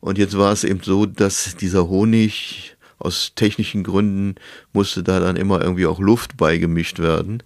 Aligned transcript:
Und 0.00 0.18
jetzt 0.18 0.36
war 0.36 0.52
es 0.52 0.64
eben 0.64 0.80
so, 0.82 1.06
dass 1.06 1.56
dieser 1.56 1.88
Honig 1.88 2.76
aus 2.98 3.32
technischen 3.34 3.82
Gründen 3.82 4.34
musste 4.72 5.02
da 5.02 5.20
dann 5.20 5.36
immer 5.36 5.60
irgendwie 5.60 5.86
auch 5.86 6.00
Luft 6.00 6.36
beigemischt 6.36 6.98
werden, 6.98 7.42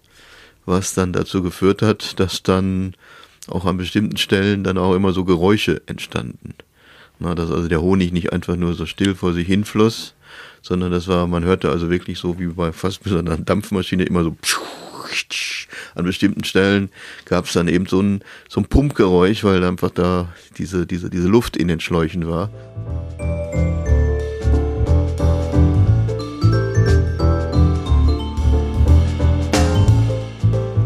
was 0.67 0.95
dann 0.95 1.13
dazu 1.13 1.43
geführt 1.43 1.83
hat, 1.83 2.19
dass 2.19 2.43
dann 2.43 2.95
auch 3.49 3.65
an 3.65 3.77
bestimmten 3.77 4.17
Stellen 4.17 4.65
dann 4.65 4.79
auch 4.79 4.95
immer 4.95 5.13
so 5.13 5.25
Geräusche 5.25 5.83
entstanden. 5.87 6.55
Na, 7.19 7.35
dass 7.35 7.51
also 7.51 7.69
der 7.69 7.81
Honig 7.81 8.13
nicht 8.13 8.33
einfach 8.33 8.57
nur 8.57 8.75
so 8.75 8.87
still 8.87 9.15
vor 9.15 9.33
sich 9.33 9.47
hinfloss, 9.47 10.15
sondern 10.63 10.91
das 10.91 11.07
war, 11.07 11.27
man 11.27 11.45
hörte 11.45 11.71
also 11.71 11.91
wirklich 11.91 12.19
so 12.19 12.39
wie 12.39 12.47
bei 12.47 12.73
fast 12.73 13.05
bei 13.05 13.17
einer 13.17 13.37
Dampfmaschine 13.37 14.05
immer 14.05 14.25
so 14.25 14.37
an 15.95 16.05
bestimmten 16.05 16.45
Stellen 16.45 16.91
gab 17.25 17.47
es 17.47 17.53
dann 17.53 17.69
eben 17.69 17.87
so 17.87 18.01
ein, 18.01 18.23
so 18.49 18.61
ein 18.61 18.67
Pumpgeräusch, 18.67 19.45
weil 19.45 19.65
einfach 19.65 19.91
da 19.91 20.33
diese, 20.59 20.87
diese, 20.87 21.11
diese 21.11 21.29
Luft 21.29 21.57
in 21.57 21.69
den 21.69 21.81
Schläuchen 21.81 22.29
war. 22.29 22.51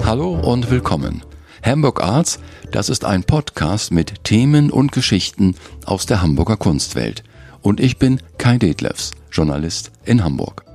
Hallo 0.04 0.40
und 0.40 0.70
willkommen. 0.70 1.22
Hamburg 1.62 2.02
Arts, 2.02 2.40
das 2.70 2.88
ist 2.88 3.04
ein 3.04 3.24
Podcast 3.24 3.92
mit 3.92 4.24
Themen 4.24 4.70
und 4.70 4.92
Geschichten 4.92 5.54
aus 5.84 6.06
der 6.06 6.22
Hamburger 6.22 6.56
Kunstwelt. 6.56 7.22
Und 7.60 7.78
ich 7.80 7.98
bin 7.98 8.20
Kai 8.38 8.56
Detlefs, 8.56 9.10
Journalist 9.30 9.92
in 10.04 10.24
Hamburg. 10.24 10.67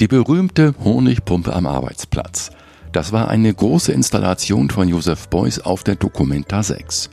Die 0.00 0.06
berühmte 0.06 0.76
Honigpumpe 0.84 1.52
am 1.52 1.66
Arbeitsplatz. 1.66 2.50
Das 2.92 3.10
war 3.10 3.26
eine 3.26 3.52
große 3.52 3.90
Installation 3.90 4.70
von 4.70 4.86
Josef 4.86 5.26
Beuys 5.26 5.58
auf 5.58 5.82
der 5.82 5.96
Documenta 5.96 6.62
6. 6.62 7.10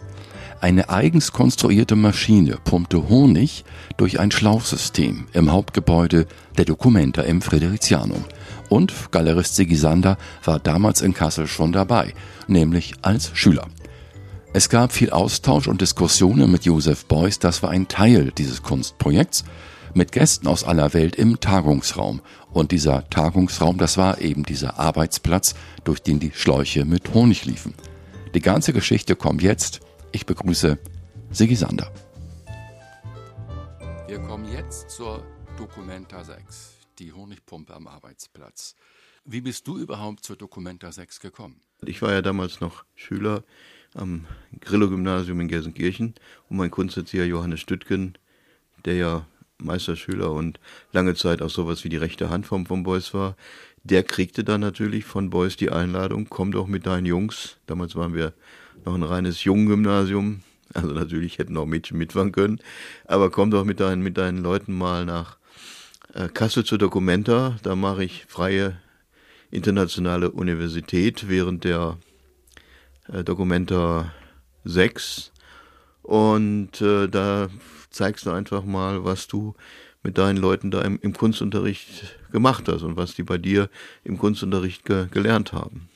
Eine 0.62 0.90
eigens 0.90 1.32
konstruierte 1.32 1.96
Maschine 1.96 2.60
pumpte 2.64 3.10
Honig 3.10 3.66
durch 3.98 4.20
ein 4.20 4.30
Schlauchsystem 4.30 5.26
im 5.34 5.52
Hauptgebäude 5.52 6.28
der 6.60 6.66
Documenta 6.66 7.24
im 7.24 7.42
Friderizianum. 7.42 8.24
Und 8.70 8.94
Galerist 9.12 9.56
Sigi 9.56 9.76
Sander 9.76 10.18
war 10.44 10.60
damals 10.60 11.02
in 11.02 11.16
Kassel 11.16 11.48
schon 11.48 11.72
dabei, 11.72 12.14
nämlich 12.48 12.94
als 13.02 13.32
Schüler. 13.34 13.66
Es 14.54 14.70
gab 14.70 14.94
viel 14.94 15.10
Austausch 15.10 15.68
und 15.68 15.82
Diskussionen 15.82 16.52
mit 16.52 16.66
Josef 16.66 17.06
Beuys, 17.06 17.40
das 17.40 17.64
war 17.64 17.72
ein 17.72 17.88
Teil 17.88 18.32
dieses 18.38 18.62
Kunstprojekts, 18.62 19.44
mit 19.96 20.12
Gästen 20.12 20.48
aus 20.48 20.64
aller 20.64 20.94
Welt 20.94 21.16
im 21.16 21.40
Tagungsraum. 21.40 22.22
Und 22.52 22.72
dieser 22.72 23.10
Tagungsraum, 23.10 23.78
das 23.78 23.98
war 23.98 24.22
eben 24.22 24.44
dieser 24.44 24.78
Arbeitsplatz, 24.78 25.56
durch 25.84 26.02
den 26.02 26.20
die 26.20 26.32
Schläuche 26.34 26.86
mit 26.86 27.14
Honig 27.14 27.46
liefen. 27.46 27.74
Die 28.34 28.42
ganze 28.42 28.74
Geschichte 28.74 29.16
kommt 29.16 29.42
jetzt 29.42 29.82
ich 30.16 30.26
begrüße 30.26 30.78
Sigi 31.32 31.56
Sander. 31.56 31.92
Wir 34.08 34.20
kommen 34.20 34.50
jetzt 34.50 34.90
zur 34.90 35.22
Documenta 35.58 36.24
6, 36.24 36.74
die 37.00 37.12
Honigpumpe 37.12 37.74
am 37.74 37.88
Arbeitsplatz. 37.88 38.76
Wie 39.26 39.42
bist 39.42 39.68
du 39.68 39.78
überhaupt 39.78 40.24
zur 40.24 40.38
Documenta 40.38 40.92
6 40.92 41.20
gekommen? 41.20 41.60
Ich 41.86 42.02
war 42.02 42.14
ja 42.14 42.22
damals 42.22 42.62
noch 42.62 42.86
Schüler 42.96 43.44
am 43.94 44.26
Grillo-Gymnasium 44.62 45.42
in 45.42 45.50
Gelsenkirchen 45.50 46.14
und 46.50 46.56
mein 46.56 46.72
Kunsterzieher 46.72 47.28
Johannes 47.28 47.60
Stüttgen, 47.60 48.18
der 48.86 48.96
ja 48.96 49.28
Meisterschüler 49.58 50.32
und 50.32 50.60
lange 50.92 51.16
Zeit 51.16 51.42
auch 51.42 51.50
sowas 51.50 51.84
wie 51.84 51.90
die 51.90 51.98
rechte 51.98 52.30
Hand 52.30 52.46
vom, 52.46 52.66
vom 52.66 52.84
Beuys 52.84 53.14
war, 53.14 53.36
der 53.84 54.04
kriegte 54.04 54.44
dann 54.44 54.62
natürlich 54.62 55.06
von 55.06 55.30
Beuys 55.30 55.58
die 55.58 55.70
Einladung, 55.70 56.28
komm 56.30 56.52
doch 56.52 56.68
mit 56.68 56.88
deinen 56.88 57.06
Jungs. 57.06 57.58
Damals 57.68 57.96
waren 57.96 58.16
wir 58.16 58.34
noch 58.84 58.96
ein 58.96 59.04
reines 59.04 59.44
Junggymnasium. 59.44 60.42
Also 60.74 60.90
natürlich 60.90 61.38
hätten 61.38 61.56
auch 61.58 61.68
Mädchen 61.68 61.98
mitfahren 61.98 62.32
können. 62.32 62.60
Aber 63.06 63.30
komm 63.30 63.52
doch 63.52 63.64
mit 63.64 63.80
deinen, 63.80 64.02
mit 64.02 64.18
deinen 64.18 64.40
Leuten 64.40 64.74
mal 64.74 65.06
nach 65.06 65.38
äh, 66.14 66.28
Kassel 66.30 66.64
zur 66.64 66.80
Documenta. 66.80 67.58
Da 67.62 67.76
mache 67.76 68.04
ich 68.04 68.26
freie 68.28 68.82
internationale 69.52 70.32
Universität 70.32 71.30
während 71.30 71.64
der 71.64 71.98
äh, 73.08 73.24
Documenta 73.24 74.12
6. 74.64 75.32
Und 76.02 76.82
äh, 76.82 77.08
da 77.08 77.50
zeigst 77.96 78.26
du 78.26 78.32
einfach 78.32 78.64
mal, 78.64 79.06
was 79.06 79.28
du 79.28 79.56
mit 80.04 80.18
deinen 80.18 80.38
Leuten 80.38 80.70
da 80.70 80.82
im, 80.82 81.00
im 81.02 81.14
Kunstunterricht 81.14 82.18
gemacht 82.32 82.68
hast 82.68 82.84
und 82.84 82.98
was 82.98 83.16
die 83.16 83.24
bei 83.24 83.38
dir 83.38 83.70
im 84.04 84.18
Kunstunterricht 84.18 84.86
ge 84.86 85.08
gelernt 85.10 85.54
haben. 85.54 85.90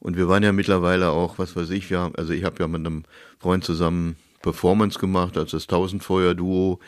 Und 0.00 0.16
wir 0.16 0.28
waren 0.28 0.42
ja 0.42 0.52
mittlerweile 0.52 1.10
auch, 1.10 1.38
was 1.38 1.56
weiß 1.56 1.70
ich, 1.70 1.90
wir 1.90 2.12
also 2.16 2.32
ich 2.32 2.44
habe 2.44 2.56
ja 2.60 2.68
mit 2.68 2.86
einem 2.86 3.04
Freund 3.38 3.64
zusammen 3.64 4.16
Performance 4.40 4.98
gemacht, 4.98 5.36
als 5.36 5.50
das 5.50 5.66
Tausendfeuer-Duo. 5.66 6.78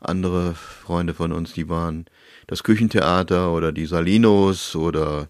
Andere 0.00 0.54
Freunde 0.54 1.14
von 1.14 1.32
uns, 1.32 1.52
die 1.52 1.68
waren 1.68 2.06
das 2.46 2.62
Küchentheater 2.62 3.52
oder 3.52 3.72
die 3.72 3.86
Salinos 3.86 4.74
oder 4.74 5.28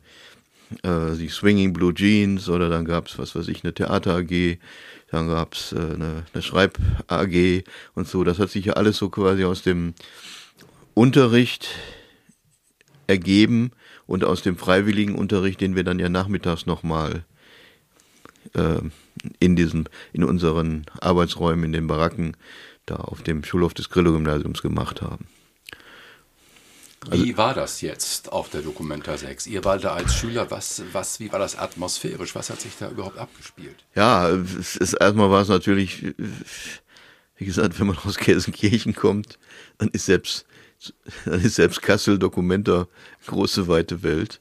äh, 0.82 1.16
die 1.16 1.28
Swinging 1.28 1.72
Blue 1.72 1.94
Jeans 1.94 2.48
oder 2.48 2.68
dann 2.68 2.84
gab's 2.84 3.18
was 3.18 3.34
weiß 3.34 3.48
ich, 3.48 3.64
eine 3.64 3.74
Theater-AG, 3.74 4.58
dann 5.10 5.28
gab's 5.28 5.72
äh, 5.72 5.76
eine, 5.76 6.24
eine 6.32 6.42
Schreib-AG 6.42 7.64
und 7.94 8.08
so. 8.08 8.24
Das 8.24 8.38
hat 8.38 8.50
sich 8.50 8.66
ja 8.66 8.74
alles 8.74 8.96
so 8.96 9.08
quasi 9.08 9.44
aus 9.44 9.62
dem 9.62 9.94
Unterricht 10.94 11.68
ergeben 13.06 13.72
und 14.06 14.24
aus 14.24 14.42
dem 14.42 14.56
freiwilligen 14.56 15.14
Unterricht, 15.14 15.60
den 15.60 15.76
wir 15.76 15.84
dann 15.84 15.98
ja 15.98 16.08
nachmittags 16.08 16.66
nochmal 16.66 17.24
äh, 18.54 18.80
in 19.38 19.86
in 20.12 20.24
unseren 20.24 20.86
Arbeitsräumen, 21.00 21.66
in 21.66 21.72
den 21.72 21.86
Baracken, 21.86 22.36
da 22.86 22.96
auf 22.96 23.22
dem 23.22 23.44
Schulhof 23.44 23.74
des 23.74 23.88
Grillo-Gymnasiums 23.88 24.62
gemacht 24.62 25.00
haben. 25.00 25.26
Also, 27.10 27.24
wie 27.24 27.36
war 27.36 27.54
das 27.54 27.80
jetzt 27.80 28.32
auf 28.32 28.48
der 28.48 28.62
Documenta 28.62 29.16
6? 29.16 29.46
Ihr 29.46 29.64
war 29.64 29.78
da 29.78 29.92
als 29.94 30.14
Schüler, 30.14 30.50
was, 30.50 30.82
was, 30.92 31.20
wie 31.20 31.30
war 31.32 31.38
das 31.38 31.56
atmosphärisch? 31.56 32.34
Was 32.34 32.50
hat 32.50 32.60
sich 32.60 32.72
da 32.78 32.90
überhaupt 32.90 33.18
abgespielt? 33.18 33.84
Ja, 33.94 34.28
es 34.30 34.76
ist, 34.76 34.94
erstmal 34.94 35.30
war 35.30 35.42
es 35.42 35.48
natürlich, 35.48 36.14
wie 37.36 37.44
gesagt, 37.44 37.78
wenn 37.78 37.88
man 37.88 37.98
aus 37.98 38.16
Gelsenkirchen 38.16 38.94
kommt, 38.94 39.38
dann 39.78 39.88
ist 39.90 40.06
selbst 40.06 40.46
dann 41.24 41.40
ist 41.40 41.54
selbst 41.54 41.82
Kassel 41.82 42.18
Dokumenta 42.18 42.86
große 43.26 43.68
weite 43.68 44.02
Welt. 44.02 44.40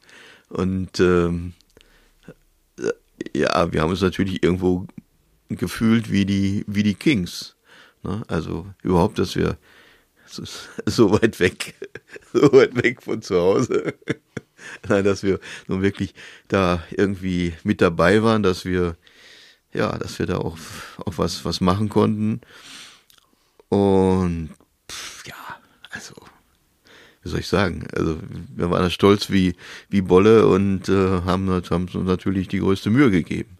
Und 0.49 0.99
ähm, 0.99 1.53
ja, 3.33 3.71
wir 3.71 3.81
haben 3.81 3.89
uns 3.89 4.01
natürlich 4.01 4.43
irgendwo 4.43 4.87
gefühlt 5.49 6.11
wie 6.11 6.25
die, 6.25 6.63
wie 6.67 6.83
die 6.83 6.95
Kings. 6.95 7.55
Ne? 8.03 8.23
Also 8.27 8.67
überhaupt, 8.81 9.19
dass 9.19 9.35
wir 9.35 9.57
so, 10.85 11.11
weit 11.11 11.39
weg, 11.39 11.75
so 12.33 12.51
weit 12.53 12.75
weg 12.81 13.01
von 13.01 13.21
zu 13.21 13.35
Hause. 13.35 13.93
Nein, 14.87 15.03
dass 15.03 15.23
wir 15.23 15.39
nun 15.67 15.81
wirklich 15.81 16.13
da 16.47 16.83
irgendwie 16.91 17.53
mit 17.63 17.81
dabei 17.81 18.23
waren, 18.23 18.43
dass 18.43 18.65
wir, 18.65 18.95
ja, 19.73 19.97
dass 19.97 20.19
wir 20.19 20.25
da 20.25 20.37
auch, 20.37 20.57
auch 21.05 21.17
was, 21.17 21.43
was 21.45 21.61
machen 21.61 21.89
konnten. 21.89 22.41
Und 23.69 24.49
ja, 25.25 25.35
also 25.89 26.13
wie 27.23 27.29
soll 27.29 27.39
ich 27.39 27.47
sagen, 27.47 27.87
also 27.95 28.17
wir 28.55 28.69
waren 28.69 28.91
stolz 28.91 29.29
wie, 29.29 29.55
wie 29.89 30.01
Bolle 30.01 30.47
und 30.47 30.89
äh, 30.89 31.21
haben, 31.21 31.49
haben 31.49 31.83
uns 31.83 31.93
natürlich 31.93 32.49
die 32.49 32.59
größte 32.59 32.89
Mühe 32.89 33.11
gegeben. 33.11 33.57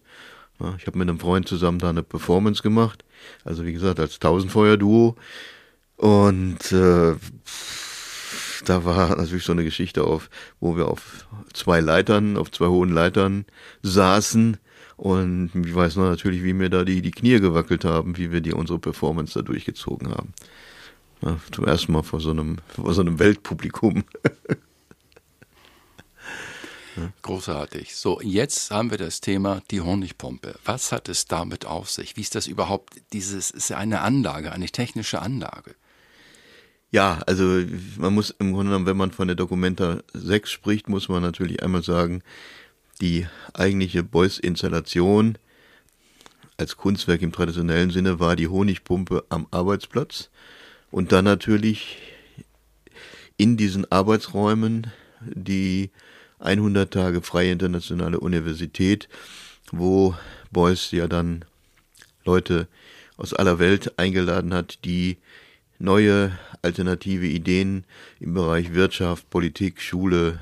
Ja, 0.60 0.76
ich 0.78 0.86
habe 0.86 0.98
mit 0.98 1.10
einem 1.10 1.20
Freund 1.20 1.48
zusammen 1.48 1.80
da 1.80 1.90
eine 1.90 2.04
Performance 2.04 2.62
gemacht, 2.62 3.04
also 3.44 3.66
wie 3.66 3.74
gesagt 3.74 4.00
als 4.00 4.20
Tausendfeuer-Duo 4.20 5.16
und 5.98 6.72
äh, 6.72 7.16
da 8.66 8.86
war 8.86 9.16
natürlich 9.16 9.44
so 9.44 9.52
eine 9.52 9.64
Geschichte 9.64 10.04
auf, 10.04 10.30
wo 10.60 10.78
wir 10.78 10.88
auf 10.88 11.28
zwei 11.54 11.80
Leitern, 11.80 12.38
auf 12.38 12.52
zwei 12.52 12.68
hohen 12.68 12.90
Leitern 12.90 13.46
saßen 13.82 14.58
und 14.96 15.52
ich 15.56 15.74
weiß 15.74 15.96
noch 15.96 16.06
natürlich, 16.06 16.44
wie 16.44 16.54
mir 16.54 16.70
da 16.70 16.84
die, 16.84 17.02
die 17.02 17.12
Knie 17.12 17.40
gewackelt 17.40 17.84
haben, 17.86 18.18
wie 18.18 18.32
wir 18.32 18.42
die 18.42 18.54
unsere 18.54 18.80
Performance 18.80 19.34
da 19.34 19.42
durchgezogen 19.42 20.10
haben. 20.10 20.34
Ja, 21.22 21.38
zum 21.52 21.66
ersten 21.66 21.92
Mal 21.94 22.04
vor 22.04 22.20
so 22.20 22.32
einem, 22.32 22.58
vor 22.68 22.94
so 22.94 23.02
einem 23.02 23.20
Weltpublikum. 23.20 24.04
Großartig. 27.24 27.96
So, 27.96 28.22
jetzt 28.22 28.70
haben 28.70 28.92
wir 28.92 28.98
das 28.98 29.20
Thema 29.20 29.62
die 29.72 29.82
Honigpumpe. 29.82 30.60
Was 30.64 30.92
hat 30.92 31.10
es 31.10 31.26
damit 31.26 31.66
auf 31.66 31.90
sich? 31.90 32.16
Wie 32.18 32.22
ist 32.22 32.36
das 32.36 32.46
überhaupt? 32.46 33.02
Dieses 33.14 33.50
ist 33.50 33.70
ja 33.70 33.78
eine 33.78 34.02
Anlage, 34.02 34.52
eine 34.52 34.68
technische 34.68 35.22
Anlage. 35.22 35.76
Ja, 36.94 37.22
also 37.26 37.44
man 37.98 38.14
muss 38.14 38.30
im 38.38 38.54
Grunde 38.54 38.70
genommen, 38.70 38.86
wenn 38.86 38.98
man 38.98 39.10
von 39.10 39.28
der 39.28 39.36
Documenta 39.36 40.04
6 40.14 40.52
spricht, 40.52 40.90
muss 40.90 41.10
man 41.10 41.24
natürlich 41.24 41.64
einmal 41.64 41.82
sagen, 41.82 42.22
die 43.02 43.26
eigentliche 43.52 44.04
Beuys-Installation 44.04 45.40
als 46.56 46.78
Kunstwerk 46.78 47.24
im 47.24 47.32
traditionellen 47.32 47.90
Sinne 47.90 48.20
war 48.20 48.36
die 48.36 48.48
Honigpumpe 48.48 49.26
am 49.30 49.48
Arbeitsplatz. 49.50 50.30
Und 50.92 51.12
dann 51.12 51.26
natürlich 51.26 51.98
in 53.38 53.58
diesen 53.58 53.92
Arbeitsräumen 53.92 54.92
die 55.22 55.90
100 56.38 56.94
Tage 56.94 57.24
Freie 57.24 57.54
Internationale 57.54 58.20
Universität, 58.20 59.10
wo 59.72 60.14
Beuys 60.52 60.92
ja 60.92 61.08
dann 61.08 61.44
Leute 62.24 62.68
aus 63.18 63.34
aller 63.34 63.58
Welt 63.58 63.98
eingeladen 63.98 64.54
hat, 64.54 64.86
die 64.86 65.18
neue 65.80 66.32
alternative 66.64 67.28
Ideen 67.28 67.84
im 68.20 68.34
Bereich 68.34 68.74
Wirtschaft, 68.74 69.30
Politik, 69.30 69.82
Schule, 69.82 70.40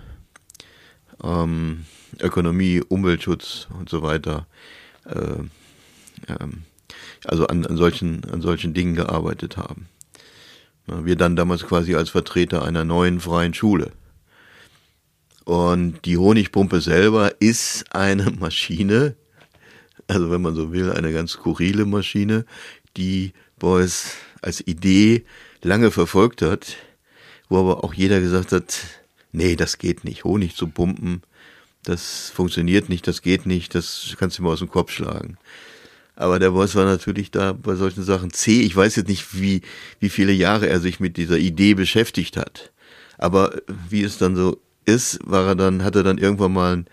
ähm, 1.24 1.86
Ökonomie, 2.20 2.82
Umweltschutz 2.88 3.68
und 3.78 3.90
so 3.90 4.02
weiter, 4.02 4.48
äh, 5.06 5.44
ähm, 6.28 6.64
also 7.26 7.48
an, 7.48 7.66
an, 7.66 7.78
solchen, 7.78 8.24
an 8.32 8.42
solchen 8.42 8.74
Dingen 8.74 8.96
gearbeitet 8.96 9.58
haben. 9.58 9.88
Wir 10.88 11.16
dann 11.16 11.36
damals 11.36 11.64
quasi 11.64 11.96
als 11.96 12.10
Vertreter 12.10 12.66
einer 12.66 12.84
neuen 12.84 13.20
freien 13.20 13.54
Schule. 13.54 13.92
Und 15.46 16.06
die 16.06 16.18
Honigpumpe 16.18 16.82
selber 16.82 17.34
ist 17.40 17.86
eine 17.94 18.32
Maschine, 18.40 19.16
also 20.08 20.32
wenn 20.32 20.42
man 20.42 20.56
so 20.56 20.72
will, 20.72 20.92
eine 20.92 21.14
ganz 21.14 21.32
skurrile 21.32 21.86
Maschine, 21.86 22.46
die 22.98 23.34
Beuys 23.58 24.16
als 24.42 24.66
Idee 24.68 25.24
lange 25.64 25.92
verfolgt 25.92 26.42
hat, 26.42 26.78
wo 27.50 27.60
aber 27.60 27.84
auch 27.84 27.94
jeder 27.94 28.20
gesagt 28.20 28.52
hat, 28.52 28.82
nee, 29.32 29.56
das 29.56 29.78
geht 29.78 30.04
nicht, 30.04 30.24
Honig 30.24 30.56
zu 30.56 30.68
pumpen, 30.68 31.24
das 31.84 32.32
funktioniert 32.34 32.90
nicht, 32.90 33.08
das 33.08 33.22
geht 33.22 33.46
nicht, 33.46 33.76
das 33.76 34.16
kannst 34.20 34.38
du 34.38 34.44
mir 34.44 34.50
aus 34.50 34.60
dem 34.60 34.70
Kopf 34.70 34.92
schlagen. 34.92 35.38
Aber 36.16 36.38
der 36.38 36.52
Boss 36.52 36.76
war 36.76 36.86
natürlich 36.86 37.32
da 37.32 37.54
bei 37.54 37.76
solchen 37.76 38.04
Sachen 38.04 38.32
zäh. 38.32 38.62
Ich 38.62 38.76
weiß 38.76 38.96
jetzt 38.98 39.08
nicht, 39.08 39.40
wie, 39.40 39.62
wie 40.00 40.10
viele 40.10 40.32
Jahre 40.32 40.70
er 40.70 40.80
sich 40.80 41.00
mit 41.00 41.18
dieser 41.18 41.38
Idee 41.38 41.74
beschäftigt 41.74 42.38
hat. 42.38 42.72
Aber 43.18 43.56
wie 43.90 44.04
es 44.04 44.18
dann 44.18 44.36
so 44.36 44.62
ist, 44.86 45.20
war 45.24 45.48
er 45.48 45.56
dann, 45.56 45.84
hat 45.84 45.96
er 45.96 46.04
dann 46.04 46.20
irgendwann 46.20 46.54
mal 46.54 46.74
einen, 46.74 46.86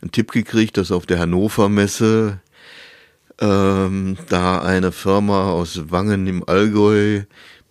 einen 0.00 0.10
Tipp 0.10 0.32
gekriegt, 0.32 0.76
dass 0.76 0.90
auf 0.90 1.06
der 1.06 1.20
Hannover 1.20 1.68
Messe 1.68 2.40
ähm, 3.40 4.16
da 4.28 4.60
eine 4.62 4.90
Firma 4.90 5.50
aus 5.50 5.90
Wangen 5.90 6.26
im 6.26 6.48
Allgäu 6.48 7.22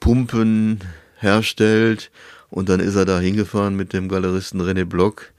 Pumpen 0.01 0.81
herstellt. 1.15 2.11
Und 2.49 2.67
dann 2.67 2.81
ist 2.81 2.95
er 2.95 3.05
da 3.05 3.17
hingefahren 3.21 3.77
mit 3.77 3.93
dem 3.93 4.09
Galeristen 4.09 4.61
René 4.61 4.83
Block 4.83 5.31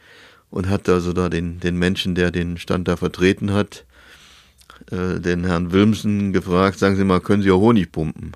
und 0.50 0.70
hat 0.70 0.88
also 0.88 1.12
da 1.12 1.28
den, 1.28 1.60
den 1.60 1.76
Menschen, 1.76 2.14
der 2.14 2.30
den 2.30 2.56
Stand 2.56 2.88
da 2.88 2.96
vertreten 2.96 3.52
hat, 3.52 3.84
äh, 4.90 5.20
den 5.20 5.44
Herrn 5.44 5.72
Wilmsen 5.72 6.32
gefragt, 6.32 6.78
sagen 6.78 6.96
Sie 6.96 7.04
mal, 7.04 7.20
können 7.20 7.42
Sie 7.42 7.50
auch 7.50 7.60
Honig 7.60 7.92
pumpen? 7.92 8.32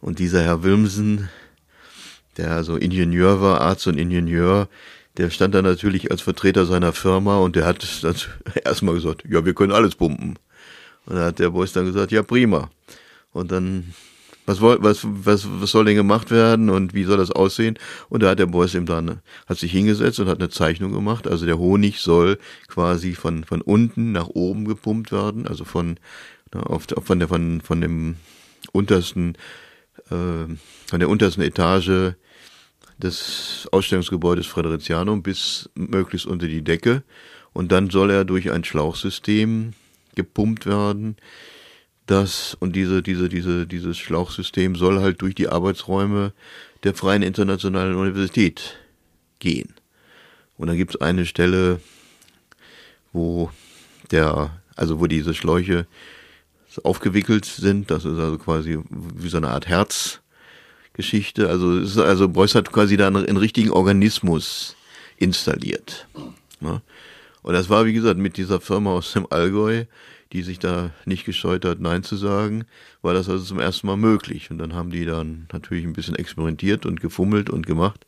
Und 0.00 0.20
dieser 0.20 0.42
Herr 0.44 0.62
Wilmsen, 0.62 1.28
der 2.36 2.52
also 2.52 2.76
Ingenieur 2.76 3.40
war, 3.40 3.60
Arzt 3.62 3.88
und 3.88 3.98
Ingenieur, 3.98 4.68
der 5.16 5.30
stand 5.30 5.54
da 5.54 5.62
natürlich 5.62 6.10
als 6.10 6.20
Vertreter 6.20 6.66
seiner 6.66 6.92
Firma 6.92 7.38
und 7.38 7.56
der 7.56 7.66
hat 7.66 7.84
dann 8.02 8.14
erstmal 8.64 8.94
gesagt, 8.94 9.24
ja, 9.28 9.44
wir 9.44 9.54
können 9.54 9.72
alles 9.72 9.96
pumpen. 9.96 10.38
Und 11.06 11.16
da 11.16 11.26
hat 11.26 11.38
der 11.38 11.50
Boys 11.50 11.72
dann 11.72 11.86
gesagt, 11.86 12.12
ja, 12.12 12.22
prima. 12.22 12.70
Und 13.32 13.50
dann 13.50 13.94
was, 14.46 14.60
was, 14.60 15.00
was, 15.04 15.46
was 15.60 15.70
soll 15.70 15.84
denn 15.84 15.96
gemacht 15.96 16.30
werden 16.30 16.70
und 16.70 16.94
wie 16.94 17.04
soll 17.04 17.16
das 17.16 17.30
aussehen? 17.30 17.78
Und 18.08 18.22
da 18.22 18.30
hat 18.30 18.38
der 18.38 18.46
Beuys 18.46 18.74
eben 18.74 18.86
dann, 18.86 19.20
hat 19.46 19.58
sich 19.58 19.72
hingesetzt 19.72 20.20
und 20.20 20.28
hat 20.28 20.38
eine 20.38 20.48
Zeichnung 20.48 20.92
gemacht. 20.92 21.26
Also 21.26 21.46
der 21.46 21.58
Honig 21.58 22.00
soll 22.00 22.38
quasi 22.68 23.14
von, 23.14 23.44
von 23.44 23.60
unten 23.60 24.12
nach 24.12 24.28
oben 24.28 24.64
gepumpt 24.64 25.12
werden, 25.12 25.46
also 25.46 25.64
von, 25.64 25.98
na, 26.54 26.60
auf, 26.60 26.86
von 27.02 27.18
der, 27.18 27.28
von, 27.28 27.60
von 27.60 27.80
dem 27.80 28.16
untersten, 28.72 29.36
äh, 30.10 30.54
von 30.86 31.00
der 31.00 31.08
untersten 31.08 31.42
Etage 31.42 32.14
des 32.98 33.68
Ausstellungsgebäudes 33.72 34.46
Frederizianum 34.46 35.22
bis 35.22 35.68
möglichst 35.74 36.26
unter 36.26 36.46
die 36.46 36.62
Decke. 36.62 37.02
Und 37.52 37.72
dann 37.72 37.90
soll 37.90 38.10
er 38.10 38.24
durch 38.24 38.50
ein 38.52 38.64
Schlauchsystem 38.64 39.72
gepumpt 40.14 40.66
werden, 40.66 41.16
das 42.06 42.56
und 42.60 42.76
diese, 42.76 43.02
diese, 43.02 43.28
diese, 43.28 43.66
dieses 43.66 43.98
Schlauchsystem 43.98 44.76
soll 44.76 45.00
halt 45.00 45.20
durch 45.22 45.34
die 45.34 45.48
Arbeitsräume 45.48 46.32
der 46.84 46.94
Freien 46.94 47.22
Internationalen 47.22 47.96
Universität 47.96 48.76
gehen. 49.38 49.74
Und 50.56 50.68
dann 50.68 50.76
gibt 50.76 50.94
es 50.94 51.00
eine 51.00 51.26
Stelle, 51.26 51.80
wo 53.12 53.50
der, 54.10 54.50
also 54.76 55.00
wo 55.00 55.06
diese 55.06 55.34
Schläuche 55.34 55.86
aufgewickelt 56.84 57.44
sind, 57.44 57.90
das 57.90 58.04
ist 58.04 58.18
also 58.18 58.38
quasi 58.38 58.78
wie 58.90 59.28
so 59.28 59.38
eine 59.38 59.48
Art 59.48 59.66
Herzgeschichte. 59.66 61.48
Also 61.48 61.78
es 61.78 61.92
ist, 61.92 61.98
also 61.98 62.28
Beuys 62.28 62.54
hat 62.54 62.70
quasi 62.70 62.96
da 62.96 63.06
einen, 63.06 63.26
einen 63.26 63.36
richtigen 63.38 63.70
Organismus 63.70 64.76
installiert. 65.16 66.06
Ne? 66.60 66.82
Und 67.42 67.52
das 67.54 67.68
war, 67.70 67.86
wie 67.86 67.92
gesagt, 67.92 68.18
mit 68.18 68.36
dieser 68.36 68.60
Firma 68.60 68.90
aus 68.90 69.12
dem 69.12 69.26
Allgäu, 69.30 69.84
die 70.32 70.42
sich 70.42 70.58
da 70.58 70.90
nicht 71.04 71.24
gescheut 71.24 71.64
hat, 71.64 71.80
Nein 71.80 72.02
zu 72.02 72.16
sagen, 72.16 72.64
war 73.02 73.14
das 73.14 73.28
also 73.28 73.44
zum 73.44 73.60
ersten 73.60 73.86
Mal 73.86 73.96
möglich. 73.96 74.50
Und 74.50 74.58
dann 74.58 74.74
haben 74.74 74.90
die 74.90 75.04
dann 75.04 75.48
natürlich 75.52 75.84
ein 75.84 75.92
bisschen 75.92 76.16
experimentiert 76.16 76.86
und 76.86 77.00
gefummelt 77.00 77.50
und 77.50 77.66
gemacht. 77.66 78.06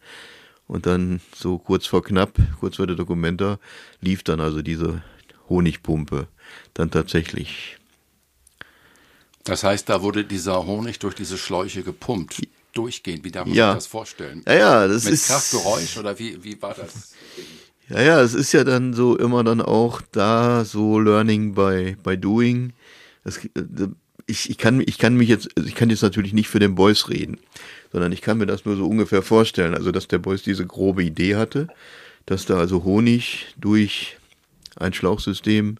Und 0.67 0.87
dann 0.87 1.21
so 1.35 1.59
kurz 1.59 1.87
vor 1.87 2.03
knapp, 2.03 2.39
kurz 2.61 2.77
vor 2.77 2.87
der 2.87 2.97
Dokumenta, 2.97 3.59
lief 4.01 4.23
dann 4.23 4.41
also 4.41 4.63
diese 4.63 5.03
Honigpumpe 5.49 6.29
dann 6.75 6.91
tatsächlich. 6.91 7.79
Das 9.45 9.65
heißt, 9.65 9.89
da 9.89 10.03
wurde 10.03 10.25
dieser 10.25 10.67
Honig 10.67 10.99
durch 10.99 11.15
diese 11.15 11.39
Schläuche 11.39 11.83
gepumpt, 11.83 12.43
durchgehend. 12.75 13.25
Wie 13.25 13.31
darf 13.31 13.47
man 13.47 13.57
ja. 13.57 13.73
sich 13.73 13.79
das 13.79 13.87
vorstellen? 13.87 14.43
Ja, 14.47 14.55
ja, 14.55 14.89
das 14.89 15.05
Mit 15.05 15.15
ist. 15.15 15.29
Kraftgeräusch 15.29 15.97
oder 15.97 16.19
wie, 16.19 16.45
wie 16.45 16.61
war 16.61 16.75
das? 16.75 17.15
Ja, 17.89 18.03
ja, 18.03 18.21
es 18.21 18.35
ist 18.35 18.53
ja 18.53 18.65
dann 18.65 18.93
so 18.93 19.17
immer 19.17 19.43
dann 19.45 19.63
auch 19.63 20.03
da 20.13 20.65
so 20.67 21.01
Learning 21.01 21.55
by, 21.55 21.97
by 22.03 22.19
Doing. 22.19 22.75
Das, 23.25 23.39
äh, 23.39 23.89
ich, 24.27 24.51
ich, 24.51 24.59
kann, 24.59 24.83
ich 24.85 24.99
kann 24.99 25.15
mich 25.15 25.31
jetzt, 25.31 25.49
also 25.57 25.67
ich 25.67 25.75
kann 25.75 25.89
jetzt 25.89 26.03
natürlich 26.03 26.35
nicht 26.35 26.49
für 26.49 26.59
den 26.59 26.75
Boys 26.75 27.09
reden, 27.09 27.39
sondern 27.91 28.13
ich 28.13 28.21
kann 28.21 28.37
mir 28.37 28.45
das 28.45 28.67
nur 28.67 28.77
so 28.77 28.87
ungefähr 28.87 29.23
vorstellen. 29.23 29.75
Also, 29.75 29.91
dass 29.91 30.07
der 30.07 30.19
Boys 30.19 30.43
diese 30.43 30.67
grobe 30.67 31.03
Idee 31.03 31.37
hatte, 31.37 31.69
dass 32.27 32.45
da 32.45 32.59
also 32.59 32.85
Honig 32.85 33.47
durch 33.57 34.19
ein 34.77 34.93
Schlauchsystem 34.93 35.79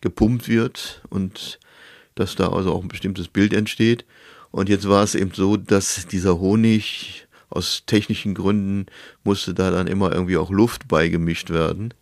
gepumpt 0.00 0.48
wird 0.48 1.02
und 1.10 1.58
dass 2.14 2.36
da 2.36 2.48
also 2.48 2.72
auch 2.72 2.82
ein 2.82 2.88
bestimmtes 2.88 3.28
Bild 3.28 3.52
entsteht. 3.52 4.06
Und 4.50 4.70
jetzt 4.70 4.88
war 4.88 5.04
es 5.04 5.14
eben 5.14 5.32
so, 5.34 5.58
dass 5.58 6.06
dieser 6.06 6.40
Honig 6.40 7.26
aus 7.50 7.82
technischen 7.86 8.34
Gründen 8.34 8.86
musste 9.24 9.54
da 9.54 9.70
dann 9.70 9.86
immer 9.86 10.12
irgendwie 10.12 10.36
auch 10.36 10.50
Luft 10.50 10.88
beigemischt 10.88 11.50
werden, 11.50 11.92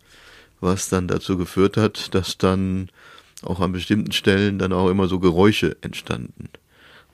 was 0.61 0.89
dann 0.89 1.09
dazu 1.09 1.37
geführt 1.37 1.77
hat, 1.77 2.15
dass 2.15 2.39
dann 2.39 2.91
auch 3.43 3.61
an 3.61 3.73
bestimmten 3.73 4.13
Stellen 4.13 4.59
dann 4.59 4.73
auch 4.73 4.89
immer 4.89 5.09
so 5.09 5.19
Geräusche 5.19 5.77
entstanden. 5.81 6.49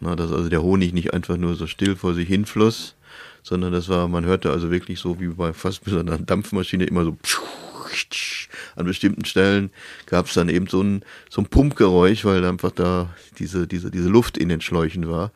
Na, 0.00 0.16
dass 0.16 0.32
also 0.32 0.48
der 0.48 0.62
Honig 0.62 0.92
nicht 0.92 1.14
einfach 1.14 1.36
nur 1.36 1.54
so 1.54 1.66
still 1.66 1.96
vor 1.96 2.14
sich 2.14 2.28
hinfloss, 2.28 2.96
sondern 3.42 3.72
das 3.72 3.88
war, 3.88 4.08
man 4.08 4.24
hörte 4.24 4.50
also 4.50 4.70
wirklich 4.70 4.98
so 4.98 5.20
wie 5.20 5.28
bei 5.28 5.52
fast 5.52 5.84
bei 5.84 5.98
einer 5.98 6.18
Dampfmaschine 6.18 6.84
immer 6.84 7.04
so 7.04 7.16
an 8.76 8.86
bestimmten 8.86 9.24
Stellen 9.24 9.70
gab 10.06 10.26
es 10.26 10.34
dann 10.34 10.48
eben 10.48 10.66
so 10.66 10.82
ein, 10.82 11.02
so 11.30 11.40
ein 11.42 11.46
Pumpgeräusch, 11.46 12.24
weil 12.24 12.44
einfach 12.44 12.72
da 12.72 13.14
diese, 13.38 13.68
diese, 13.68 13.90
diese 13.90 14.08
Luft 14.08 14.36
in 14.36 14.48
den 14.48 14.60
Schläuchen 14.60 15.08
war. 15.08 15.30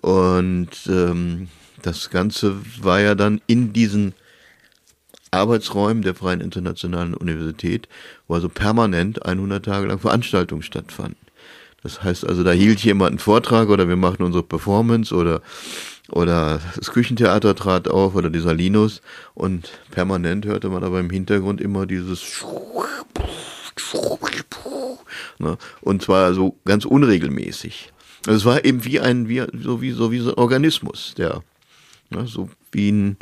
Und 0.00 0.70
ähm, 0.88 1.48
das 1.82 2.10
Ganze 2.10 2.56
war 2.80 3.00
ja 3.00 3.14
dann 3.14 3.40
in 3.46 3.72
diesen 3.72 4.14
Arbeitsräumen 5.30 6.02
der 6.02 6.14
Freien 6.14 6.40
Internationalen 6.40 7.14
Universität, 7.14 7.88
wo 8.28 8.34
also 8.34 8.48
permanent 8.48 9.24
100 9.24 9.64
Tage 9.64 9.86
lang 9.86 9.98
Veranstaltungen 9.98 10.62
stattfanden. 10.62 11.16
Das 11.82 12.04
heißt 12.04 12.26
also, 12.26 12.44
da 12.44 12.52
hielt 12.52 12.80
jemand 12.80 13.10
einen 13.10 13.18
Vortrag 13.18 13.68
oder 13.68 13.88
wir 13.88 13.96
machten 13.96 14.22
unsere 14.22 14.44
Performance 14.44 15.14
oder 15.14 15.42
oder 16.10 16.60
das 16.76 16.90
Küchentheater 16.90 17.54
trat 17.54 17.88
auf 17.88 18.14
oder 18.14 18.28
dieser 18.28 18.54
Linus 18.54 19.00
und 19.34 19.70
permanent 19.90 20.44
hörte 20.44 20.68
man 20.68 20.84
aber 20.84 21.00
im 21.00 21.10
Hintergrund 21.10 21.60
immer 21.60 21.86
dieses 21.86 22.44
ne? 25.38 25.56
und 25.80 26.02
zwar 26.02 26.34
so 26.34 26.58
ganz 26.64 26.84
unregelmäßig. 26.84 27.92
Also 28.26 28.36
es 28.36 28.44
war 28.44 28.64
eben 28.64 28.84
wie 28.84 29.00
ein 29.00 29.28
wie 29.28 29.44
so 29.62 29.80
wie 29.80 29.92
so 29.92 30.12
wie 30.12 30.18
so 30.18 30.30
ein 30.30 30.38
Organismus, 30.38 31.14
der 31.16 31.42
Ne? 32.12 32.26
So 32.26 32.48
wie 32.70 32.90
ein, 32.90 33.16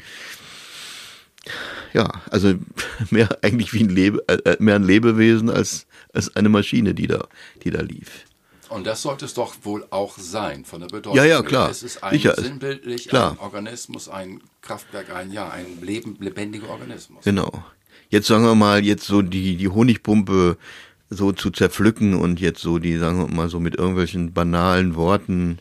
ja, 1.93 2.11
also 2.31 2.55
mehr 3.11 3.29
eigentlich 3.43 3.73
wie 3.73 3.85
ein 3.85 3.89
Lebe, 3.89 4.23
äh, 4.29 4.57
mehr 4.59 4.77
ein 4.77 4.85
Lebewesen 4.85 5.51
als, 5.51 5.87
als 6.13 6.35
eine 6.37 6.49
Maschine, 6.49 6.95
die 6.95 7.07
da, 7.07 7.27
die 7.63 7.71
da 7.71 7.81
lief. 7.81 8.27
Und 8.71 8.87
das 8.87 9.03
sollte 9.03 9.25
es 9.25 9.35
doch 9.35 9.57
wohl 9.65 9.85
auch 9.91 10.17
sein, 10.17 10.65
von 10.65 10.81
der 10.81 10.87
Bedeutung. 10.87 11.17
Ja, 11.17 11.25
ja, 11.25 11.43
klar. 11.43 11.71
Es 11.71 11.83
ist 11.83 12.05
ein 12.05 12.13
Sicher. 12.13 12.41
sinnbildlich 12.41 13.09
Klar. 13.09 13.33
ein 13.33 13.39
Organismus, 13.39 14.09
ein 14.09 14.41
Kraftwerk, 14.63 15.13
ein, 15.13 15.33
ja, 15.33 15.51
ein 15.51 15.83
leben, 15.83 16.17
lebendiger 16.21 16.69
Organismus. 16.69 17.25
Genau. 17.25 17.65
Jetzt 18.11 18.29
sagen 18.29 18.45
wir 18.45 18.55
mal, 18.55 18.85
jetzt 18.85 19.07
so 19.07 19.23
die, 19.23 19.57
die 19.57 19.69
Honigpumpe 19.69 20.57
so 21.11 21.33
zu 21.33 21.51
zerpflücken 21.51 22.15
und 22.15 22.41
jetzt 22.41 22.61
so 22.61 22.79
die, 22.79 22.97
sagen 22.97 23.19
wir 23.19 23.27
mal, 23.27 23.49
so 23.49 23.59
mit 23.59 23.75
irgendwelchen 23.75 24.33
banalen 24.33 24.95
Worten 24.95 25.59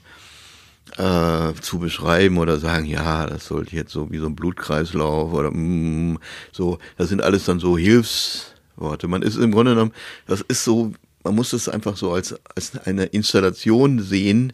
äh, 0.97 1.53
zu 1.61 1.79
beschreiben 1.79 2.37
oder 2.37 2.59
sagen, 2.59 2.85
ja, 2.85 3.27
das 3.27 3.45
sollte 3.45 3.75
jetzt 3.75 3.91
so 3.91 4.11
wie 4.11 4.17
so 4.17 4.25
ein 4.25 4.35
Blutkreislauf 4.35 5.33
oder 5.33 5.51
mm, 5.51 6.19
so, 6.51 6.77
das 6.97 7.09
sind 7.09 7.21
alles 7.21 7.45
dann 7.45 7.59
so 7.59 7.77
Hilfsworte. 7.77 9.07
Man 9.07 9.21
ist 9.21 9.37
im 9.37 9.51
Grunde 9.51 9.73
genommen, 9.73 9.93
das 10.27 10.41
ist 10.41 10.63
so, 10.63 10.93
man 11.23 11.35
muss 11.35 11.53
es 11.53 11.69
einfach 11.69 11.97
so 11.97 12.11
als, 12.11 12.35
als 12.55 12.77
eine 12.85 13.05
Installation 13.05 13.99
sehen. 14.01 14.53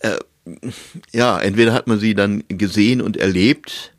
Äh, 0.00 0.18
ja, 1.12 1.38
entweder 1.38 1.72
hat 1.72 1.86
man 1.86 1.98
sie 1.98 2.14
dann 2.14 2.44
gesehen 2.48 3.00
und 3.00 3.16
erlebt, 3.16 3.92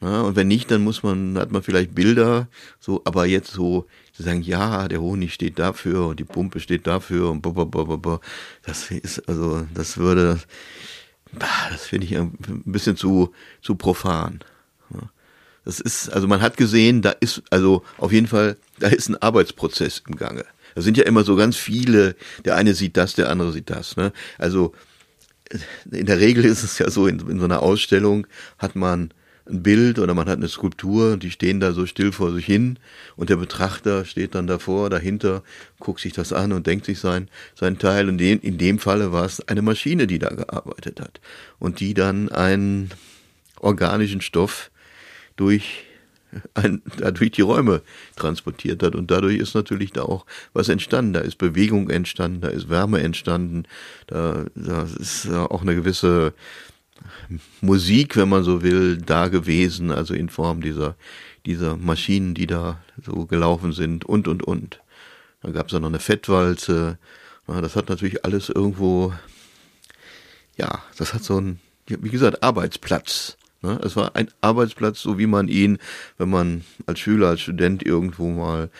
ja, 0.00 0.22
und 0.22 0.34
wenn 0.34 0.48
nicht, 0.48 0.70
dann 0.70 0.82
muss 0.82 1.02
man, 1.02 1.36
hat 1.38 1.52
man 1.52 1.62
vielleicht 1.62 1.94
Bilder, 1.94 2.48
so, 2.78 3.02
aber 3.04 3.26
jetzt 3.26 3.50
so 3.50 3.86
zu 4.20 4.28
sagen, 4.28 4.42
ja, 4.42 4.86
der 4.88 5.00
Honig 5.00 5.32
steht 5.32 5.58
dafür 5.58 6.08
und 6.08 6.20
die 6.20 6.24
Pumpe 6.24 6.60
steht 6.60 6.86
dafür 6.86 7.30
und 7.30 7.40
blablabla, 7.40 8.20
das 8.62 8.90
ist, 8.90 9.26
also, 9.28 9.66
das 9.72 9.96
würde, 9.96 10.38
das 11.32 11.86
finde 11.86 12.06
ich 12.06 12.16
ein 12.16 12.36
bisschen 12.64 12.96
zu, 12.96 13.32
zu 13.62 13.76
profan. 13.76 14.40
Das 15.64 15.78
ist, 15.78 16.08
also 16.08 16.26
man 16.26 16.40
hat 16.40 16.56
gesehen, 16.56 17.02
da 17.02 17.10
ist, 17.10 17.42
also 17.50 17.82
auf 17.98 18.12
jeden 18.12 18.26
Fall, 18.26 18.56
da 18.78 18.88
ist 18.88 19.08
ein 19.08 19.20
Arbeitsprozess 19.20 20.02
im 20.08 20.16
Gange. 20.16 20.44
Da 20.74 20.82
sind 20.82 20.96
ja 20.96 21.04
immer 21.04 21.22
so 21.22 21.36
ganz 21.36 21.56
viele, 21.56 22.16
der 22.44 22.56
eine 22.56 22.74
sieht 22.74 22.96
das, 22.96 23.14
der 23.14 23.28
andere 23.28 23.52
sieht 23.52 23.70
das. 23.70 23.96
Ne? 23.96 24.12
Also 24.38 24.74
in 25.90 26.06
der 26.06 26.18
Regel 26.18 26.44
ist 26.44 26.62
es 26.62 26.78
ja 26.78 26.90
so, 26.90 27.06
in, 27.06 27.20
in 27.28 27.38
so 27.38 27.44
einer 27.44 27.62
Ausstellung 27.62 28.26
hat 28.58 28.76
man 28.76 29.12
ein 29.48 29.62
Bild 29.62 29.98
oder 29.98 30.14
man 30.14 30.28
hat 30.28 30.38
eine 30.38 30.48
Skulptur 30.48 31.12
und 31.14 31.22
die 31.22 31.30
stehen 31.30 31.60
da 31.60 31.72
so 31.72 31.86
still 31.86 32.12
vor 32.12 32.32
sich 32.32 32.46
hin 32.46 32.78
und 33.16 33.30
der 33.30 33.36
Betrachter 33.36 34.04
steht 34.04 34.34
dann 34.34 34.46
davor, 34.46 34.90
dahinter, 34.90 35.42
guckt 35.78 36.00
sich 36.00 36.12
das 36.12 36.32
an 36.32 36.52
und 36.52 36.66
denkt 36.66 36.86
sich 36.86 36.98
sein, 36.98 37.28
sein 37.54 37.78
Teil. 37.78 38.08
Und 38.08 38.20
in, 38.20 38.40
in 38.40 38.58
dem 38.58 38.78
Falle 38.78 39.12
war 39.12 39.24
es 39.24 39.46
eine 39.48 39.62
Maschine, 39.62 40.06
die 40.06 40.18
da 40.18 40.30
gearbeitet 40.30 41.00
hat 41.00 41.20
und 41.58 41.80
die 41.80 41.94
dann 41.94 42.28
einen 42.30 42.90
organischen 43.60 44.20
Stoff 44.20 44.70
durch 45.36 45.84
ein, 46.54 46.82
dadurch 46.98 47.32
die 47.32 47.42
Räume 47.42 47.82
transportiert 48.16 48.82
hat. 48.82 48.94
Und 48.94 49.10
dadurch 49.10 49.38
ist 49.38 49.54
natürlich 49.54 49.92
da 49.92 50.02
auch 50.02 50.26
was 50.52 50.68
entstanden. 50.68 51.12
Da 51.12 51.20
ist 51.20 51.38
Bewegung 51.38 51.90
entstanden, 51.90 52.40
da 52.40 52.48
ist 52.48 52.68
Wärme 52.68 53.00
entstanden, 53.00 53.64
da, 54.06 54.44
da 54.54 54.82
ist 54.98 55.28
auch 55.30 55.62
eine 55.62 55.74
gewisse 55.74 56.34
Musik, 57.60 58.16
wenn 58.16 58.28
man 58.28 58.44
so 58.44 58.62
will, 58.62 58.96
da 58.98 59.28
gewesen, 59.28 59.90
also 59.90 60.14
in 60.14 60.28
Form 60.28 60.60
dieser, 60.60 60.96
dieser 61.46 61.76
Maschinen, 61.76 62.34
die 62.34 62.46
da 62.46 62.82
so 63.04 63.26
gelaufen 63.26 63.72
sind 63.72 64.04
und, 64.04 64.28
und, 64.28 64.42
und. 64.42 64.80
Dann 65.42 65.52
gab 65.52 65.66
es 65.66 65.72
da 65.72 65.80
noch 65.80 65.88
eine 65.88 65.98
Fettwalze. 65.98 66.98
Das 67.46 67.74
hat 67.76 67.88
natürlich 67.88 68.24
alles 68.24 68.48
irgendwo, 68.48 69.12
ja, 70.56 70.82
das 70.96 71.14
hat 71.14 71.24
so 71.24 71.40
ein, 71.40 71.58
wie 71.86 72.10
gesagt, 72.10 72.42
Arbeitsplatz. 72.42 73.36
Es 73.82 73.96
war 73.96 74.16
ein 74.16 74.30
Arbeitsplatz, 74.40 75.00
so 75.00 75.18
wie 75.18 75.26
man 75.26 75.48
ihn, 75.48 75.78
wenn 76.16 76.30
man 76.30 76.64
als 76.86 77.00
Schüler, 77.00 77.28
als 77.28 77.40
Student 77.40 77.84
irgendwo 77.84 78.30
mal 78.30 78.70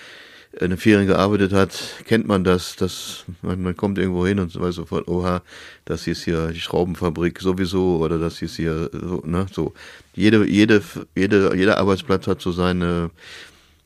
in 0.52 0.70
den 0.70 0.78
Ferien 0.78 1.06
gearbeitet 1.06 1.52
hat, 1.52 2.02
kennt 2.06 2.26
man 2.26 2.42
das, 2.42 2.74
dass 2.74 3.24
man, 3.42 3.62
man 3.62 3.76
kommt 3.76 3.98
irgendwo 3.98 4.26
hin 4.26 4.40
und 4.40 4.58
weiß 4.58 4.74
sofort, 4.74 5.06
oha, 5.06 5.42
das 5.84 6.06
ist 6.06 6.24
hier 6.24 6.48
die 6.48 6.60
Schraubenfabrik 6.60 7.40
sowieso 7.40 7.98
oder 7.98 8.18
das 8.18 8.42
ist 8.42 8.56
hier 8.56 8.90
so, 8.92 9.22
ne, 9.24 9.46
so. 9.52 9.72
Jede, 10.14 10.44
jede, 10.46 10.82
jede, 11.14 11.56
jeder 11.56 11.78
Arbeitsplatz 11.78 12.26
hat 12.26 12.40
so 12.40 12.50
seine 12.50 13.10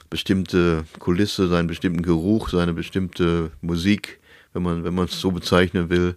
bestimmte 0.09 0.85
Kulisse, 0.99 1.49
seinen 1.49 1.67
bestimmten 1.67 2.03
Geruch, 2.03 2.49
seine 2.49 2.73
bestimmte 2.73 3.51
Musik, 3.61 4.21
wenn 4.55 4.63
man, 4.63 4.85
wenn 4.85 4.95
man 4.95 5.07
es 5.07 5.21
so 5.21 5.33
bezeichnen 5.33 5.91
will. 5.91 6.17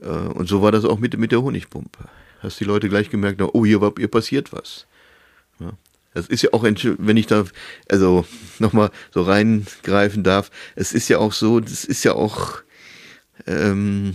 Äh, 0.00 0.08
und 0.08 0.48
so 0.48 0.60
war 0.62 0.72
das 0.72 0.84
auch 0.84 0.98
mit, 0.98 1.16
mit 1.18 1.30
der 1.30 1.42
Honigpumpe. 1.42 2.08
Hast 2.40 2.58
die 2.58 2.64
Leute 2.64 2.88
gleich 2.88 3.10
gemerkt, 3.10 3.40
oh, 3.40 3.64
hier, 3.64 3.92
hier 3.96 4.08
passiert 4.08 4.52
was. 4.52 4.86
Ja. 5.60 5.72
Das 6.14 6.26
ist 6.26 6.42
ja 6.42 6.50
auch, 6.52 6.62
wenn 6.62 7.16
ich 7.16 7.26
da, 7.26 7.44
also 7.88 8.26
nochmal 8.58 8.90
so 9.12 9.22
reingreifen 9.22 10.22
darf, 10.22 10.50
es 10.74 10.92
ist 10.92 11.08
ja 11.08 11.18
auch 11.18 11.32
so, 11.32 11.60
das 11.60 11.84
ist 11.84 12.04
ja 12.04 12.12
auch, 12.12 12.62
ähm, 13.46 14.14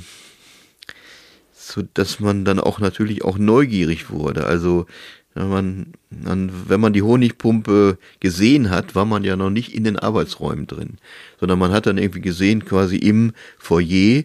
so, 1.54 1.84
dass 1.94 2.20
man 2.20 2.46
dann 2.46 2.60
auch 2.60 2.80
natürlich 2.80 3.26
auch 3.26 3.38
neugierig 3.38 4.10
wurde. 4.10 4.46
Also 4.46 4.86
wenn 5.34 5.50
man, 5.50 5.94
wenn 6.10 6.80
man 6.80 6.94
die 6.94 7.02
Honigpumpe 7.02 7.98
gesehen 8.20 8.70
hat, 8.70 8.96
war 8.96 9.06
man 9.06 9.24
ja 9.24 9.36
noch 9.36 9.50
nicht 9.50 9.74
in 9.74 9.84
den 9.84 9.98
Arbeitsräumen 9.98 10.66
drin, 10.66 10.98
sondern 11.40 11.60
man 11.60 11.72
hat 11.72 11.86
dann 11.86 11.98
irgendwie 11.98 12.22
gesehen, 12.22 12.66
quasi 12.66 12.98
im 12.98 13.34
Foyer, 13.58 14.24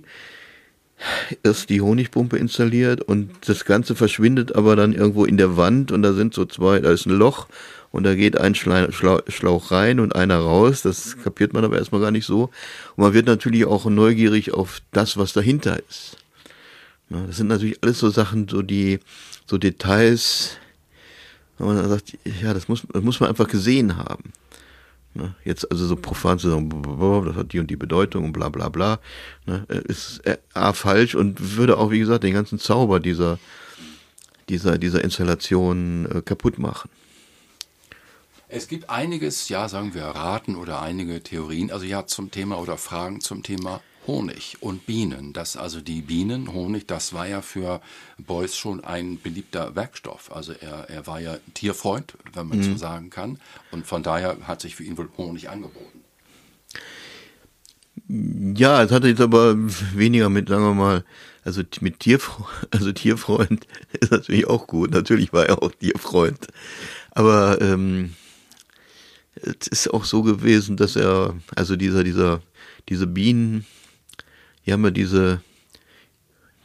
ist 1.43 1.71
die 1.71 1.81
Honigpumpe 1.81 2.37
installiert 2.37 3.03
und 3.03 3.31
das 3.47 3.65
Ganze 3.65 3.95
verschwindet 3.95 4.55
aber 4.55 4.77
dann 4.77 4.93
irgendwo 4.93 5.25
in 5.25 5.37
der 5.37 5.57
Wand 5.57 5.93
und 5.93 6.03
da 6.03 6.13
sind 6.13 6.35
so 6.35 6.45
zwei, 6.45 6.81
da 6.81 6.91
ist 6.91 7.07
ein 7.07 7.13
Loch 7.13 7.49
und 7.93 8.05
da 8.05 8.15
geht 8.15 8.39
ein 8.39 8.55
Schlauch 8.55 9.71
rein 9.71 10.01
und 10.01 10.17
einer 10.17 10.39
raus. 10.39 10.83
Das 10.83 11.19
kapiert 11.23 11.53
man 11.53 11.65
aber 11.65 11.77
erstmal 11.77 12.01
gar 12.01 12.11
nicht 12.11 12.25
so. 12.25 12.45
Und 12.97 13.05
man 13.05 13.13
wird 13.13 13.27
natürlich 13.27 13.67
auch 13.67 13.85
neugierig 13.85 14.55
auf 14.55 14.81
das, 14.93 15.19
was 15.19 15.35
dahinter 15.35 15.79
ist. 15.89 16.17
Das 17.11 17.37
sind 17.37 17.49
natürlich 17.49 17.83
alles 17.83 17.99
so 17.99 18.09
Sachen, 18.09 18.49
so 18.49 18.63
die, 18.63 18.99
so 19.47 19.59
Details, 19.59 20.57
wo 21.59 21.67
man 21.67 21.87
sagt, 21.87 22.17
ja, 22.43 22.55
das 22.55 22.69
muss, 22.69 22.83
das 22.91 23.03
muss 23.03 23.21
man 23.21 23.29
einfach 23.29 23.49
gesehen 23.49 23.99
haben. 23.99 24.33
Ne? 25.15 25.35
Jetzt 25.45 25.71
also 25.71 25.87
so 25.87 25.97
profan 25.97 26.39
zu 26.39 26.51
sagen, 26.51 26.71
das 27.27 27.37
hat 27.37 27.53
die 27.53 27.59
und 27.59 27.71
die 27.71 27.77
Bedeutung 27.77 28.25
und 28.25 28.33
bla 28.33 28.49
bla 28.49 28.69
bla, 28.69 28.99
ne? 29.47 29.65
ist 29.69 30.25
äh, 30.27 30.39
A 30.55 30.73
falsch 30.73 31.15
und 31.15 31.57
würde 31.57 31.77
auch, 31.77 31.91
wie 31.91 31.99
gesagt, 31.99 32.25
den 32.25 32.33
ganzen 32.33 32.59
Zauber 32.59 32.99
dieser, 32.99 33.39
dieser, 34.49 34.79
dieser 34.79 35.05
Installation 35.05 36.07
äh, 36.07 36.23
kaputt 36.23 36.59
machen. 36.59 36.91
Es 38.49 38.69
gibt 38.69 38.91
einiges, 38.91 39.49
ja, 39.49 39.69
sagen 39.69 39.95
wir, 39.95 40.05
Raten 40.05 40.57
oder 40.57 40.83
einige 40.83 41.23
Theorien, 41.23 41.71
also 41.71 41.87
ja, 41.87 42.07
zum 42.07 42.31
Thema 42.31 42.59
oder 42.59 42.77
Fragen 42.77 43.21
zum 43.21 43.43
Thema 43.43 43.81
Honig 44.07 44.57
und 44.61 44.87
Bienen. 44.87 45.33
Das 45.33 45.57
also 45.57 45.81
die 45.81 46.03
Bienen, 46.03 46.53
Honig, 46.53 46.87
das 46.87 47.13
war 47.13 47.27
ja 47.27 47.43
für 47.43 47.81
Beuys 48.19 48.57
schon 48.57 48.83
ein 48.85 49.21
beliebter 49.21 49.75
Werkstoff. 49.75 50.35
Also 50.35 50.53
er, 50.53 50.91
er 50.91 51.07
war 51.07 51.21
ja 51.21 51.37
Tierfreund, 51.55 52.15
wenn 52.35 52.49
man 52.49 52.59
mhm. 52.59 52.63
so 52.65 52.77
sagen 52.77 53.11
kann. 53.11 53.39
Und 53.71 53.87
von 53.87 54.03
daher 54.03 54.37
hat 54.43 54.61
sich 54.61 54.77
für 54.77 54.85
ihn 54.85 54.99
wohl 54.99 55.09
Honig 55.17 55.49
angeboten. 55.49 56.01
Ja, 58.09 58.83
es 58.83 58.91
hatte 58.91 59.09
jetzt 59.09 59.21
aber 59.21 59.55
weniger 59.57 60.29
mit, 60.29 60.49
sagen 60.49 60.65
wir 60.65 60.75
mal, 60.75 61.05
also 61.45 61.63
mit 61.81 62.01
Tierfreund, 62.01 62.49
also 62.71 62.93
Tierfreund 62.93 63.67
ist 64.01 64.11
natürlich 64.11 64.47
auch 64.47 64.67
gut. 64.67 64.91
Natürlich 64.91 65.33
war 65.33 65.47
er 65.47 65.63
auch 65.63 65.73
Tierfreund. 65.73 66.49
Aber 67.13 67.61
ähm, 67.61 68.15
es 69.35 69.67
ist 69.69 69.89
auch 69.89 70.05
so 70.05 70.23
gewesen, 70.23 70.77
dass 70.77 70.97
er, 70.97 71.35
also 71.55 71.77
dieser, 71.77 72.05
dieser, 72.05 72.43
diese 72.89 73.07
Bienen, 73.07 73.67
die 74.65 74.73
haben 74.73 74.85
ja 74.85 74.91
diese, 74.91 75.41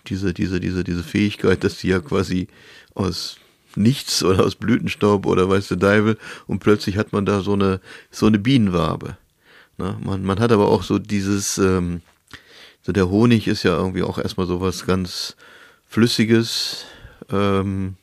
diese, 0.07 0.33
diese, 0.33 0.59
diese, 0.59 0.83
diese 0.83 1.03
Fähigkeit, 1.03 1.63
dass 1.63 1.79
sie 1.79 1.89
ja 1.89 1.99
quasi 1.99 2.47
aus 2.93 3.37
nichts 3.75 4.23
oder 4.23 4.43
aus 4.43 4.55
Blütenstaub 4.55 5.25
oder 5.25 5.49
weiß 5.49 5.67
der 5.69 5.77
Deibel 5.77 6.17
und 6.47 6.59
plötzlich 6.59 6.97
hat 6.97 7.13
man 7.13 7.25
da 7.25 7.41
so 7.41 7.53
eine, 7.53 7.79
so 8.11 8.25
eine 8.25 8.39
Bienenwabe. 8.39 9.17
Na, 9.77 9.97
man, 10.03 10.23
man 10.23 10.39
hat 10.39 10.51
aber 10.51 10.67
auch 10.67 10.83
so 10.83 10.97
dieses, 10.97 11.57
ähm, 11.59 12.01
so 12.81 12.91
der 12.91 13.09
Honig 13.09 13.47
ist 13.47 13.63
ja 13.63 13.77
irgendwie 13.77 14.03
auch 14.03 14.17
erstmal 14.17 14.47
so 14.47 14.59
was 14.61 14.85
ganz 14.85 15.35
Flüssiges, 15.87 16.85
ähm, 17.31 17.95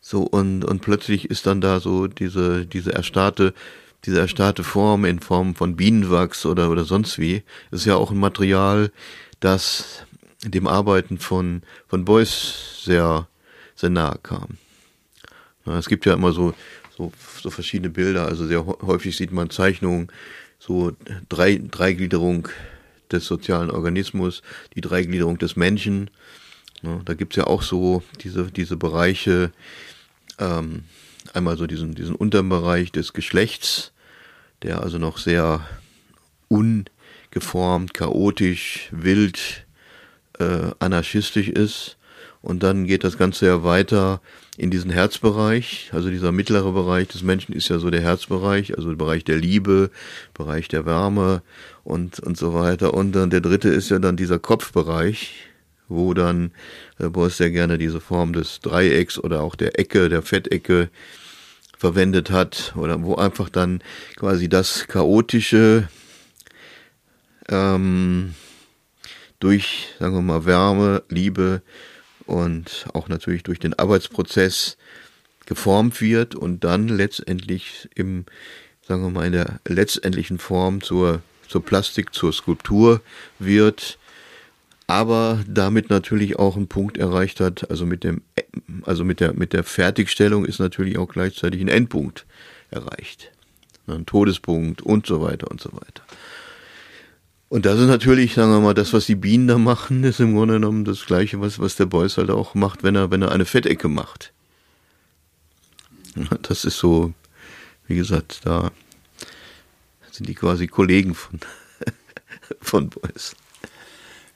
so 0.00 0.22
und, 0.22 0.64
und 0.64 0.82
plötzlich 0.82 1.30
ist 1.30 1.46
dann 1.46 1.60
da 1.60 1.80
so 1.80 2.06
diese, 2.06 2.66
diese 2.66 2.92
erstarrte 2.92 3.54
diese 4.04 4.20
erstarrte 4.20 4.64
Form 4.64 5.04
in 5.04 5.20
Form 5.20 5.54
von 5.54 5.76
Bienenwachs 5.76 6.46
oder, 6.46 6.70
oder 6.70 6.84
sonst 6.84 7.18
wie, 7.18 7.42
ist 7.70 7.84
ja 7.84 7.96
auch 7.96 8.10
ein 8.10 8.18
Material, 8.18 8.90
das 9.40 10.06
dem 10.44 10.66
Arbeiten 10.66 11.18
von, 11.18 11.62
von 11.86 12.04
Beuys 12.04 12.82
sehr, 12.84 13.28
sehr 13.74 13.90
nahe 13.90 14.18
kam. 14.22 14.56
Es 15.66 15.88
gibt 15.88 16.06
ja 16.06 16.14
immer 16.14 16.32
so, 16.32 16.54
so, 16.96 17.12
so 17.40 17.50
verschiedene 17.50 17.90
Bilder, 17.90 18.26
also 18.26 18.46
sehr 18.46 18.64
häufig 18.66 19.16
sieht 19.16 19.32
man 19.32 19.50
Zeichnungen, 19.50 20.08
so 20.58 20.92
drei, 21.28 21.60
Dreigliederung 21.70 22.48
des 23.10 23.26
sozialen 23.26 23.70
Organismus, 23.70 24.42
die 24.74 24.80
Dreigliederung 24.80 25.38
des 25.38 25.56
Menschen. 25.56 26.10
Da 27.04 27.14
gibt's 27.14 27.36
ja 27.36 27.46
auch 27.46 27.62
so 27.62 28.02
diese, 28.22 28.50
diese 28.50 28.76
Bereiche, 28.76 29.52
ähm, 30.38 30.84
einmal 31.34 31.56
so 31.56 31.66
diesen, 31.66 31.94
diesen 31.94 32.14
Unterbereich 32.14 32.92
des 32.92 33.12
Geschlechts, 33.12 33.92
der 34.62 34.82
also 34.82 34.98
noch 34.98 35.18
sehr 35.18 35.66
ungeformt, 36.48 37.94
chaotisch, 37.94 38.88
wild, 38.90 39.66
äh, 40.38 40.70
anarchistisch 40.78 41.48
ist. 41.48 41.96
Und 42.42 42.62
dann 42.62 42.86
geht 42.86 43.04
das 43.04 43.18
Ganze 43.18 43.46
ja 43.46 43.64
weiter 43.64 44.20
in 44.56 44.70
diesen 44.70 44.90
Herzbereich. 44.90 45.90
Also 45.92 46.08
dieser 46.08 46.32
mittlere 46.32 46.72
Bereich 46.72 47.08
des 47.08 47.22
Menschen 47.22 47.54
ist 47.54 47.68
ja 47.68 47.78
so 47.78 47.90
der 47.90 48.00
Herzbereich, 48.00 48.76
also 48.76 48.88
der 48.88 48.96
Bereich 48.96 49.24
der 49.24 49.36
Liebe, 49.36 49.90
Bereich 50.32 50.68
der 50.68 50.86
Wärme 50.86 51.42
und, 51.84 52.18
und 52.20 52.38
so 52.38 52.54
weiter. 52.54 52.94
Und 52.94 53.12
dann 53.12 53.30
der 53.30 53.42
dritte 53.42 53.68
ist 53.68 53.90
ja 53.90 53.98
dann 53.98 54.16
dieser 54.16 54.38
Kopfbereich, 54.38 55.49
wo 55.90 56.14
dann 56.14 56.52
äh, 56.98 57.08
Beuys 57.08 57.36
sehr 57.36 57.50
gerne 57.50 57.76
diese 57.76 58.00
Form 58.00 58.32
des 58.32 58.60
Dreiecks 58.60 59.18
oder 59.18 59.42
auch 59.42 59.56
der 59.56 59.78
Ecke, 59.78 60.08
der 60.08 60.22
Fettecke 60.22 60.88
verwendet 61.76 62.30
hat 62.30 62.74
oder 62.76 63.02
wo 63.02 63.16
einfach 63.16 63.48
dann 63.48 63.82
quasi 64.16 64.48
das 64.48 64.86
chaotische 64.86 65.88
ähm, 67.48 68.34
durch, 69.38 69.88
sagen 69.98 70.14
wir 70.14 70.22
mal, 70.22 70.44
Wärme, 70.44 71.02
Liebe 71.08 71.62
und 72.26 72.86
auch 72.92 73.08
natürlich 73.08 73.42
durch 73.42 73.58
den 73.58 73.78
Arbeitsprozess 73.78 74.76
geformt 75.46 76.00
wird 76.00 76.34
und 76.36 76.62
dann 76.62 76.88
letztendlich 76.88 77.88
im, 77.94 78.26
sagen 78.86 79.02
wir 79.02 79.10
mal, 79.10 79.26
in 79.26 79.32
der 79.32 79.58
letztendlichen 79.66 80.38
Form 80.38 80.82
zur, 80.82 81.22
zur 81.48 81.64
Plastik, 81.64 82.14
zur 82.14 82.32
Skulptur 82.32 83.00
wird, 83.38 83.98
aber 84.90 85.44
damit 85.46 85.88
natürlich 85.88 86.36
auch 86.36 86.56
einen 86.56 86.66
Punkt 86.66 86.98
erreicht 86.98 87.38
hat, 87.38 87.70
also 87.70 87.86
mit 87.86 88.02
dem, 88.02 88.22
also 88.82 89.04
mit 89.04 89.20
der, 89.20 89.34
mit 89.34 89.52
der 89.52 89.62
Fertigstellung 89.62 90.44
ist 90.44 90.58
natürlich 90.58 90.98
auch 90.98 91.06
gleichzeitig 91.06 91.60
ein 91.60 91.68
Endpunkt 91.68 92.26
erreicht. 92.70 93.30
Ein 93.86 94.04
Todespunkt 94.04 94.82
und 94.82 95.06
so 95.06 95.22
weiter 95.22 95.48
und 95.48 95.60
so 95.60 95.72
weiter. 95.72 96.02
Und 97.48 97.66
das 97.66 97.78
ist 97.78 97.86
natürlich, 97.86 98.34
sagen 98.34 98.50
wir 98.50 98.58
mal, 98.58 98.74
das, 98.74 98.92
was 98.92 99.06
die 99.06 99.14
Bienen 99.14 99.46
da 99.46 99.58
machen, 99.58 100.02
ist 100.04 100.18
im 100.18 100.34
Grunde 100.34 100.54
genommen 100.54 100.84
das 100.84 101.06
Gleiche, 101.06 101.40
was, 101.40 101.60
was 101.60 101.76
der 101.76 101.86
Beuys 101.86 102.16
halt 102.16 102.30
auch 102.30 102.56
macht, 102.56 102.82
wenn 102.82 102.96
er, 102.96 103.12
wenn 103.12 103.22
er 103.22 103.30
eine 103.30 103.44
Fettecke 103.44 103.86
macht. 103.86 104.32
Das 106.42 106.64
ist 106.64 106.78
so, 106.78 107.14
wie 107.86 107.94
gesagt, 107.94 108.40
da 108.42 108.72
sind 110.10 110.28
die 110.28 110.34
quasi 110.34 110.66
Kollegen 110.66 111.14
von, 111.14 111.38
von 112.60 112.90
Beuys. 112.90 113.36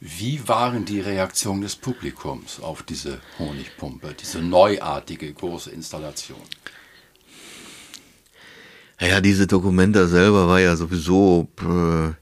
Wie 0.01 0.47
waren 0.49 0.85
die 0.85 1.01
Reaktionen 1.01 1.63
des 1.63 1.77
Publikums 1.77 2.61
auf 2.61 2.83
diese 2.83 3.21
Honigpumpe, 3.39 4.15
diese 4.21 4.41
neuartige 4.41 5.33
große 5.33 5.71
Installation? 5.71 6.43
Naja, 9.01 9.21
diese 9.21 9.47
Dokumenta 9.47 10.07
selber 10.07 10.47
war 10.49 10.61
ja 10.61 10.77
sowieso 10.77 11.49
äh, 11.61 12.13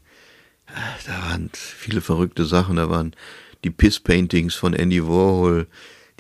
da 1.07 1.23
waren 1.23 1.51
viele 1.53 2.01
verrückte 2.01 2.45
Sachen. 2.45 2.77
Da 2.77 2.89
waren 2.89 3.15
die 3.65 3.71
Piss-Paintings 3.71 4.55
von 4.55 4.75
Andy 4.75 5.03
Warhol, 5.03 5.67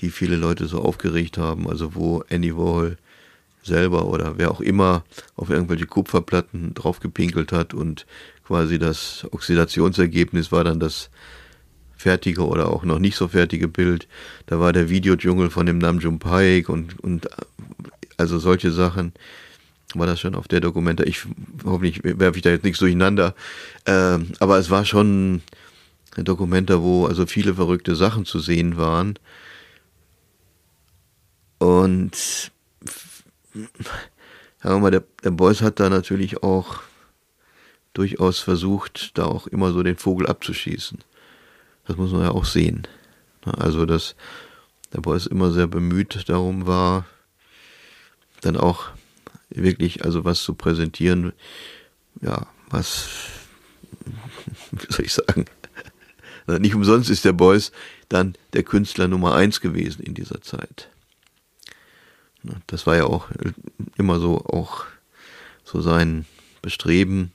die 0.01 0.11
viele 0.11 0.37
Leute 0.37 0.67
so 0.67 0.81
aufgeregt 0.83 1.39
haben. 1.39 1.69
Also 1.69 1.95
wo 1.95 2.23
Andy 2.29 2.57
Warhol 2.57 2.99
selber 3.63 4.07
oder 4.07 4.39
wer 4.39 4.51
auch 4.51 4.61
immer 4.61 5.05
auf 5.37 5.51
irgendwelche 5.51 5.87
Kupferplatten 5.87 6.75
draufgepinkelt 6.75 7.53
hat 7.53 7.75
und 7.75 8.07
quasi 8.45 8.79
das 8.79 9.25
Oxidationsergebnis 9.31 10.51
war 10.51 10.65
dann 10.65 10.81
das 10.81 11.11
fertige 12.03 12.47
oder 12.47 12.69
auch 12.69 12.85
noch 12.85 12.99
nicht 12.99 13.17
so 13.17 13.29
fertige 13.29 13.69
Bild. 13.69 14.09
Da 14.47 14.61
war 14.61 14.73
der 14.73 14.91
Videodschungel 14.91 15.51
von 15.51 15.67
dem 15.67 15.79
Namjoon 15.79 16.19
Paik 16.19 16.69
und, 16.69 16.99
und 17.01 17.29
also 18.17 18.39
solche 18.39 18.73
Sachen 18.73 19.13
war 19.95 20.07
das 20.07 20.21
schon 20.21 20.35
auf 20.35 20.49
der 20.49 20.61
Dokumenta. 20.61 21.05
Ich 21.05 21.25
hoffentlich 21.65 22.01
werfe 22.03 22.37
ich 22.37 22.43
da 22.43 22.51
jetzt 22.51 22.65
nichts 22.65 22.79
durcheinander. 22.81 23.35
Ähm, 23.87 24.33
aber 24.41 24.59
es 24.59 24.71
war 24.71 24.85
schon 24.85 25.43
ein 26.17 26.25
Dokumenta, 26.25 26.83
wo 26.83 27.07
also 27.07 27.27
viele 27.27 27.55
verrückte 27.55 27.95
Sachen 27.95 28.25
zu 28.25 28.41
sehen 28.41 28.77
waren. 28.77 29.19
Und 31.59 32.17
sagen 33.53 33.69
wir 34.63 34.79
mal, 34.79 34.91
der, 34.91 35.05
der 35.23 35.31
Beuys 35.31 35.63
hat 35.63 35.79
da 35.79 35.89
natürlich 35.89 36.43
auch 36.43 36.81
durchaus 37.93 38.41
versucht, 38.41 39.17
da 39.19 39.27
auch 39.27 39.47
immer 39.47 39.73
so 39.73 39.83
den 39.83 39.97
Vogel 39.97 40.27
abzuschießen. 40.27 40.99
Das 41.87 41.97
muss 41.97 42.13
man 42.13 42.23
ja 42.23 42.31
auch 42.31 42.45
sehen. 42.45 42.87
Also, 43.45 43.87
dass 43.87 44.15
der 44.93 45.01
Beuys 45.01 45.27
immer 45.27 45.51
sehr 45.51 45.67
bemüht 45.67 46.29
darum 46.29 46.67
war, 46.67 47.07
dann 48.41 48.57
auch 48.57 48.91
wirklich 49.51 50.05
also 50.05 50.25
was 50.25 50.43
zu 50.43 50.55
präsentieren, 50.55 51.33
ja, 52.21 52.47
was, 52.71 53.09
wie 54.71 54.93
soll 54.93 55.07
ich 55.07 55.13
sagen, 55.13 55.47
nicht 56.47 56.75
umsonst 56.75 57.11
ist 57.11 57.25
der 57.25 57.33
Beuys 57.33 57.73
dann 58.09 58.35
der 58.53 58.63
Künstler 58.63 59.09
Nummer 59.09 59.35
eins 59.35 59.61
gewesen 59.61 60.03
in 60.03 60.15
dieser 60.15 60.43
Zeit. 60.43 60.89
Das 62.67 62.87
war 62.87 62.97
ja 62.97 63.05
auch 63.05 63.29
immer 63.97 64.19
so 64.19 64.45
auch 64.45 64.85
so 65.65 65.81
sein 65.81 66.27
Bestreben. 66.61 67.33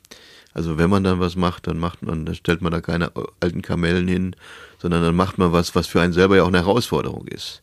Also 0.57 0.79
wenn 0.79 0.89
man 0.89 1.03
dann 1.03 1.19
was 1.19 1.35
macht, 1.35 1.67
dann 1.67 1.77
macht 1.77 2.01
man, 2.01 2.25
dann 2.25 2.33
stellt 2.33 2.63
man 2.63 2.71
da 2.71 2.81
keine 2.81 3.11
alten 3.39 3.61
Kamellen 3.61 4.07
hin, 4.07 4.35
sondern 4.79 5.03
dann 5.03 5.15
macht 5.15 5.37
man 5.37 5.51
was, 5.51 5.75
was 5.75 5.85
für 5.85 6.01
einen 6.01 6.13
selber 6.13 6.35
ja 6.35 6.41
auch 6.41 6.47
eine 6.47 6.57
Herausforderung 6.57 7.27
ist. 7.27 7.61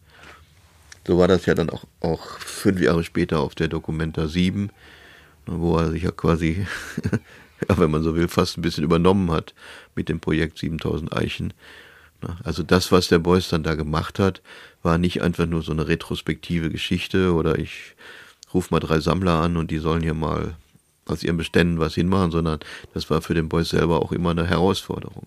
So 1.04 1.18
war 1.18 1.26
das 1.26 1.44
ja 1.44 1.57
dann 1.57 1.70
auch, 1.70 1.83
auch 1.98 2.38
fünf 2.38 2.80
Jahre 2.80 3.02
später 3.02 3.40
auf 3.40 3.57
der 3.57 3.66
Documenta 3.66 4.28
7, 4.28 4.70
wo 5.46 5.76
er 5.76 5.90
sich 5.90 6.04
ja 6.04 6.12
quasi, 6.12 6.68
ja, 7.68 7.78
wenn 7.78 7.90
man 7.90 8.04
so 8.04 8.14
will, 8.14 8.28
fast 8.28 8.59
ein 8.59 8.62
bisschen 8.62 8.85
übernommen 8.85 9.33
hat 9.33 9.54
mit 9.96 10.09
dem 10.09 10.20
Projekt 10.20 10.59
7000 10.59 11.16
Eichen. 11.16 11.52
Also 12.44 12.62
das, 12.62 12.92
was 12.92 13.09
der 13.09 13.18
Beuys 13.18 13.48
dann 13.48 13.64
da 13.64 13.74
gemacht 13.74 14.20
hat, 14.20 14.40
war 14.85 14.98
nicht 14.98 15.20
einfach 15.20 15.46
nur 15.46 15.62
so 15.62 15.72
eine 15.72 15.88
retrospektive 15.88 16.70
Geschichte 16.70 17.35
oder 17.35 17.59
ich 17.59 17.96
rufe 18.54 18.72
mal 18.72 18.78
drei 18.78 19.00
Sammler 19.00 19.40
an 19.40 19.57
und 19.57 19.72
die 19.72 19.78
sollen 19.78 20.04
hier 20.04 20.14
mal 20.14 20.54
aus 21.06 21.22
ihren 21.22 21.36
Beständen 21.36 21.78
was 21.78 21.94
hinmachen, 21.94 22.30
sondern 22.30 22.60
das 22.92 23.10
war 23.10 23.22
für 23.22 23.34
den 23.34 23.48
Beuys 23.48 23.70
selber 23.70 24.00
auch 24.02 24.12
immer 24.12 24.30
eine 24.30 24.46
Herausforderung. 24.46 25.26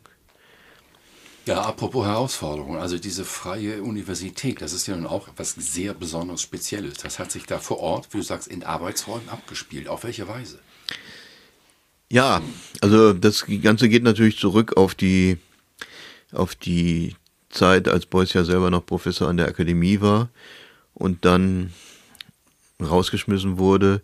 Ja, 1.45 1.61
apropos 1.61 2.05
Herausforderungen, 2.05 2.77
also 2.77 2.97
diese 2.97 3.23
freie 3.23 3.81
Universität, 3.81 4.61
das 4.61 4.73
ist 4.73 4.85
ja 4.85 4.97
nun 4.97 5.07
auch 5.07 5.29
etwas 5.29 5.51
sehr 5.51 5.93
besonders 5.93 6.41
Spezielles. 6.41 6.95
Das 6.95 7.19
hat 7.19 7.31
sich 7.31 7.45
da 7.45 7.59
vor 7.59 7.79
Ort, 7.79 8.09
wie 8.11 8.17
du 8.17 8.23
sagst, 8.23 8.49
in 8.49 8.63
Arbeitsräumen 8.63 9.29
abgespielt. 9.29 9.87
Auf 9.87 10.03
welche 10.03 10.27
Weise? 10.27 10.59
Ja, 12.09 12.41
also 12.81 13.13
das 13.13 13.45
Ganze 13.61 13.87
geht 13.87 14.03
natürlich 14.03 14.37
zurück 14.37 14.75
auf 14.75 14.93
die, 14.93 15.37
auf 16.33 16.53
die 16.55 17.15
Zeit, 17.49 17.87
als 17.87 18.05
Beuys 18.05 18.33
ja 18.33 18.43
selber 18.43 18.69
noch 18.69 18.85
Professor 18.85 19.29
an 19.29 19.37
der 19.37 19.47
Akademie 19.47 20.01
war 20.01 20.29
und 20.93 21.23
dann 21.23 21.73
rausgeschmissen 22.81 23.57
wurde, 23.57 24.01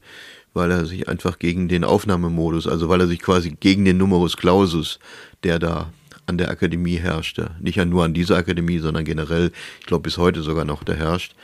weil 0.53 0.71
er 0.71 0.85
sich 0.85 1.09
einfach 1.09 1.39
gegen 1.39 1.67
den 1.67 1.83
Aufnahmemodus, 1.83 2.67
also 2.67 2.89
weil 2.89 3.01
er 3.01 3.07
sich 3.07 3.19
quasi 3.19 3.55
gegen 3.59 3.85
den 3.85 3.97
Numerus 3.97 4.37
Clausus, 4.37 4.99
der 5.43 5.59
da 5.59 5.91
an 6.25 6.37
der 6.37 6.49
Akademie 6.49 6.97
herrschte. 6.97 7.51
Nicht 7.59 7.83
nur 7.83 8.03
an 8.03 8.13
dieser 8.13 8.37
Akademie, 8.37 8.79
sondern 8.79 9.03
generell, 9.05 9.51
ich 9.79 9.85
glaube 9.85 10.03
bis 10.03 10.17
heute 10.17 10.41
sogar 10.41 10.65
noch, 10.65 10.83
der 10.83 10.95
herrscht. 10.95 11.35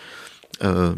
Äh, 0.59 0.91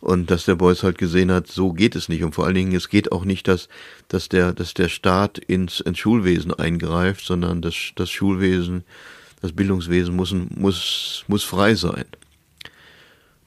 und 0.00 0.30
dass 0.30 0.44
der 0.44 0.54
Beuys 0.54 0.82
halt 0.82 0.98
gesehen 0.98 1.32
hat, 1.32 1.48
so 1.48 1.72
geht 1.72 1.96
es 1.96 2.08
nicht. 2.08 2.22
Und 2.22 2.34
vor 2.34 2.46
allen 2.46 2.54
Dingen, 2.54 2.74
es 2.74 2.88
geht 2.88 3.10
auch 3.10 3.24
nicht, 3.24 3.48
dass, 3.48 3.68
dass, 4.06 4.28
der, 4.28 4.52
dass 4.52 4.74
der 4.74 4.88
Staat 4.88 5.38
ins, 5.38 5.80
ins 5.80 5.98
Schulwesen 5.98 6.54
eingreift, 6.54 7.24
sondern 7.24 7.62
das, 7.62 7.74
das 7.96 8.10
Schulwesen, 8.10 8.84
das 9.42 9.52
Bildungswesen 9.52 10.14
muss, 10.14 10.34
muss, 10.50 11.24
muss 11.26 11.44
frei 11.44 11.74
sein. 11.74 12.04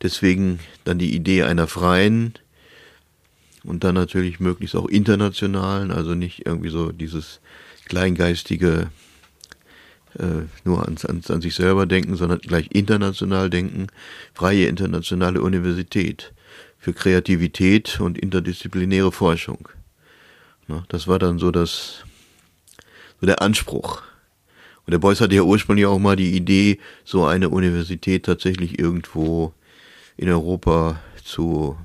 Deswegen 0.02 0.60
dann 0.84 0.98
die 0.98 1.15
Idee 1.15 1.44
einer 1.44 1.67
freien 1.67 2.34
und 3.63 3.84
dann 3.84 3.95
natürlich 3.95 4.39
möglichst 4.39 4.76
auch 4.76 4.88
internationalen, 4.88 5.91
also 5.91 6.15
nicht 6.15 6.45
irgendwie 6.45 6.69
so 6.69 6.91
dieses 6.91 7.39
kleingeistige 7.86 8.89
äh, 10.19 10.45
nur 10.65 10.88
an, 10.88 10.97
an, 11.08 11.21
an 11.28 11.41
sich 11.41 11.56
selber 11.56 11.86
denken, 11.86 12.15
sondern 12.15 12.39
gleich 12.39 12.67
international 12.74 13.50
denken, 13.50 13.88
freie 14.34 14.65
internationale 14.65 15.41
Universität 15.41 16.34
für 16.78 16.93
Kreativität 16.93 18.00
und 18.00 18.17
interdisziplinäre 18.17 19.12
Forschung. 19.12 19.69
Na, 20.67 20.84
das 20.89 21.08
war 21.08 21.19
dann 21.19 21.39
so 21.39 21.52
das, 21.52 22.04
so 23.19 23.28
der 23.28 23.41
Anspruch. 23.41 24.02
Und 24.86 24.91
der 24.91 25.00
Beuys 25.00 25.21
hatte 25.21 25.36
ja 25.36 25.43
ursprünglich 25.43 25.86
auch 25.86 26.00
mal 26.00 26.15
die 26.15 26.36
Idee, 26.36 26.80
so 27.06 27.26
eine 27.26 27.50
Universität 27.50 28.26
tatsächlich 28.26 28.80
irgendwo 28.80 29.54
in 30.17 30.28
Europa 30.28 31.00
zu, 31.24 31.78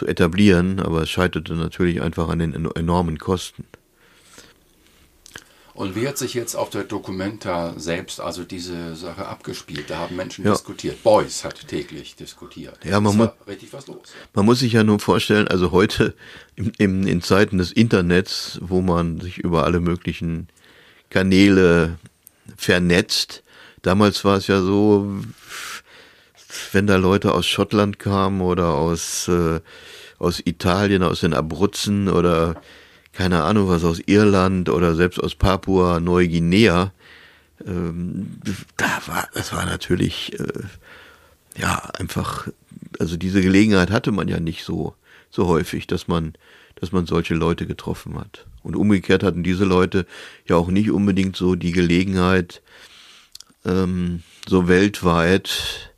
zu 0.00 0.06
etablieren, 0.06 0.80
aber 0.80 1.02
es 1.02 1.10
scheiterte 1.10 1.52
natürlich 1.52 2.00
einfach 2.00 2.30
an 2.30 2.38
den 2.38 2.54
enormen 2.74 3.18
Kosten. 3.18 3.66
Und 5.74 5.94
wie 5.94 6.08
hat 6.08 6.16
sich 6.16 6.32
jetzt 6.32 6.54
auf 6.54 6.70
der 6.70 6.84
Documenta 6.84 7.74
selbst 7.76 8.18
also 8.18 8.44
diese 8.44 8.96
Sache 8.96 9.26
abgespielt? 9.26 9.90
Da 9.90 9.98
haben 9.98 10.16
Menschen 10.16 10.46
ja. 10.46 10.52
diskutiert. 10.52 11.02
Beuys 11.02 11.44
hat 11.44 11.68
täglich 11.68 12.16
diskutiert. 12.16 12.78
Ja, 12.82 12.98
man, 13.00 13.14
muss, 13.14 13.28
richtig 13.46 13.74
was 13.74 13.86
los. 13.88 13.98
man 14.32 14.46
muss 14.46 14.60
sich 14.60 14.72
ja 14.72 14.84
nur 14.84 15.00
vorstellen, 15.00 15.48
also 15.48 15.70
heute 15.70 16.14
im, 16.56 16.72
im, 16.78 17.06
in 17.06 17.20
Zeiten 17.20 17.58
des 17.58 17.70
Internets, 17.70 18.58
wo 18.62 18.80
man 18.80 19.20
sich 19.20 19.36
über 19.36 19.64
alle 19.64 19.80
möglichen 19.80 20.48
Kanäle 21.10 21.98
vernetzt, 22.56 23.42
damals 23.82 24.24
war 24.24 24.38
es 24.38 24.46
ja 24.46 24.62
so, 24.62 25.20
wenn 26.72 26.86
da 26.86 26.96
Leute 26.96 27.32
aus 27.32 27.46
Schottland 27.46 27.98
kamen 27.98 28.40
oder 28.40 28.74
aus, 28.74 29.28
äh, 29.28 29.60
aus 30.18 30.40
Italien, 30.44 31.02
aus 31.02 31.20
den 31.20 31.34
Abruzzen 31.34 32.08
oder 32.08 32.60
keine 33.12 33.42
Ahnung 33.42 33.68
was 33.68 33.84
aus 33.84 34.00
Irland 34.06 34.68
oder 34.68 34.94
selbst 34.94 35.18
aus 35.18 35.34
Papua 35.34 36.00
Neuguinea. 36.00 36.92
Ähm, 37.66 38.40
da 38.76 39.02
war, 39.06 39.28
das 39.34 39.52
war 39.52 39.66
natürlich 39.66 40.38
äh, 40.38 40.62
ja 41.58 41.76
einfach, 41.98 42.48
also 42.98 43.16
diese 43.16 43.42
Gelegenheit 43.42 43.90
hatte 43.90 44.12
man 44.12 44.28
ja 44.28 44.40
nicht 44.40 44.64
so 44.64 44.94
so 45.30 45.46
häufig, 45.46 45.86
dass 45.86 46.08
man 46.08 46.34
dass 46.76 46.92
man 46.92 47.06
solche 47.06 47.34
Leute 47.34 47.66
getroffen 47.66 48.18
hat. 48.18 48.46
Und 48.62 48.74
umgekehrt 48.74 49.22
hatten 49.22 49.42
diese 49.42 49.64
Leute 49.64 50.06
ja 50.46 50.56
auch 50.56 50.68
nicht 50.68 50.90
unbedingt 50.90 51.36
so 51.36 51.54
die 51.54 51.72
Gelegenheit, 51.72 52.62
ähm, 53.64 54.22
so 54.48 54.66
weltweit 54.68 55.89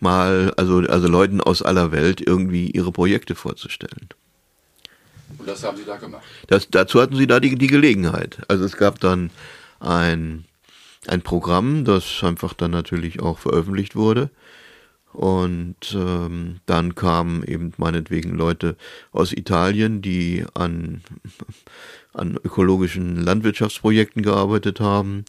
mal, 0.00 0.52
also, 0.56 0.78
also 0.78 1.08
Leuten 1.08 1.40
aus 1.40 1.62
aller 1.62 1.92
Welt 1.92 2.20
irgendwie 2.20 2.70
ihre 2.70 2.92
Projekte 2.92 3.34
vorzustellen. 3.34 4.08
Und 5.38 5.48
das 5.48 5.64
haben 5.64 5.76
Sie 5.76 5.84
da 5.84 5.96
gemacht? 5.96 6.22
Das, 6.46 6.68
dazu 6.70 7.00
hatten 7.00 7.16
Sie 7.16 7.26
da 7.26 7.40
die, 7.40 7.56
die 7.56 7.66
Gelegenheit. 7.66 8.38
Also 8.48 8.64
es 8.64 8.76
gab 8.76 9.00
dann 9.00 9.30
ein, 9.80 10.44
ein 11.06 11.22
Programm, 11.22 11.84
das 11.84 12.22
einfach 12.22 12.54
dann 12.54 12.70
natürlich 12.70 13.20
auch 13.20 13.38
veröffentlicht 13.38 13.96
wurde. 13.96 14.30
Und 15.12 15.94
ähm, 15.94 16.60
dann 16.66 16.96
kamen 16.96 17.44
eben 17.44 17.72
meinetwegen 17.76 18.34
Leute 18.34 18.76
aus 19.12 19.32
Italien, 19.32 20.02
die 20.02 20.44
an, 20.54 21.02
an 22.12 22.36
ökologischen 22.42 23.22
Landwirtschaftsprojekten 23.22 24.22
gearbeitet 24.22 24.80
haben. 24.80 25.24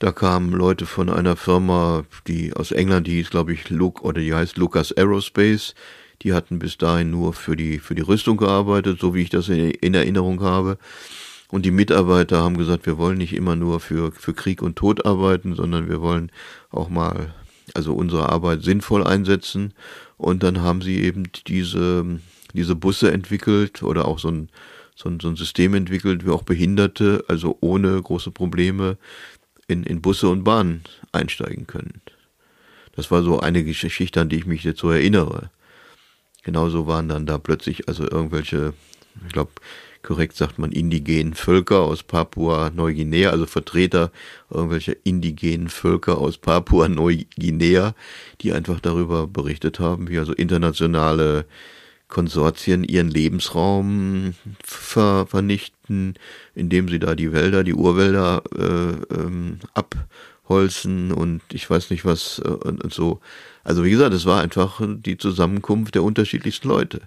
Da 0.00 0.12
kamen 0.12 0.52
Leute 0.52 0.86
von 0.86 1.10
einer 1.10 1.36
Firma, 1.36 2.04
die 2.26 2.54
aus 2.54 2.72
England, 2.72 3.06
die 3.06 3.16
hieß, 3.16 3.28
glaube 3.28 3.52
ich, 3.52 3.68
Luke, 3.68 4.02
oder 4.02 4.22
die 4.22 4.32
heißt 4.32 4.56
Lucas 4.56 4.92
Aerospace. 4.96 5.74
Die 6.22 6.32
hatten 6.32 6.58
bis 6.58 6.78
dahin 6.78 7.10
nur 7.10 7.34
für 7.34 7.54
die, 7.54 7.78
für 7.78 7.94
die 7.94 8.00
Rüstung 8.00 8.38
gearbeitet, 8.38 8.98
so 8.98 9.14
wie 9.14 9.20
ich 9.20 9.28
das 9.28 9.50
in, 9.50 9.70
in 9.70 9.92
Erinnerung 9.92 10.40
habe. 10.40 10.78
Und 11.50 11.66
die 11.66 11.70
Mitarbeiter 11.70 12.38
haben 12.38 12.56
gesagt, 12.56 12.86
wir 12.86 12.96
wollen 12.96 13.18
nicht 13.18 13.34
immer 13.34 13.56
nur 13.56 13.78
für, 13.78 14.10
für 14.10 14.32
Krieg 14.32 14.62
und 14.62 14.76
Tod 14.76 15.04
arbeiten, 15.04 15.54
sondern 15.54 15.90
wir 15.90 16.00
wollen 16.00 16.32
auch 16.70 16.88
mal 16.88 17.34
also 17.74 17.92
unsere 17.92 18.30
Arbeit 18.30 18.62
sinnvoll 18.62 19.06
einsetzen. 19.06 19.74
Und 20.16 20.42
dann 20.42 20.62
haben 20.62 20.80
sie 20.80 21.02
eben 21.02 21.24
diese, 21.46 22.20
diese 22.54 22.74
Busse 22.74 23.12
entwickelt 23.12 23.82
oder 23.82 24.08
auch 24.08 24.18
so 24.18 24.28
ein, 24.28 24.48
so 24.94 25.10
ein, 25.10 25.20
so 25.20 25.28
ein 25.28 25.36
System 25.36 25.74
entwickelt, 25.74 26.24
wie 26.24 26.30
auch 26.30 26.42
Behinderte, 26.42 27.22
also 27.28 27.58
ohne 27.60 28.00
große 28.00 28.30
Probleme 28.30 28.96
in, 29.70 29.84
in 29.84 30.02
Busse 30.02 30.28
und 30.28 30.44
Bahnen 30.44 30.82
einsteigen 31.12 31.66
können. 31.66 32.00
Das 32.92 33.10
war 33.10 33.22
so 33.22 33.40
eine 33.40 33.64
Geschichte, 33.64 34.20
an 34.20 34.28
die 34.28 34.36
ich 34.36 34.46
mich 34.46 34.64
jetzt 34.64 34.80
so 34.80 34.90
erinnere. 34.90 35.50
Genauso 36.42 36.86
waren 36.86 37.08
dann 37.08 37.26
da 37.26 37.38
plötzlich 37.38 37.88
also 37.88 38.02
irgendwelche, 38.02 38.74
ich 39.26 39.32
glaube, 39.32 39.52
korrekt 40.02 40.36
sagt 40.36 40.58
man 40.58 40.72
indigenen 40.72 41.34
Völker 41.34 41.80
aus 41.80 42.02
Papua-Neuguinea, 42.02 43.30
also 43.30 43.46
Vertreter 43.46 44.10
irgendwelcher 44.50 44.94
indigenen 45.04 45.68
Völker 45.68 46.18
aus 46.18 46.38
Papua-Neuguinea, 46.38 47.94
die 48.40 48.52
einfach 48.52 48.80
darüber 48.80 49.26
berichtet 49.26 49.78
haben, 49.78 50.08
wie 50.08 50.18
also 50.18 50.32
internationale 50.32 51.44
Konsortien 52.10 52.84
ihren 52.84 53.08
Lebensraum 53.08 54.34
ver 54.62 55.26
vernichten, 55.26 56.14
indem 56.54 56.88
sie 56.88 56.98
da 56.98 57.14
die 57.14 57.32
Wälder, 57.32 57.64
die 57.64 57.74
Urwälder 57.74 58.42
äh, 58.54 59.14
ähm, 59.14 59.60
abholzen 59.72 61.12
und 61.12 61.40
ich 61.52 61.70
weiß 61.70 61.90
nicht 61.90 62.04
was 62.04 62.42
äh, 62.44 62.48
und, 62.48 62.84
und 62.84 62.92
so. 62.92 63.20
Also 63.64 63.84
wie 63.84 63.90
gesagt, 63.90 64.12
es 64.12 64.26
war 64.26 64.42
einfach 64.42 64.80
die 64.84 65.16
Zusammenkunft 65.16 65.94
der 65.94 66.02
unterschiedlichsten 66.02 66.68
Leute. 66.68 67.02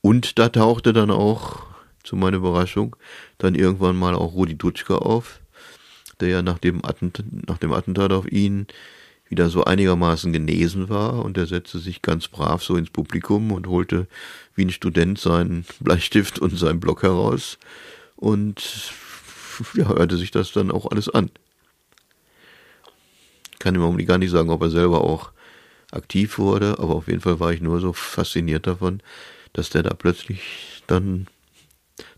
Und 0.00 0.38
da 0.38 0.48
tauchte 0.48 0.92
dann 0.92 1.10
auch 1.10 1.66
zu 2.04 2.16
meiner 2.16 2.38
Überraschung, 2.38 2.96
dann 3.38 3.54
irgendwann 3.54 3.96
mal 3.96 4.14
auch 4.14 4.32
Rudi 4.34 4.56
Dutschke 4.56 5.02
auf, 5.02 5.40
der 6.20 6.28
ja 6.28 6.42
nach 6.42 6.58
dem, 6.58 6.84
Attent 6.84 7.48
nach 7.48 7.58
dem 7.58 7.72
Attentat 7.72 8.12
auf 8.12 8.30
ihn 8.30 8.66
wieder 9.30 9.48
so 9.48 9.64
einigermaßen 9.64 10.32
genesen 10.32 10.88
war 10.88 11.24
und 11.24 11.38
er 11.38 11.46
setzte 11.46 11.78
sich 11.78 12.02
ganz 12.02 12.28
brav 12.28 12.62
so 12.62 12.76
ins 12.76 12.90
Publikum 12.90 13.52
und 13.52 13.68
holte 13.68 14.08
wie 14.56 14.64
ein 14.64 14.70
Student 14.70 15.18
seinen 15.18 15.64
Bleistift 15.80 16.38
und 16.40 16.58
seinen 16.58 16.80
Block 16.80 17.02
heraus 17.02 17.58
und 18.16 18.92
ja, 19.74 19.88
hörte 19.88 20.16
sich 20.16 20.32
das 20.32 20.52
dann 20.52 20.70
auch 20.70 20.90
alles 20.90 21.08
an. 21.08 21.30
Kann 23.60 23.76
im 23.76 23.82
Augenblick 23.82 24.08
gar 24.08 24.18
nicht 24.18 24.30
sagen, 24.30 24.50
ob 24.50 24.62
er 24.62 24.70
selber 24.70 25.02
auch 25.02 25.30
aktiv 25.92 26.38
wurde, 26.38 26.78
aber 26.78 26.96
auf 26.96 27.06
jeden 27.06 27.20
Fall 27.20 27.40
war 27.40 27.52
ich 27.52 27.60
nur 27.60 27.80
so 27.80 27.92
fasziniert 27.92 28.66
davon, 28.66 29.00
dass 29.52 29.70
der 29.70 29.84
da 29.84 29.94
plötzlich 29.94 30.82
dann 30.86 31.28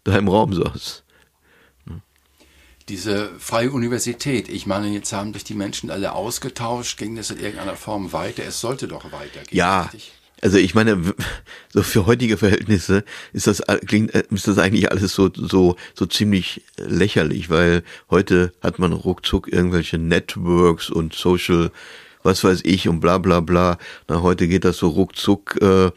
da 0.05 0.17
im 0.17 0.29
Raum 0.29 0.55
saß. 0.55 1.02
Diese 2.89 3.31
freie 3.39 3.71
Universität, 3.71 4.49
ich 4.49 4.67
meine, 4.67 4.89
jetzt 4.89 5.13
haben 5.13 5.33
sich 5.33 5.45
die 5.45 5.55
Menschen 5.55 5.91
alle 5.91 6.13
ausgetauscht, 6.13 6.99
ging 6.99 7.17
das 7.17 7.31
in 7.31 7.39
irgendeiner 7.39 7.77
Form 7.77 8.13
weiter? 8.13 8.43
Es 8.45 8.61
sollte 8.61 8.89
doch 8.89 9.13
weitergehen. 9.13 9.57
Ja. 9.57 9.83
Richtig? 9.83 10.13
Also 10.43 10.59
ich 10.59 10.75
meine, 10.75 11.01
so 11.73 11.83
für 11.83 12.07
heutige 12.07 12.37
Verhältnisse 12.37 13.05
ist 13.33 13.47
das 13.47 13.63
klingt 13.87 14.13
äh, 14.13 14.25
ist 14.31 14.49
das 14.49 14.59
eigentlich 14.59 14.91
alles 14.91 15.15
so 15.15 15.31
so 15.33 15.77
so 15.95 16.05
ziemlich 16.07 16.65
lächerlich, 16.77 17.49
weil 17.49 17.85
heute 18.11 18.53
hat 18.61 18.81
man 18.81 18.93
ruckzuck 18.93 19.51
irgendwelche 19.53 19.99
Networks 19.99 20.91
und 20.91 21.15
Social, 21.15 21.71
was 22.25 22.43
weiß 22.43 22.63
ich 22.65 22.89
und 22.89 22.99
bla 22.99 23.19
bla 23.19 23.39
bla. 23.39 23.79
Na 24.09 24.21
heute 24.23 24.49
geht 24.49 24.65
das 24.65 24.79
so 24.79 24.89
ruckzuck. 24.89 25.63
Äh, 25.63 25.93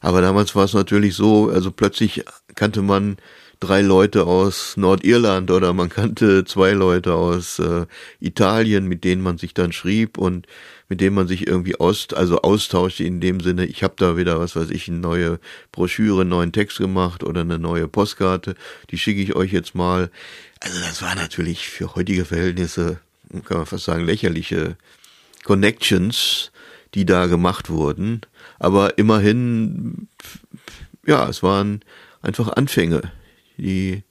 aber 0.00 0.20
damals 0.20 0.54
war 0.56 0.64
es 0.64 0.72
natürlich 0.72 1.14
so, 1.14 1.50
also 1.50 1.70
plötzlich 1.70 2.24
kannte 2.54 2.82
man 2.82 3.18
drei 3.60 3.80
Leute 3.80 4.26
aus 4.26 4.76
Nordirland 4.76 5.50
oder 5.50 5.72
man 5.72 5.88
kannte 5.88 6.44
zwei 6.44 6.72
Leute 6.72 7.14
aus 7.14 7.58
äh, 7.58 7.86
Italien, 8.20 8.86
mit 8.86 9.04
denen 9.04 9.22
man 9.22 9.38
sich 9.38 9.54
dann 9.54 9.72
schrieb 9.72 10.18
und 10.18 10.46
mit 10.88 11.00
denen 11.00 11.16
man 11.16 11.26
sich 11.26 11.46
irgendwie 11.46 11.76
aus, 11.80 12.08
also 12.12 12.42
austauschte 12.42 13.04
in 13.04 13.20
dem 13.20 13.40
Sinne, 13.40 13.66
ich 13.66 13.82
habe 13.82 13.94
da 13.96 14.16
wieder, 14.16 14.38
was 14.38 14.54
weiß 14.54 14.70
ich, 14.70 14.88
eine 14.88 14.98
neue 14.98 15.40
Broschüre, 15.72 16.20
einen 16.20 16.30
neuen 16.30 16.52
Text 16.52 16.78
gemacht 16.78 17.24
oder 17.24 17.40
eine 17.40 17.58
neue 17.58 17.88
Postkarte, 17.88 18.54
die 18.90 18.98
schicke 18.98 19.22
ich 19.22 19.34
euch 19.34 19.52
jetzt 19.52 19.74
mal. 19.74 20.10
Also 20.60 20.80
das 20.80 21.02
war 21.02 21.14
natürlich 21.14 21.68
für 21.68 21.94
heutige 21.94 22.24
Verhältnisse, 22.24 23.00
kann 23.44 23.58
man 23.58 23.66
fast 23.66 23.84
sagen, 23.84 24.04
lächerliche 24.04 24.76
Connections, 25.44 26.52
die 26.94 27.04
da 27.04 27.26
gemacht 27.26 27.68
wurden. 27.68 28.20
Aber 28.58 28.98
immerhin, 28.98 30.08
ja, 31.06 31.28
es 31.28 31.42
waren 31.42 31.80
einfach 32.22 32.48
Anfänge, 32.50 33.12
die, 33.56 34.02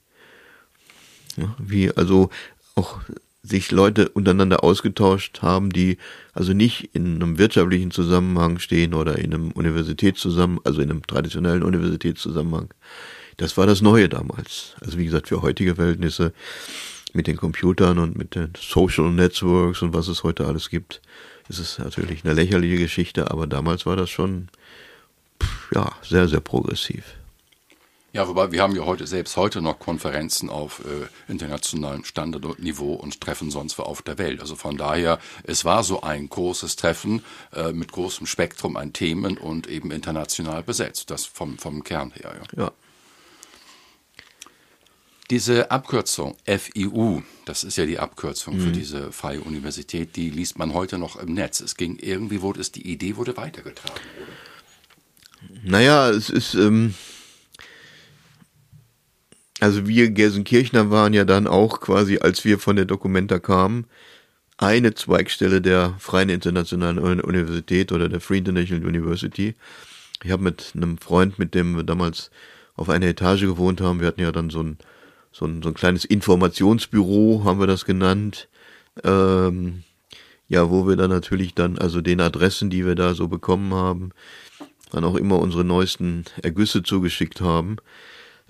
ja, 1.36 1.54
wie 1.58 1.90
also 1.90 2.30
auch 2.74 3.00
sich 3.42 3.70
Leute 3.70 4.08
untereinander 4.08 4.64
ausgetauscht 4.64 5.40
haben, 5.42 5.70
die 5.70 5.98
also 6.32 6.52
nicht 6.52 6.90
in 6.94 7.16
einem 7.16 7.38
wirtschaftlichen 7.38 7.90
Zusammenhang 7.90 8.58
stehen 8.58 8.92
oder 8.92 9.18
in 9.18 9.32
einem 9.32 9.52
Universitätszusammenhang, 9.52 10.64
also 10.64 10.80
in 10.80 10.90
einem 10.90 11.06
traditionellen 11.06 11.62
Universitätszusammenhang. 11.62 12.74
Das 13.36 13.56
war 13.56 13.66
das 13.66 13.82
Neue 13.82 14.08
damals. 14.08 14.74
Also 14.80 14.98
wie 14.98 15.04
gesagt, 15.04 15.28
für 15.28 15.42
heutige 15.42 15.76
Verhältnisse 15.76 16.32
mit 17.12 17.26
den 17.26 17.36
Computern 17.36 17.98
und 17.98 18.16
mit 18.16 18.34
den 18.34 18.52
Social 18.58 19.10
Networks 19.10 19.82
und 19.82 19.94
was 19.94 20.08
es 20.08 20.22
heute 20.22 20.46
alles 20.46 20.68
gibt, 20.68 21.00
ist 21.48 21.60
es 21.60 21.78
natürlich 21.78 22.24
eine 22.24 22.34
lächerliche 22.34 22.76
Geschichte, 22.76 23.30
aber 23.30 23.46
damals 23.46 23.86
war 23.86 23.96
das 23.96 24.10
schon 24.10 24.48
ja 25.72 25.92
sehr, 26.02 26.28
sehr 26.28 26.40
progressiv. 26.40 27.04
Ja, 28.16 28.26
wobei 28.26 28.50
wir 28.50 28.62
haben 28.62 28.74
ja 28.74 28.86
heute 28.86 29.06
selbst 29.06 29.36
heute 29.36 29.60
noch 29.60 29.78
Konferenzen 29.78 30.48
auf 30.48 30.80
äh, 30.86 31.30
internationalem 31.30 32.02
Standard 32.02 32.46
und 32.46 32.60
Niveau 32.60 32.94
und 32.94 33.20
treffen 33.20 33.50
sonst 33.50 33.78
wo 33.78 33.82
auf 33.82 34.00
der 34.00 34.16
Welt. 34.16 34.40
Also 34.40 34.56
von 34.56 34.78
daher, 34.78 35.18
es 35.42 35.66
war 35.66 35.84
so 35.84 36.00
ein 36.00 36.26
großes 36.26 36.76
Treffen 36.76 37.22
äh, 37.52 37.72
mit 37.72 37.92
großem 37.92 38.26
Spektrum 38.26 38.78
an 38.78 38.94
Themen 38.94 39.36
und 39.36 39.66
eben 39.66 39.90
international 39.90 40.62
besetzt. 40.62 41.10
Das 41.10 41.26
vom, 41.26 41.58
vom 41.58 41.84
Kern 41.84 42.10
her. 42.12 42.40
Ja. 42.56 42.62
ja. 42.64 42.72
Diese 45.28 45.70
Abkürzung 45.70 46.38
FIU, 46.46 47.20
das 47.44 47.64
ist 47.64 47.76
ja 47.76 47.84
die 47.84 47.98
Abkürzung 47.98 48.56
mhm. 48.56 48.60
für 48.62 48.72
diese 48.72 49.12
freie 49.12 49.42
Universität, 49.42 50.16
die 50.16 50.30
liest 50.30 50.56
man 50.56 50.72
heute 50.72 50.96
noch 50.96 51.16
im 51.16 51.34
Netz. 51.34 51.60
Es 51.60 51.76
ging 51.76 51.98
irgendwie, 52.00 52.40
wurde 52.40 52.62
es, 52.62 52.72
die 52.72 52.90
Idee 52.90 53.16
wurde 53.16 53.36
weitergetragen, 53.36 54.00
oder? 54.16 55.60
Naja, 55.64 56.08
es 56.08 56.30
ist, 56.30 56.54
ähm, 56.54 56.94
also 59.60 59.86
wir 59.86 60.10
Gelsenkirchner 60.10 60.90
waren 60.90 61.14
ja 61.14 61.24
dann 61.24 61.46
auch 61.46 61.80
quasi, 61.80 62.18
als 62.18 62.44
wir 62.44 62.58
von 62.58 62.76
der 62.76 62.84
Documenta 62.84 63.38
kamen, 63.38 63.86
eine 64.58 64.94
Zweigstelle 64.94 65.60
der 65.60 65.94
Freien 65.98 66.28
Internationalen 66.28 66.98
Universität 66.98 67.92
oder 67.92 68.08
der 68.08 68.20
Free 68.20 68.38
International 68.38 68.86
University. 68.86 69.54
Ich 70.24 70.30
habe 70.30 70.42
mit 70.42 70.72
einem 70.74 70.98
Freund, 70.98 71.38
mit 71.38 71.54
dem 71.54 71.76
wir 71.76 71.84
damals 71.84 72.30
auf 72.74 72.88
einer 72.88 73.06
Etage 73.06 73.42
gewohnt 73.42 73.80
haben, 73.80 74.00
wir 74.00 74.06
hatten 74.08 74.20
ja 74.20 74.32
dann 74.32 74.50
so 74.50 74.62
ein, 74.62 74.78
so 75.32 75.46
ein, 75.46 75.62
so 75.62 75.68
ein 75.68 75.74
kleines 75.74 76.04
Informationsbüro, 76.04 77.42
haben 77.44 77.60
wir 77.60 77.66
das 77.66 77.84
genannt. 77.84 78.48
Ähm, 79.04 79.82
ja, 80.48 80.70
wo 80.70 80.86
wir 80.86 80.96
dann 80.96 81.10
natürlich 81.10 81.54
dann, 81.54 81.78
also 81.78 82.00
den 82.00 82.20
Adressen, 82.20 82.70
die 82.70 82.86
wir 82.86 82.94
da 82.94 83.14
so 83.14 83.28
bekommen 83.28 83.74
haben, 83.74 84.12
dann 84.90 85.04
auch 85.04 85.16
immer 85.16 85.38
unsere 85.38 85.64
neuesten 85.64 86.24
Ergüsse 86.42 86.82
zugeschickt 86.82 87.40
haben 87.40 87.76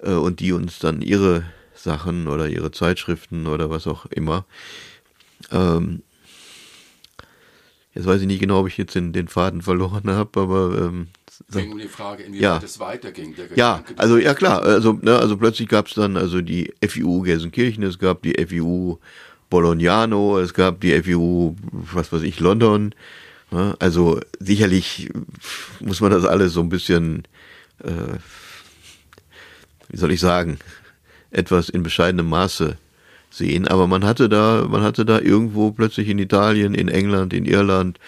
äh, 0.03 0.13
und 0.13 0.41
die 0.41 0.53
uns 0.53 0.79
dann 0.79 1.03
ihre 1.03 1.45
Sachen 1.75 2.29
oder 2.29 2.49
ihre 2.49 2.71
Zeitschriften 2.71 3.47
oder 3.47 3.71
was 3.71 3.87
auch 3.87 4.07
immer. 4.07 4.45
Ähm, 5.51 6.03
jetzt 7.95 8.07
weiß 8.07 8.21
ich 8.21 8.27
nicht 8.27 8.41
genau, 8.41 8.61
ob 8.61 8.69
ich 8.69 8.77
jetzt 8.77 8.95
den, 8.95 9.13
den 9.13 9.29
Faden 9.29 9.63
verloren 9.63 10.09
habe, 10.11 10.41
aber 10.41 10.79
ähm, 10.79 11.09
ging 11.53 11.73
um 11.73 11.79
die 11.79 11.89
Frage, 11.89 12.23
inwieweit 12.23 12.43
Ja. 12.43 12.61
es 12.63 12.81
weiterging. 12.81 13.35
Der 13.37 13.47
ja, 13.57 13.79
Gedanke, 13.79 13.95
also 13.99 14.17
ja 14.17 14.35
klar, 14.35 14.63
also, 14.63 14.95
ne, 14.95 15.19
also 15.19 15.37
plötzlich 15.37 15.69
gab 15.69 15.87
es 15.87 15.95
dann 15.95 16.17
also 16.17 16.41
die 16.41 16.73
FIU 16.87 17.23
Gelsenkirchen, 17.23 17.83
es 17.83 17.99
gab 17.99 18.23
die 18.23 18.35
FIU 18.47 18.97
Bolognano, 19.51 20.39
es 20.39 20.55
gab 20.55 20.81
die 20.81 20.93
FIU, 21.03 21.55
was 21.71 22.13
weiß 22.13 22.23
ich, 22.23 22.41
London. 22.41 22.95
Ne? 23.51 23.77
Also 23.79 24.21
sicherlich 24.41 25.11
muss 25.81 26.01
man 26.01 26.11
das 26.11 26.25
alles 26.25 26.53
so 26.53 26.61
ein 26.61 26.69
bisschen, 26.69 27.25
äh, 27.85 28.19
wie 29.89 29.97
soll 29.97 30.13
ich 30.13 30.21
sagen, 30.21 30.59
etwas 31.31 31.69
in 31.69 31.83
bescheidenem 31.83 32.29
Maße 32.29 32.77
sehen. 33.31 33.69
Aber 33.69 33.87
man 33.87 34.05
hatte 34.05 34.29
da, 34.29 34.67
man 34.69 34.83
hatte 34.83 35.05
da 35.05 35.21
irgendwo 35.21 35.71
plötzlich 35.73 36.09
in 36.09 36.19
Italien, 36.19 36.75
in 36.75 36.89
England, 36.89 37.33
in 37.33 37.45
Irland, 37.45 37.99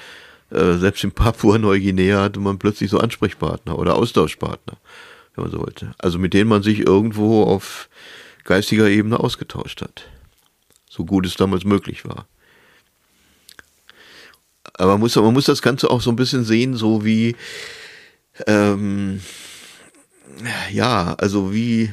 äh, 0.50 0.74
selbst 0.74 1.04
in 1.04 1.12
Papua-Neuguinea 1.12 2.22
hatte 2.22 2.40
man 2.40 2.58
plötzlich 2.58 2.90
so 2.90 2.98
Ansprechpartner 2.98 3.78
oder 3.78 3.94
Austauschpartner, 3.96 4.78
wenn 5.34 5.44
man 5.44 5.52
so 5.52 5.58
wollte. 5.60 5.94
Also 5.98 6.18
mit 6.18 6.34
denen 6.34 6.48
man 6.48 6.62
sich 6.62 6.80
irgendwo 6.80 7.44
auf 7.44 7.88
geistiger 8.44 8.88
Ebene 8.88 9.20
ausgetauscht 9.20 9.82
hat. 9.82 10.08
So 10.88 11.04
gut 11.04 11.26
es 11.26 11.36
damals 11.36 11.64
möglich 11.64 12.04
war. 12.06 12.26
Aber 14.74 14.92
man 14.92 15.00
muss, 15.00 15.16
man 15.16 15.34
muss 15.34 15.44
das 15.44 15.60
Ganze 15.60 15.90
auch 15.90 16.00
so 16.00 16.10
ein 16.10 16.16
bisschen 16.16 16.44
sehen, 16.44 16.74
so 16.74 17.04
wie, 17.04 17.36
ähm, 18.46 19.20
ja, 20.72 21.14
also 21.14 21.52
wie, 21.52 21.92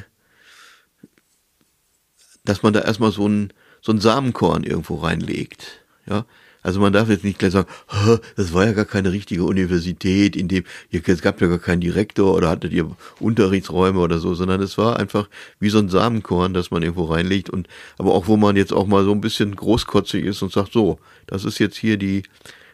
dass 2.44 2.62
man 2.62 2.72
da 2.72 2.80
erstmal 2.80 3.12
so 3.12 3.28
ein, 3.28 3.52
so 3.80 3.92
ein 3.92 4.00
Samenkorn 4.00 4.64
irgendwo 4.64 4.96
reinlegt. 4.96 5.84
Ja, 6.08 6.24
also 6.62 6.80
man 6.80 6.92
darf 6.92 7.08
jetzt 7.08 7.24
nicht 7.24 7.38
gleich 7.38 7.52
sagen, 7.52 7.68
"Hä, 7.88 8.18
das 8.36 8.52
war 8.52 8.66
ja 8.66 8.72
gar 8.72 8.84
keine 8.84 9.12
richtige 9.12 9.44
Universität, 9.44 10.34
in 10.36 10.48
dem, 10.48 10.64
es 10.90 11.22
gab 11.22 11.40
ja 11.40 11.46
gar 11.46 11.58
keinen 11.58 11.80
Direktor 11.80 12.34
oder 12.34 12.50
hattet 12.50 12.72
ihr 12.72 12.90
Unterrichtsräume 13.20 14.00
oder 14.00 14.18
so, 14.18 14.34
sondern 14.34 14.60
es 14.60 14.76
war 14.76 14.98
einfach 14.98 15.28
wie 15.60 15.70
so 15.70 15.78
ein 15.78 15.88
Samenkorn, 15.88 16.54
das 16.54 16.70
man 16.70 16.82
irgendwo 16.82 17.04
reinlegt 17.04 17.50
und, 17.50 17.68
aber 17.98 18.14
auch 18.14 18.26
wo 18.26 18.36
man 18.36 18.56
jetzt 18.56 18.72
auch 18.72 18.86
mal 18.86 19.04
so 19.04 19.12
ein 19.12 19.20
bisschen 19.20 19.54
großkotzig 19.54 20.24
ist 20.24 20.42
und 20.42 20.52
sagt, 20.52 20.72
so, 20.72 20.98
das 21.26 21.44
ist 21.44 21.58
jetzt 21.58 21.76
hier 21.76 21.96
die 21.96 22.24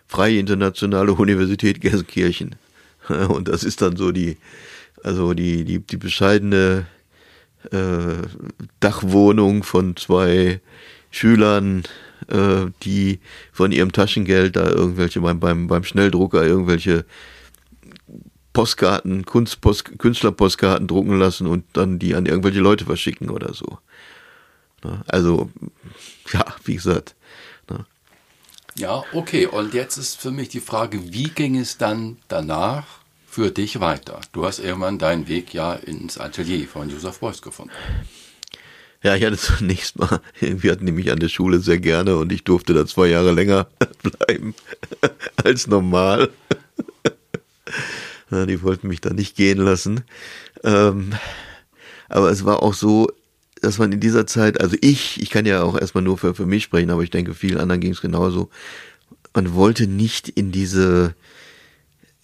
Freie 0.06 0.38
Internationale 0.38 1.12
Universität 1.12 1.80
Gelsenkirchen. 1.80 2.56
Und 3.28 3.48
das 3.48 3.64
ist 3.64 3.80
dann 3.80 3.96
so 3.96 4.12
die, 4.12 4.36
also 5.02 5.34
die, 5.34 5.64
die, 5.64 5.80
die 5.80 5.96
bescheidene, 5.96 6.86
äh, 7.70 8.26
Dachwohnung 8.80 9.62
von 9.62 9.96
zwei 9.96 10.60
Schülern, 11.10 11.84
äh, 12.28 12.66
die 12.82 13.20
von 13.52 13.72
ihrem 13.72 13.92
Taschengeld 13.92 14.56
da 14.56 14.68
irgendwelche 14.68 15.20
beim, 15.20 15.40
beim, 15.40 15.68
beim 15.68 15.84
Schnelldrucker 15.84 16.44
irgendwelche 16.44 17.04
Postkarten, 18.52 19.24
Kunstpost, 19.24 19.98
Künstlerpostkarten 19.98 20.86
drucken 20.86 21.18
lassen 21.18 21.46
und 21.46 21.64
dann 21.72 21.98
die 21.98 22.14
an 22.14 22.26
irgendwelche 22.26 22.60
Leute 22.60 22.84
verschicken 22.84 23.30
oder 23.30 23.54
so. 23.54 23.78
Ne? 24.84 25.02
Also, 25.06 25.50
ja, 26.32 26.44
wie 26.64 26.74
gesagt, 26.74 27.14
ne? 27.70 27.86
Ja, 28.76 29.04
okay. 29.12 29.46
Und 29.46 29.74
jetzt 29.74 29.96
ist 29.96 30.20
für 30.20 30.30
mich 30.30 30.48
die 30.48 30.60
Frage, 30.60 31.12
wie 31.12 31.28
ging 31.28 31.58
es 31.58 31.78
dann 31.78 32.18
danach 32.28 33.01
für 33.32 33.50
dich 33.50 33.80
weiter? 33.80 34.20
Du 34.32 34.44
hast 34.44 34.58
irgendwann 34.58 34.98
deinen 34.98 35.26
Weg 35.26 35.54
ja 35.54 35.72
ins 35.72 36.18
Atelier 36.18 36.68
von 36.68 36.90
Joseph 36.90 37.18
Beuys 37.18 37.40
gefunden. 37.40 37.72
Ja, 39.02 39.16
ich 39.16 39.24
hatte 39.24 39.38
zunächst 39.38 39.98
mal, 39.98 40.20
wir 40.40 40.70
hatten 40.70 40.84
nämlich 40.84 41.10
an 41.10 41.18
der 41.18 41.30
Schule 41.30 41.58
sehr 41.60 41.78
gerne 41.78 42.18
und 42.18 42.30
ich 42.30 42.44
durfte 42.44 42.74
da 42.74 42.84
zwei 42.84 43.06
Jahre 43.06 43.32
länger 43.32 43.68
bleiben 44.02 44.54
als 45.42 45.66
normal. 45.66 46.28
Die 48.30 48.62
wollten 48.62 48.88
mich 48.88 49.00
da 49.00 49.10
nicht 49.10 49.34
gehen 49.34 49.58
lassen. 49.58 50.04
Ähm, 50.62 51.14
aber 52.10 52.30
es 52.30 52.44
war 52.44 52.62
auch 52.62 52.74
so, 52.74 53.08
dass 53.62 53.78
man 53.78 53.92
in 53.92 54.00
dieser 54.00 54.26
Zeit, 54.26 54.60
also 54.60 54.76
ich, 54.82 55.22
ich 55.22 55.30
kann 55.30 55.46
ja 55.46 55.62
auch 55.62 55.78
erstmal 55.78 56.04
nur 56.04 56.18
für, 56.18 56.34
für 56.34 56.46
mich 56.46 56.64
sprechen, 56.64 56.90
aber 56.90 57.02
ich 57.02 57.10
denke, 57.10 57.32
vielen 57.32 57.58
anderen 57.58 57.80
ging 57.80 57.92
es 57.92 58.02
genauso. 58.02 58.50
Man 59.34 59.54
wollte 59.54 59.86
nicht 59.86 60.28
in 60.28 60.52
diese, 60.52 61.14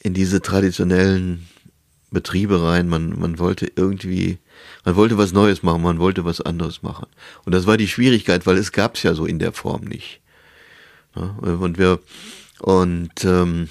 in 0.03 0.15
diese 0.15 0.41
traditionellen 0.41 1.47
Betriebe 2.11 2.63
rein. 2.63 2.89
Man, 2.89 3.19
man 3.19 3.39
wollte 3.39 3.71
irgendwie, 3.77 4.39
man 4.85 4.97
wollte 4.97 5.19
was 5.19 5.33
Neues 5.33 5.63
machen, 5.63 5.83
man 5.83 5.99
wollte 5.99 6.25
was 6.25 6.41
anderes 6.41 6.83
machen. 6.83 7.07
Und 7.45 7.55
das 7.55 7.67
war 7.67 7.77
die 7.77 7.89
Schwierigkeit, 7.89 8.47
weil 8.47 8.57
es 8.57 8.73
gab's 8.73 9.03
ja 9.03 9.15
so 9.15 9.27
in 9.27 9.39
der 9.39 9.53
Form 9.53 9.85
nicht. 9.85 10.21
Ja, 11.15 11.37
und 11.41 11.79
wir, 11.79 12.01
und 12.61 13.25
ähm, 13.25 13.69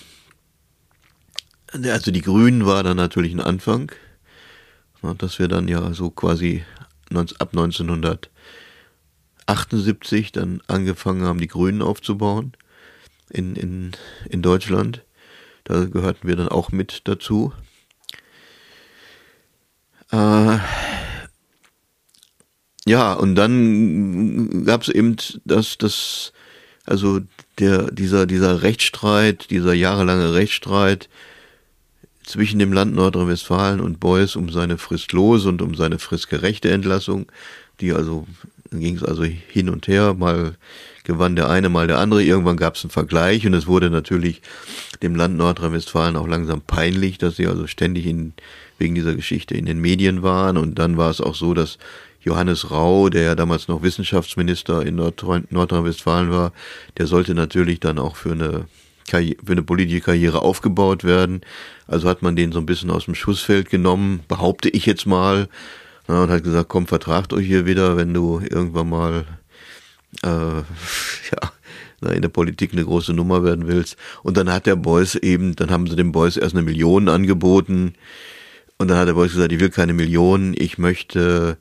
also 1.72 2.12
die 2.12 2.22
Grünen 2.22 2.66
war 2.66 2.84
dann 2.84 2.98
natürlich 2.98 3.34
ein 3.34 3.42
Anfang, 3.42 3.92
ja, 5.04 5.14
dass 5.14 5.40
wir 5.40 5.48
dann 5.48 5.68
ja 5.68 5.94
so 5.94 6.10
quasi 6.10 6.64
19, 7.10 7.40
ab 7.40 7.50
1978 7.52 10.32
dann 10.32 10.62
angefangen 10.68 11.24
haben, 11.24 11.40
die 11.40 11.48
Grünen 11.48 11.82
aufzubauen 11.82 12.54
in, 13.30 13.56
in, 13.56 13.92
in 14.30 14.42
Deutschland. 14.42 15.04
Da 15.68 15.84
gehörten 15.84 16.26
wir 16.30 16.38
dann 16.38 16.48
auch 16.48 16.72
mit 16.72 17.02
dazu. 17.04 17.52
Äh, 20.14 20.60
ja, 22.86 23.12
und 23.12 23.36
dann 23.36 24.64
gab 24.64 24.84
es 24.84 24.88
eben 24.88 25.18
das, 25.44 25.78
das, 25.78 26.32
also 26.86 27.20
der, 27.60 27.92
dieser, 27.92 28.26
dieser 28.26 28.62
Rechtsstreit, 28.62 29.50
dieser 29.50 29.74
jahrelange 29.74 30.34
Rechtsstreit 30.34 31.10
zwischen 32.24 32.60
dem 32.60 32.72
Land 32.72 32.96
Nordrhein-Westfalen 32.96 33.82
und 33.82 34.00
Beuys 34.00 34.38
um 34.38 34.50
seine 34.50 34.78
fristlose 34.78 35.50
und 35.50 35.62
um 35.62 35.76
seine 35.76 36.00
fristgerechte 36.00 36.72
Entlassung, 36.72 37.30
die 37.82 37.92
also, 37.92 38.26
ging 38.72 38.96
es 38.96 39.04
also 39.04 39.24
hin 39.24 39.68
und 39.70 39.90
her, 39.90 40.14
mal 40.14 40.56
gewann 41.08 41.38
der 41.38 41.50
eine, 41.50 41.70
mal 41.70 41.88
der 41.88 42.00
andere. 42.00 42.22
Irgendwann 42.22 42.58
gab 42.58 42.76
es 42.76 42.84
einen 42.84 42.92
Vergleich 42.92 43.48
und 43.48 43.54
es 43.54 43.66
wurde 43.66 43.90
natürlich 43.90 44.42
dem 45.02 45.16
Land 45.16 45.38
Nordrhein-Westfalen 45.38 46.18
auch 46.18 46.28
langsam 46.28 46.62
peinlich, 46.62 47.18
dass 47.18 47.38
sie 47.38 47.48
also 47.48 47.66
ständig 47.66 48.06
in, 48.06 48.34
wegen 48.78 48.94
dieser 48.94 49.16
Geschichte 49.16 49.56
in 49.56 49.66
den 49.66 49.80
Medien 49.80 50.22
waren. 50.22 50.58
Und 50.58 50.78
dann 50.78 50.98
war 50.98 51.10
es 51.10 51.22
auch 51.22 51.34
so, 51.34 51.54
dass 51.54 51.78
Johannes 52.22 52.72
Rau, 52.72 53.08
der 53.10 53.24
ja 53.24 53.36
damals 53.36 53.70
noch 53.70 53.84
Wissenschaftsminister 53.84 54.86
in 54.86 54.98
Nordrhein- 54.98 55.48
Nordrhein-Westfalen 55.50 56.30
war, 56.30 56.52
der 56.98 57.08
sollte 57.08 57.34
natürlich 57.34 57.80
dann 57.80 57.98
auch 57.98 58.18
für 58.18 58.34
eine 58.34 58.66
für 59.10 59.54
eine 59.54 59.64
politische 59.64 60.02
Karriere 60.02 60.42
aufgebaut 60.42 61.06
werden. 61.06 61.40
Also 61.88 62.10
hat 62.10 62.22
man 62.24 62.36
den 62.36 62.52
so 62.52 62.60
ein 62.60 62.66
bisschen 62.66 62.92
aus 62.92 63.06
dem 63.06 63.16
Schussfeld 63.16 63.70
genommen, 63.70 64.20
behaupte 64.28 64.68
ich 64.68 64.86
jetzt 64.86 65.06
mal, 65.06 65.48
ja, 66.10 66.24
und 66.24 66.30
hat 66.30 66.44
gesagt, 66.44 66.68
komm, 66.68 66.88
vertragt 66.88 67.32
euch 67.32 67.48
hier 67.48 67.66
wieder, 67.66 67.96
wenn 67.96 68.14
du 68.14 68.42
irgendwann 68.42 68.90
mal 68.90 69.26
äh, 70.24 70.28
ja, 72.02 72.12
in 72.12 72.22
der 72.22 72.30
Politik 72.30 72.74
eine 72.74 72.86
große 72.86 73.14
Nummer 73.14 73.44
werden 73.44 73.68
willst. 73.68 73.98
Und 74.24 74.38
dann 74.38 74.52
hat 74.52 74.66
der 74.66 74.76
Beuys 74.76 75.16
eben, 75.16 75.56
dann 75.56 75.72
haben 75.72 75.88
sie 75.88 75.96
dem 75.96 76.12
Beuys 76.12 76.38
erst 76.38 76.56
eine 76.56 76.64
Million 76.64 77.10
angeboten. 77.10 77.94
Und 78.78 78.90
dann 78.90 78.98
hat 78.98 79.08
der 79.08 79.14
Beuys 79.14 79.34
gesagt, 79.34 79.52
ich 79.52 79.60
will 79.60 79.70
keine 79.70 79.94
Million, 79.94 80.54
ich 80.58 80.78
möchte 80.78 81.58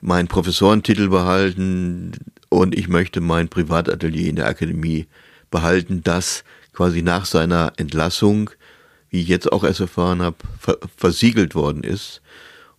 meinen 0.00 0.28
Professorentitel 0.28 1.08
behalten 1.08 2.12
und 2.50 2.74
ich 2.74 2.88
möchte 2.88 3.22
mein 3.22 3.48
Privatatelier 3.48 4.28
in 4.28 4.36
der 4.36 4.46
Akademie 4.46 5.06
behalten, 5.50 6.02
das 6.04 6.44
quasi 6.74 7.00
nach 7.00 7.24
seiner 7.24 7.72
Entlassung, 7.78 8.50
wie 9.08 9.22
ich 9.22 9.28
jetzt 9.28 9.50
auch 9.50 9.64
erst 9.64 9.80
erfahren 9.80 10.20
habe, 10.20 10.36
ver 10.58 10.78
versiegelt 10.96 11.54
worden 11.54 11.82
ist. 11.82 12.20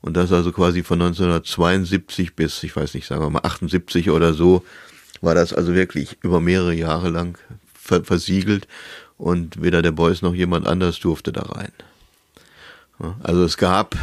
Und 0.02 0.16
das 0.16 0.32
also 0.32 0.52
quasi 0.52 0.84
von 0.84 1.02
1972 1.02 2.36
bis, 2.36 2.62
ich 2.62 2.76
weiß 2.76 2.94
nicht, 2.94 3.08
sagen 3.08 3.22
wir 3.22 3.30
mal 3.32 3.40
78 3.40 4.12
oder 4.12 4.36
so, 4.36 4.64
war 5.22 5.36
das 5.36 5.54
also 5.54 5.74
wirklich 5.74 6.18
über 6.22 6.40
mehrere 6.40 6.74
Jahre 6.74 7.10
lang 7.10 7.38
ver 7.74 8.04
versiegelt 8.04 8.68
und 9.18 9.62
weder 9.62 9.82
der 9.82 9.92
Beuys 9.92 10.22
noch 10.22 10.34
jemand 10.34 10.68
anders 10.68 11.00
durfte 11.00 11.32
da 11.32 11.44
rein. 11.44 11.72
Also 13.24 13.44
es 13.44 13.58
gab, 13.58 13.96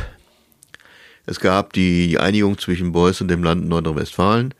es 1.27 1.40
gab 1.40 1.72
die 1.72 2.18
Einigung 2.18 2.59
zwischen 2.59 2.92
Beuys 2.92 3.20
und 3.20 3.29
dem 3.29 3.42
Land 3.42 3.66
Nordrhein-Westfalen. 3.66 4.55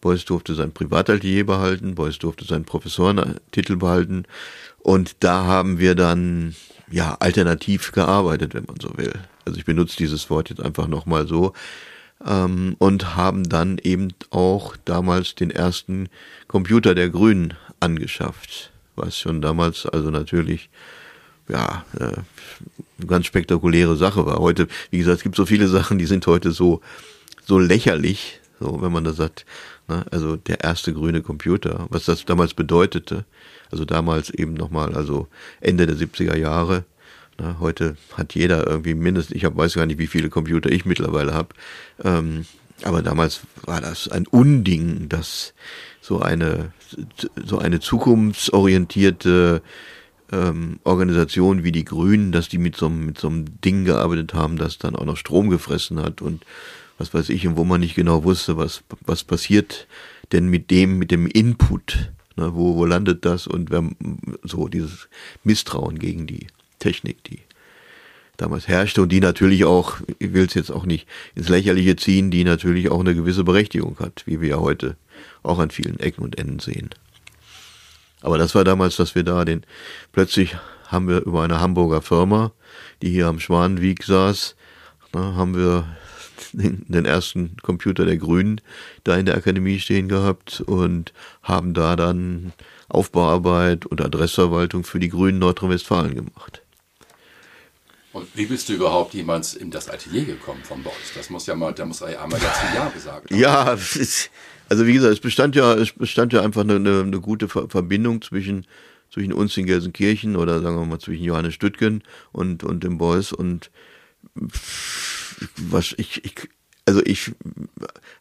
Beuys 0.00 0.24
durfte 0.24 0.54
sein 0.54 0.72
Privatatelier 0.72 1.44
behalten, 1.44 1.94
Beuys 1.94 2.18
durfte 2.18 2.44
seinen 2.44 2.64
Professorentitel 2.64 3.76
behalten 3.76 4.24
und 4.78 5.16
da 5.20 5.44
haben 5.44 5.78
wir 5.80 5.94
dann 5.94 6.54
ja 6.90 7.16
alternativ 7.18 7.92
gearbeitet, 7.92 8.54
wenn 8.54 8.64
man 8.64 8.76
so 8.80 8.96
will. 8.96 9.12
Also 9.44 9.58
ich 9.58 9.64
benutze 9.64 9.96
dieses 9.96 10.30
Wort 10.30 10.50
jetzt 10.50 10.62
einfach 10.62 10.86
nochmal 10.86 11.26
so 11.26 11.52
ähm, 12.26 12.76
und 12.78 13.16
haben 13.16 13.48
dann 13.48 13.78
eben 13.78 14.08
auch 14.30 14.76
damals 14.84 15.34
den 15.34 15.50
ersten 15.50 16.08
Computer 16.46 16.94
der 16.94 17.10
Grünen 17.10 17.54
angeschafft, 17.80 18.72
was 18.96 19.18
schon 19.18 19.40
damals 19.40 19.86
also 19.86 20.10
natürlich 20.10 20.70
ja 21.48 21.84
äh, 21.98 22.04
eine 22.98 23.06
ganz 23.06 23.26
spektakuläre 23.26 23.96
Sache 23.96 24.26
war. 24.26 24.38
Heute, 24.38 24.68
wie 24.90 24.98
gesagt, 24.98 25.18
es 25.18 25.22
gibt 25.22 25.36
so 25.36 25.46
viele 25.46 25.68
Sachen, 25.68 25.98
die 25.98 26.06
sind 26.06 26.26
heute 26.26 26.50
so 26.50 26.80
so 27.48 27.58
lächerlich, 27.58 28.40
So, 28.60 28.82
wenn 28.82 28.92
man 28.92 29.04
da 29.04 29.12
sagt, 29.12 29.46
ne, 29.88 30.04
also 30.10 30.36
der 30.36 30.60
erste 30.60 30.92
grüne 30.92 31.22
Computer, 31.22 31.86
was 31.90 32.04
das 32.04 32.24
damals 32.24 32.52
bedeutete, 32.54 33.24
also 33.70 33.84
damals 33.84 34.30
eben 34.30 34.54
nochmal, 34.54 34.94
also 34.94 35.28
Ende 35.60 35.86
der 35.86 35.96
70er 35.96 36.36
Jahre. 36.36 36.84
Ne, 37.40 37.56
heute 37.60 37.96
hat 38.14 38.34
jeder 38.34 38.66
irgendwie 38.66 38.94
mindestens, 38.94 39.36
ich 39.36 39.44
hab, 39.44 39.56
weiß 39.56 39.74
gar 39.74 39.86
nicht, 39.86 39.98
wie 39.98 40.08
viele 40.08 40.28
Computer 40.28 40.70
ich 40.70 40.84
mittlerweile 40.84 41.34
habe, 41.34 41.54
ähm, 42.02 42.46
aber 42.82 43.02
damals 43.02 43.42
war 43.62 43.80
das 43.80 44.08
ein 44.08 44.26
Unding, 44.26 45.08
dass 45.08 45.54
so 46.00 46.20
eine 46.20 46.72
so 47.44 47.58
eine 47.58 47.80
zukunftsorientierte 47.80 49.62
ähm, 50.32 50.80
Organisation 50.84 51.64
wie 51.64 51.72
die 51.72 51.84
Grünen, 51.84 52.32
dass 52.32 52.48
die 52.48 52.58
mit 52.58 52.76
so, 52.76 52.88
mit 52.88 53.18
so 53.18 53.28
einem 53.28 53.60
Ding 53.60 53.84
gearbeitet 53.84 54.34
haben, 54.34 54.56
das 54.56 54.78
dann 54.78 54.96
auch 54.96 55.04
noch 55.04 55.16
Strom 55.16 55.50
gefressen 55.50 56.00
hat 56.00 56.22
und 56.22 56.44
was 56.98 57.14
weiß 57.14 57.28
ich, 57.28 57.46
und 57.46 57.56
wo 57.56 57.64
man 57.64 57.80
nicht 57.80 57.94
genau 57.94 58.24
wusste, 58.24 58.56
was, 58.56 58.82
was 59.06 59.22
passiert 59.22 59.86
denn 60.32 60.48
mit 60.48 60.70
dem, 60.70 60.98
mit 60.98 61.10
dem 61.10 61.26
Input, 61.26 62.10
ne, 62.36 62.54
wo, 62.54 62.76
wo 62.76 62.84
landet 62.84 63.24
das 63.24 63.46
und 63.46 63.70
wer, 63.70 63.84
so 64.42 64.68
dieses 64.68 65.08
Misstrauen 65.44 65.98
gegen 65.98 66.26
die 66.26 66.48
Technik, 66.78 67.22
die 67.24 67.40
damals 68.36 68.68
herrschte 68.68 69.02
und 69.02 69.10
die 69.10 69.20
natürlich 69.20 69.64
auch, 69.64 69.96
ich 70.18 70.32
will 70.32 70.46
es 70.46 70.54
jetzt 70.54 70.70
auch 70.70 70.86
nicht 70.86 71.06
ins 71.34 71.48
Lächerliche 71.48 71.96
ziehen, 71.96 72.30
die 72.30 72.44
natürlich 72.44 72.90
auch 72.90 73.00
eine 73.00 73.14
gewisse 73.14 73.44
Berechtigung 73.44 73.98
hat, 73.98 74.22
wie 74.26 74.40
wir 74.40 74.48
ja 74.48 74.58
heute 74.58 74.96
auch 75.42 75.58
an 75.58 75.70
vielen 75.70 75.98
Ecken 76.00 76.22
und 76.22 76.38
Enden 76.38 76.60
sehen. 76.60 76.90
Aber 78.20 78.38
das 78.38 78.54
war 78.54 78.64
damals, 78.64 78.96
dass 78.96 79.14
wir 79.14 79.24
da 79.24 79.44
den, 79.44 79.64
plötzlich 80.12 80.56
haben 80.86 81.08
wir 81.08 81.20
über 81.24 81.42
eine 81.42 81.60
Hamburger 81.60 82.00
Firma, 82.00 82.52
die 83.02 83.10
hier 83.10 83.26
am 83.26 83.40
Schwanenweg 83.40 84.04
saß, 84.04 84.56
na, 85.12 85.34
haben 85.34 85.56
wir 85.56 85.84
den, 86.52 86.84
den 86.88 87.04
ersten 87.04 87.56
Computer 87.62 88.04
der 88.04 88.16
Grünen 88.16 88.60
da 89.04 89.16
in 89.16 89.26
der 89.26 89.36
Akademie 89.36 89.80
stehen 89.80 90.08
gehabt 90.08 90.60
und 90.60 91.12
haben 91.42 91.74
da 91.74 91.96
dann 91.96 92.52
Aufbauarbeit 92.88 93.86
und 93.86 94.00
Adressverwaltung 94.00 94.84
für 94.84 95.00
die 95.00 95.10
Grünen 95.10 95.38
Nordrhein-Westfalen 95.40 96.14
gemacht. 96.14 96.62
Und 98.18 98.28
wie 98.34 98.46
bist 98.46 98.68
du 98.68 98.72
überhaupt 98.72 99.14
jemals 99.14 99.54
in 99.54 99.70
das 99.70 99.88
Atelier 99.88 100.24
gekommen 100.24 100.60
von 100.64 100.82
Beuys? 100.82 101.12
Das 101.14 101.30
muss 101.30 101.46
ja 101.46 101.54
mal, 101.54 101.72
da 101.72 101.86
muss 101.86 102.00
er 102.00 102.12
ja 102.12 102.24
einmal 102.24 102.40
dazu 102.40 102.60
Ja 102.74 102.88
gesagt 102.88 103.30
haben. 103.30 103.40
Ja, 103.40 103.76
also 104.68 104.86
wie 104.86 104.92
gesagt, 104.92 105.12
es 105.12 105.20
bestand 105.20 105.54
ja, 105.54 105.74
es 105.74 105.92
bestand 105.92 106.32
ja 106.32 106.42
einfach 106.42 106.62
eine, 106.62 106.74
eine, 106.74 107.20
gute 107.20 107.48
Verbindung 107.48 108.20
zwischen, 108.20 108.66
zwischen 109.10 109.32
uns 109.32 109.56
in 109.56 109.66
Gelsenkirchen 109.66 110.36
oder 110.36 110.60
sagen 110.60 110.76
wir 110.76 110.84
mal 110.84 110.98
zwischen 110.98 111.22
Johannes 111.22 111.54
Stüttgen 111.54 112.02
und, 112.32 112.64
und 112.64 112.82
dem 112.82 112.98
Beuys 112.98 113.32
und 113.32 113.70
was 115.56 115.94
ich, 115.96 116.24
ich 116.24 116.48
also 116.86 117.00
ich 117.04 117.32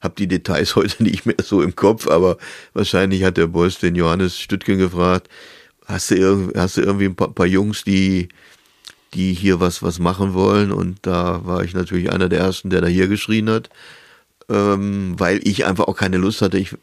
habe 0.02 0.14
die 0.16 0.28
Details 0.28 0.76
heute 0.76 1.04
nicht 1.04 1.26
mehr 1.26 1.38
so 1.42 1.62
im 1.64 1.76
Kopf, 1.76 2.08
aber 2.08 2.38
wahrscheinlich 2.74 3.24
hat 3.24 3.38
der 3.38 3.48
Beuys 3.48 3.80
den 3.80 3.96
Johannes 3.96 4.40
Stüttgen 4.40 4.78
gefragt, 4.78 5.28
hast 5.86 6.12
du, 6.12 6.52
hast 6.56 6.78
du 6.78 6.82
irgendwie 6.82 7.06
ein 7.06 7.16
paar, 7.16 7.34
paar 7.34 7.48
Jungs, 7.48 7.84
die 7.84 8.30
die 9.14 9.34
hier 9.34 9.60
was, 9.60 9.84
was 9.84 10.00
machen 10.00 10.34
wollen. 10.34 10.72
Und 10.72 11.00
da 11.02 11.46
war 11.46 11.64
ich 11.64 11.74
natürlich 11.74 12.12
einer 12.12 12.30
der 12.30 12.40
ersten, 12.40 12.70
der 12.70 12.82
da 12.82 12.88
hier 12.88 13.08
geschrien 13.08 13.50
hat, 13.50 13.70
ähm, 14.50 15.16
weil 15.18 15.40
ich 15.44 15.66
einfach 15.66 15.86
auch 15.88 15.98
keine 15.98 16.18
Lust 16.18 16.42
hatte. 16.42 16.58
Ich, 16.58 16.76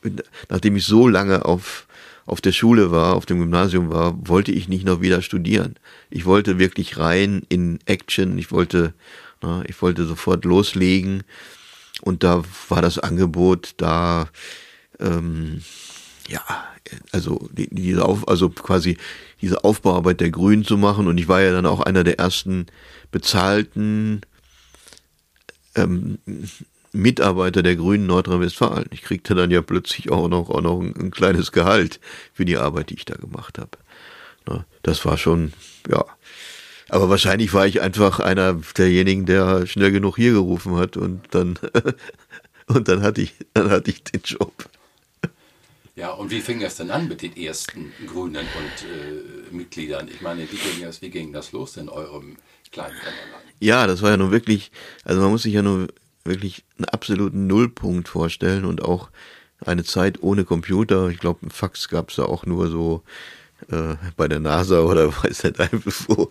nachdem 0.48 0.76
ich 0.76 0.84
so 0.84 1.08
lange 1.08 1.44
auf, 1.44 1.87
auf 2.26 2.40
der 2.40 2.52
Schule 2.52 2.90
war, 2.90 3.14
auf 3.14 3.26
dem 3.26 3.38
Gymnasium 3.38 3.90
war, 3.90 4.14
wollte 4.26 4.52
ich 4.52 4.68
nicht 4.68 4.84
noch 4.84 5.00
wieder 5.00 5.22
studieren. 5.22 5.76
Ich 6.10 6.24
wollte 6.24 6.58
wirklich 6.58 6.98
rein 6.98 7.42
in 7.48 7.78
Action. 7.87 8.38
Ich 8.38 8.50
wollte, 8.50 8.94
na, 9.42 9.62
ich 9.66 9.80
wollte 9.82 10.04
sofort 10.04 10.44
loslegen. 10.44 11.22
Und 12.02 12.22
da 12.22 12.42
war 12.68 12.82
das 12.82 12.98
Angebot 12.98 13.74
da, 13.76 14.28
ähm, 15.00 15.62
ja, 16.28 16.42
also 17.12 17.49
die, 17.53 17.68
diese 17.70 18.05
auf, 18.05 18.29
also 18.29 18.51
quasi 18.51 18.97
diese 19.40 19.64
Aufbauarbeit 19.64 20.20
der 20.20 20.31
Grünen 20.31 20.64
zu 20.64 20.77
machen. 20.77 21.07
Und 21.07 21.18
ich 21.18 21.29
war 21.29 21.42
ja 21.42 21.53
dann 21.53 21.66
auch 21.66 21.81
einer 21.81 22.05
der 22.05 22.18
ersten 22.18 22.66
bezahlten 23.11 24.20
ähm, 25.75 26.18
Mitarbeiter 26.92 27.62
der 27.62 27.77
Grünen 27.77 28.07
Nordrhein-Westfalen. 28.07 28.87
Ich 28.90 29.03
kriegte 29.03 29.35
dann 29.35 29.51
ja 29.51 29.62
plötzlich 29.62 30.11
auch 30.11 30.29
noch, 30.29 30.51
auch 30.51 30.61
noch 30.61 30.81
ein, 30.81 30.94
ein, 30.97 31.11
kleines 31.11 31.53
Gehalt 31.53 32.01
für 32.33 32.44
die 32.44 32.57
Arbeit, 32.57 32.90
die 32.90 32.94
ich 32.94 33.05
da 33.05 33.16
gemacht 33.16 33.59
habe. 33.59 33.79
Das 34.85 35.05
war 35.05 35.18
schon, 35.18 35.53
ja. 35.88 36.05
Aber 36.90 37.09
wahrscheinlich 37.09 37.53
war 37.55 37.66
ich 37.66 37.81
einfach 37.81 38.20
einer 38.20 38.61
derjenigen, 38.77 39.27
der 39.27 39.66
schnell 39.66 39.90
genug 39.90 40.16
hier 40.16 40.33
gerufen 40.33 40.77
hat 40.77 40.97
und 40.97 41.23
dann, 41.35 41.59
und 42.66 42.87
dann 42.87 43.03
hatte 43.03 43.23
ich, 43.23 43.35
dann 43.55 43.70
hatte 43.70 43.90
ich 43.90 44.05
den 44.05 44.20
Job. 44.23 44.53
Ja, 45.96 46.11
und 46.11 46.30
wie 46.30 46.40
fing 46.40 46.59
das 46.61 46.76
denn 46.76 46.90
an 46.90 47.07
mit 47.07 47.22
den 47.22 47.37
ersten 47.37 47.92
Grünen 48.07 48.44
und 48.44 48.88
äh, 48.88 49.54
Mitgliedern? 49.54 50.09
Ich 50.09 50.20
meine, 50.22 50.42
wie 50.50 50.57
ging, 50.57 50.83
das, 50.83 51.00
wie 51.02 51.11
ging 51.11 51.33
das 51.33 51.52
los 51.52 51.76
in 51.76 51.88
eurem 51.88 52.37
kleinen 52.72 52.96
Kämmerlein? 52.96 53.42
Ja, 53.61 53.87
das 53.87 54.02
war 54.02 54.11
ja 54.11 54.16
nun 54.16 54.33
wirklich, 54.33 54.72
also 55.04 55.20
man 55.20 55.30
muss 55.30 55.44
sich 55.44 55.54
ja 55.54 55.62
nur 55.62 55.88
wirklich 56.24 56.64
einen 56.78 56.87
absoluten 56.87 57.46
Nullpunkt 57.46 58.09
vorstellen 58.09 58.64
und 58.64 58.83
auch 58.83 59.11
eine 59.64 59.85
Zeit 59.85 60.20
ohne 60.20 60.44
Computer. 60.44 61.09
Ich 61.11 61.18
glaube, 61.18 61.46
ein 61.46 61.50
Fax 61.50 61.88
gab 61.88 62.11
es 62.11 62.16
da 62.16 62.24
auch 62.24 62.44
nur 62.44 62.68
so 62.70 63.04
äh, 63.70 63.94
bei 64.16 64.26
der 64.26 64.40
NASA 64.40 64.80
oder 64.80 65.12
weiß 65.24 65.44
nicht 65.44 65.61
einfach 65.61 65.92
wo. 66.09 66.28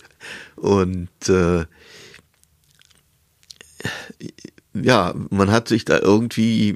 Und 0.58 1.30
äh, 1.30 1.66
ja, 4.74 5.14
man 5.30 5.52
hat 5.52 5.70
sich 5.70 5.86
da 5.86 6.00
irgendwie 6.00 6.76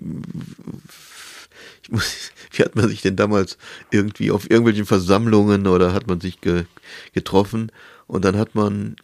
ich 1.88 1.92
muss, 1.92 2.32
wie 2.52 2.64
hat 2.64 2.76
man 2.76 2.90
sich 2.90 3.02
denn 3.02 3.16
damals 3.16 3.58
irgendwie 3.92 4.32
auf 4.32 4.50
irgendwelchen 4.50 4.86
Versammlungen 4.86 5.68
oder 5.68 5.94
hat 5.94 6.08
man 6.08 6.20
sich 6.20 6.42
ge, 6.42 6.66
getroffen 7.14 7.72
und 8.08 8.26
dann 8.26 8.38
hat 8.38 8.56
man 8.56 8.96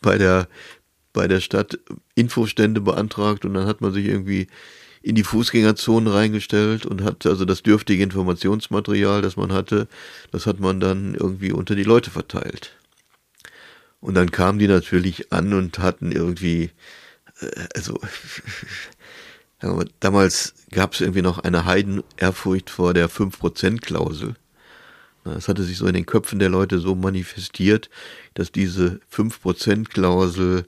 bei 0.00 0.18
der 0.18 0.48
bei 1.12 1.28
der 1.28 1.40
Stadt 1.40 1.78
Infostände 2.14 2.80
beantragt 2.80 3.44
und 3.44 3.54
dann 3.54 3.66
hat 3.66 3.80
man 3.80 3.92
sich 3.92 4.06
irgendwie 4.06 4.46
in 5.02 5.14
die 5.14 5.24
Fußgängerzonen 5.24 6.12
reingestellt 6.12 6.86
und 6.86 7.02
hat 7.02 7.26
also 7.26 7.44
das 7.44 7.62
dürftige 7.62 8.02
Informationsmaterial, 8.02 9.20
das 9.20 9.36
man 9.36 9.52
hatte, 9.52 9.88
das 10.30 10.46
hat 10.46 10.60
man 10.60 10.80
dann 10.80 11.14
irgendwie 11.14 11.52
unter 11.52 11.74
die 11.74 11.82
Leute 11.82 12.10
verteilt. 12.10 12.76
Und 14.00 14.14
dann 14.14 14.30
kamen 14.30 14.58
die 14.58 14.68
natürlich 14.68 15.32
an 15.32 15.52
und 15.52 15.78
hatten 15.78 16.12
irgendwie, 16.12 16.70
äh, 17.40 17.66
also 17.74 18.00
Damals 20.00 20.54
gab 20.70 20.94
es 20.94 21.00
irgendwie 21.00 21.22
noch 21.22 21.38
eine 21.38 21.64
Heidenehrfurcht 21.64 22.68
vor 22.68 22.94
der 22.94 23.08
5%-Klausel. 23.08 24.34
Es 25.24 25.46
hatte 25.46 25.62
sich 25.62 25.78
so 25.78 25.86
in 25.86 25.94
den 25.94 26.06
Köpfen 26.06 26.40
der 26.40 26.48
Leute 26.48 26.80
so 26.80 26.96
manifestiert, 26.96 27.88
dass 28.34 28.50
diese 28.50 29.00
5%-Klausel 29.12 30.66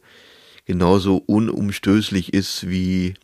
genauso 0.65 1.17
unumstößlich 1.17 2.33
ist 2.33 2.69
wie 2.69 3.15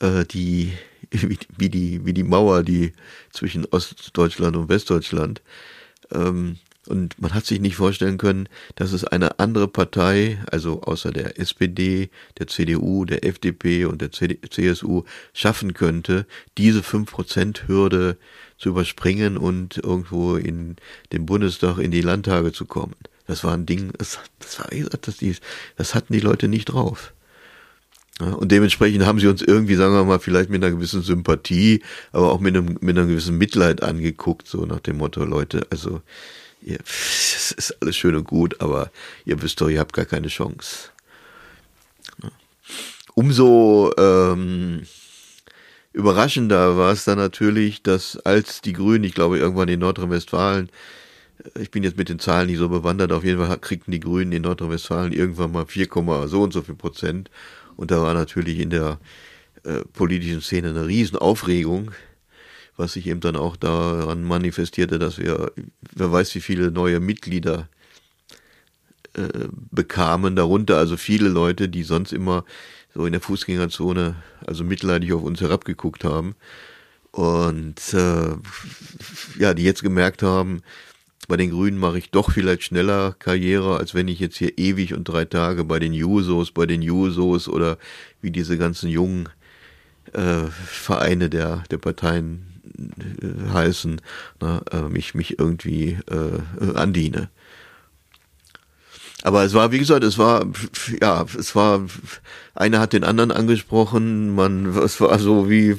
äh, 0.00 0.24
die 0.26 0.72
wie, 1.10 1.38
wie, 1.56 1.70
die 1.70 2.04
wie 2.04 2.12
die 2.12 2.24
Mauer, 2.24 2.62
die 2.62 2.92
zwischen 3.30 3.64
Ostdeutschland 3.64 4.56
und 4.56 4.68
Westdeutschland. 4.68 5.42
Ähm, 6.12 6.58
und 6.88 7.20
man 7.20 7.34
hat 7.34 7.46
sich 7.46 7.60
nicht 7.60 7.76
vorstellen 7.76 8.18
können, 8.18 8.48
dass 8.76 8.92
es 8.92 9.04
eine 9.04 9.38
andere 9.38 9.68
Partei, 9.68 10.38
also 10.50 10.82
außer 10.82 11.10
der 11.12 11.38
SPD, 11.38 12.10
der 12.38 12.46
CDU, 12.46 13.04
der 13.04 13.24
FDP 13.24 13.86
und 13.86 14.02
der 14.02 14.10
CSU, 14.12 15.04
schaffen 15.32 15.74
könnte, 15.74 16.26
diese 16.58 16.80
5%-Hürde 16.80 18.16
zu 18.58 18.68
überspringen 18.68 19.36
und 19.36 19.78
irgendwo 19.78 20.36
in 20.36 20.76
den 21.12 21.26
Bundestag, 21.26 21.78
in 21.78 21.90
die 21.90 22.02
Landtage 22.02 22.52
zu 22.52 22.66
kommen. 22.66 22.96
Das 23.26 23.44
war 23.44 23.54
ein 23.54 23.66
Ding, 23.66 23.92
das, 23.96 24.18
das, 24.38 24.58
war, 24.58 24.68
das, 25.00 25.16
das 25.76 25.94
hatten 25.94 26.12
die 26.12 26.20
Leute 26.20 26.48
nicht 26.48 26.66
drauf. 26.66 27.14
und 28.20 28.52
dementsprechend 28.52 29.06
haben 29.06 29.18
sie 29.18 29.26
uns 29.26 29.40
irgendwie, 29.40 29.74
sagen 29.76 29.94
wir 29.94 30.04
mal, 30.04 30.18
vielleicht 30.18 30.50
mit 30.50 30.62
einer 30.62 30.74
gewissen 30.74 31.02
Sympathie, 31.02 31.82
aber 32.12 32.30
auch 32.30 32.40
mit 32.40 32.54
einem, 32.56 32.76
mit 32.80 32.96
einem 32.96 33.08
gewissen 33.08 33.38
Mitleid 33.38 33.82
angeguckt, 33.82 34.46
so 34.46 34.66
nach 34.66 34.80
dem 34.80 34.98
Motto, 34.98 35.24
Leute, 35.24 35.66
also 35.70 36.02
das 36.64 37.52
ist 37.56 37.76
alles 37.80 37.96
schön 37.96 38.16
und 38.16 38.24
gut, 38.24 38.60
aber 38.60 38.90
ihr 39.24 39.40
wisst 39.42 39.60
doch, 39.60 39.68
ihr 39.68 39.80
habt 39.80 39.92
gar 39.92 40.06
keine 40.06 40.28
Chance. 40.28 40.90
Umso 43.14 43.92
ähm, 43.96 44.86
überraschender 45.92 46.76
war 46.76 46.92
es 46.92 47.04
dann 47.04 47.18
natürlich, 47.18 47.82
dass 47.82 48.16
als 48.18 48.60
die 48.60 48.72
Grünen, 48.72 49.04
ich 49.04 49.14
glaube 49.14 49.38
irgendwann 49.38 49.68
in 49.68 49.80
Nordrhein-Westfalen, 49.80 50.68
äh, 51.54 51.62
ich 51.62 51.70
bin 51.70 51.84
jetzt 51.84 51.96
mit 51.96 52.08
den 52.08 52.18
Zahlen 52.18 52.48
nicht 52.48 52.58
so 52.58 52.68
bewandert, 52.68 53.12
auf 53.12 53.24
jeden 53.24 53.44
Fall 53.44 53.58
kriegten 53.58 53.92
die 53.92 54.00
Grünen 54.00 54.32
in 54.32 54.42
Nordrhein-Westfalen 54.42 55.12
irgendwann 55.12 55.52
mal 55.52 55.66
4, 55.66 55.88
so 56.26 56.42
und 56.42 56.52
so 56.52 56.62
viel 56.62 56.74
Prozent. 56.74 57.30
Und 57.76 57.90
da 57.90 58.00
war 58.02 58.14
natürlich 58.14 58.58
in 58.58 58.70
der 58.70 58.98
äh, 59.64 59.80
politischen 59.92 60.40
Szene 60.40 60.70
eine 60.70 60.86
Riesenaufregung. 60.86 61.88
Aufregung 61.88 62.13
was 62.76 62.94
sich 62.94 63.06
eben 63.06 63.20
dann 63.20 63.36
auch 63.36 63.56
daran 63.56 64.24
manifestierte, 64.24 64.98
dass 64.98 65.18
wir, 65.18 65.52
wer 65.94 66.12
weiß 66.12 66.34
wie 66.34 66.40
viele 66.40 66.70
neue 66.70 67.00
Mitglieder 67.00 67.68
äh, 69.14 69.48
bekamen, 69.70 70.34
darunter 70.34 70.76
also 70.78 70.96
viele 70.96 71.28
Leute, 71.28 71.68
die 71.68 71.84
sonst 71.84 72.12
immer 72.12 72.44
so 72.94 73.06
in 73.06 73.12
der 73.12 73.20
Fußgängerzone, 73.20 74.16
also 74.46 74.64
mitleidig 74.64 75.12
auf 75.12 75.22
uns 75.22 75.40
herabgeguckt 75.40 76.04
haben. 76.04 76.34
Und 77.10 77.94
äh, 77.94 78.34
ja, 79.38 79.54
die 79.54 79.62
jetzt 79.62 79.82
gemerkt 79.82 80.22
haben, 80.22 80.62
bei 81.28 81.36
den 81.36 81.50
Grünen 81.50 81.78
mache 81.78 81.98
ich 81.98 82.10
doch 82.10 82.32
vielleicht 82.32 82.64
schneller 82.64 83.14
Karriere, 83.18 83.76
als 83.76 83.94
wenn 83.94 84.08
ich 84.08 84.18
jetzt 84.18 84.36
hier 84.36 84.58
ewig 84.58 84.94
und 84.94 85.04
drei 85.04 85.24
Tage 85.24 85.64
bei 85.64 85.78
den 85.78 85.92
Jusos, 85.92 86.50
bei 86.50 86.66
den 86.66 86.82
Jusos 86.82 87.48
oder 87.48 87.78
wie 88.20 88.30
diese 88.30 88.58
ganzen 88.58 88.88
jungen 88.88 89.28
äh, 90.12 90.46
Vereine 90.66 91.30
der, 91.30 91.64
der 91.70 91.78
Parteien 91.78 92.53
heißen, 93.52 94.00
na, 94.40 94.62
äh, 94.70 94.82
mich, 94.82 95.14
mich 95.14 95.38
irgendwie 95.38 95.98
äh, 96.10 96.74
andiene. 96.74 97.30
Aber 99.22 99.42
es 99.42 99.54
war, 99.54 99.72
wie 99.72 99.78
gesagt, 99.78 100.04
es 100.04 100.18
war, 100.18 100.46
ja, 101.00 101.24
es 101.38 101.54
war, 101.54 101.86
einer 102.54 102.80
hat 102.80 102.92
den 102.92 103.04
anderen 103.04 103.30
angesprochen, 103.30 104.34
man, 104.34 104.66
es 104.76 105.00
war 105.00 105.18
so 105.18 105.48
wie, 105.48 105.70
äh, 105.70 105.76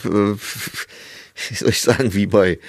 wie 1.50 1.56
soll 1.56 1.70
ich 1.70 1.82
sagen, 1.82 2.14
wie 2.14 2.26
bei, 2.26 2.60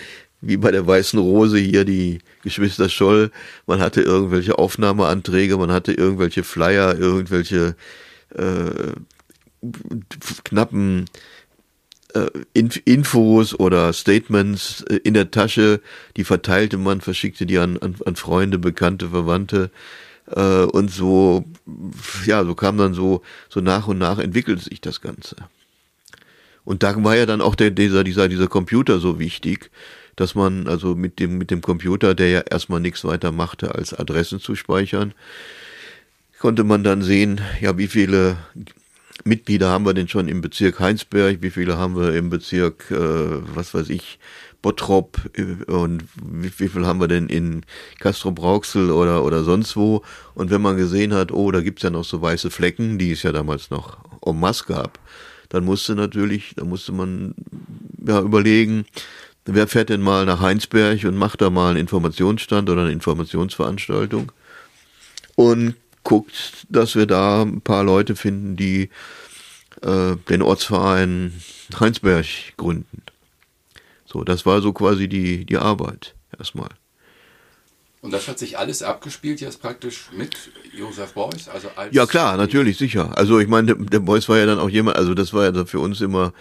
wie 0.43 0.59
bei 0.59 0.71
der 0.71 0.87
Weißen 0.87 1.19
Rose 1.19 1.59
hier, 1.59 1.85
die 1.85 2.19
Geschwister 2.43 2.89
Scholl. 2.89 3.31
Man 3.67 3.81
hatte 3.81 4.03
irgendwelche 4.03 4.59
Aufnahmeanträge, 4.59 5.57
man 5.57 5.73
hatte 5.73 5.93
irgendwelche 5.93 6.45
Flyer, 6.45 6.99
irgendwelche 6.99 7.75
äh, 8.35 8.93
knappen 10.45 11.07
äh, 12.17 12.81
Infos 12.85 13.59
oder 13.59 13.93
Statements 13.93 14.83
äh, 14.83 14.97
in 15.05 15.15
der 15.15 15.31
Tasche, 15.31 15.81
die 16.17 16.25
verteilte 16.25 16.79
man, 16.79 17.01
verschickte 17.01 17.47
die 17.47 17.59
an, 17.59 17.79
an, 17.79 17.97
an 18.05 18.17
Freunde, 18.17 18.59
Bekannte, 18.59 19.11
Verwandte 19.11 19.71
äh, 20.31 20.63
und 20.65 20.91
so, 20.91 21.45
ja, 22.25 22.45
so 22.45 22.55
kam 22.55 22.79
dann 22.79 22.95
so, 22.95 23.23
so 23.49 23.61
nach 23.61 23.87
und 23.89 23.99
nach 23.99 24.19
entwickelte 24.19 24.65
sich 24.65 24.81
das 24.81 25.01
Ganze. 25.01 25.37
Und 26.65 26.83
da 26.83 27.03
war 27.05 27.17
ja 27.17 27.27
dann 27.27 27.41
auch 27.41 27.55
der, 27.55 27.71
dieser, 27.71 28.03
dieser, 28.03 28.29
dieser 28.29 28.49
Computer 28.49 28.99
so 28.99 29.19
wichtig, 29.19 29.71
dass 30.17 30.35
man 30.35 30.67
also 30.67 30.95
mit 30.95 31.21
dem, 31.21 31.39
mit 31.39 31.51
dem 31.51 31.61
Computer, 31.61 32.15
der 32.15 32.31
ja 32.31 32.41
erstmal 32.41 32.81
nichts 32.81 33.05
weiter 33.05 33.31
machte, 33.31 33.75
als 33.75 33.95
Adressen 33.95 34.41
zu 34.41 34.57
speichern, 34.57 35.15
konnte 36.39 36.65
man 36.65 36.83
dann 36.83 37.03
sehen, 37.03 37.41
ja, 37.61 37.79
wie 37.79 37.87
viele 37.87 38.37
Mitglieder 39.25 39.71
haben 39.71 39.87
wir 39.87 39.95
denn 39.95 40.09
schon 40.09 40.29
im 40.29 40.41
Bezirk 40.41 40.81
Heinsberg, 40.81 41.43
wie 41.43 41.51
viele 41.51 41.79
haben 41.79 41.97
wir 41.97 42.15
im 42.15 42.31
Bezirk, 42.31 42.91
äh, 42.91 42.97
was 43.55 43.75
weiß 43.75 43.89
ich, 43.89 44.19
Bottrop 44.63 45.19
äh, 45.35 45.65
und 45.71 46.05
wie, 46.23 46.53
wie 46.59 46.69
viel 46.69 46.87
haben 46.87 47.01
wir 47.01 47.09
denn 47.09 47.29
in 47.29 47.65
Castro 48.01 48.33
Brauxel 48.33 48.91
oder, 48.91 49.25
oder 49.25 49.45
sonst 49.45 49.77
wo. 49.77 50.03
Und 50.35 50.51
wenn 50.51 50.63
man 50.63 50.77
gesehen 50.77 51.15
hat, 51.15 51.33
oh, 51.33 51.51
da 51.51 51.61
gibt's 51.61 51.83
ja 51.83 51.91
noch 51.91 52.05
so 52.05 52.21
weiße 52.21 52.51
Flecken, 52.51 52.99
die 52.99 53.13
es 53.13 53.23
ja 53.23 53.33
damals 53.33 53.71
noch 53.71 53.99
en 54.25 54.39
masse 54.39 54.65
gab, 54.67 54.99
dann 55.49 55.65
musste 55.65 55.95
natürlich, 55.95 56.55
da 56.57 56.65
musste 56.65 56.93
man 56.93 57.35
ja 58.07 58.21
überlegen, 58.21 58.85
wer 59.45 59.69
fährt 59.69 59.91
denn 59.91 60.03
mal 60.03 60.27
nach 60.27 60.41
Heinsberg 60.41 61.05
und 61.05 61.17
macht 61.17 61.41
da 61.41 61.51
mal 61.51 61.71
einen 61.71 61.81
Informationsstand 61.81 62.69
oder 62.69 62.83
eine 62.83 62.93
Informationsveranstaltung 62.93 64.33
und 65.37 65.77
guckt, 66.07 66.67
dass 66.69 66.95
wir 66.95 67.07
da 67.07 67.43
ein 67.43 67.61
paar 67.61 67.83
Leute 67.83 68.15
finden, 68.15 68.57
die 68.57 68.91
äh, 69.83 70.15
den 70.29 70.41
Ortsverein 70.41 71.33
Heinsberg 71.79 72.27
gründen. 72.57 73.03
So, 74.07 74.23
das 74.23 74.47
war 74.47 74.63
so 74.63 74.73
quasi 74.73 75.09
die, 75.09 75.45
die 75.45 75.59
Arbeit 75.59 76.15
erstmal. 76.39 76.71
Und 78.03 78.13
das 78.13 78.29
hat 78.29 78.39
sich 78.39 78.57
alles 78.57 78.85
abgespielt 78.85 79.41
jetzt 79.41 79.61
praktisch 79.61 80.11
mit 80.17 80.37
Josef 80.73 81.13
Beuys? 81.15 81.49
Also 81.49 81.71
als 81.75 81.93
ja 81.93 82.07
klar, 82.07 82.37
natürlich, 82.37 82.79
sicher. 82.79 83.19
Also 83.19 83.41
ich 83.41 83.49
meine, 83.49 83.75
der, 83.75 83.77
der 83.85 83.99
Beuys 83.99 84.29
war 84.29 84.39
ja 84.39 84.47
dann 84.47 84.61
auch 84.61 84.71
jemand, 84.71 84.97
also 84.97 85.13
das 85.13 85.35
war 85.35 85.53
ja 85.53 85.65
für 85.65 85.81
uns 85.81 86.01
immer 86.01 86.33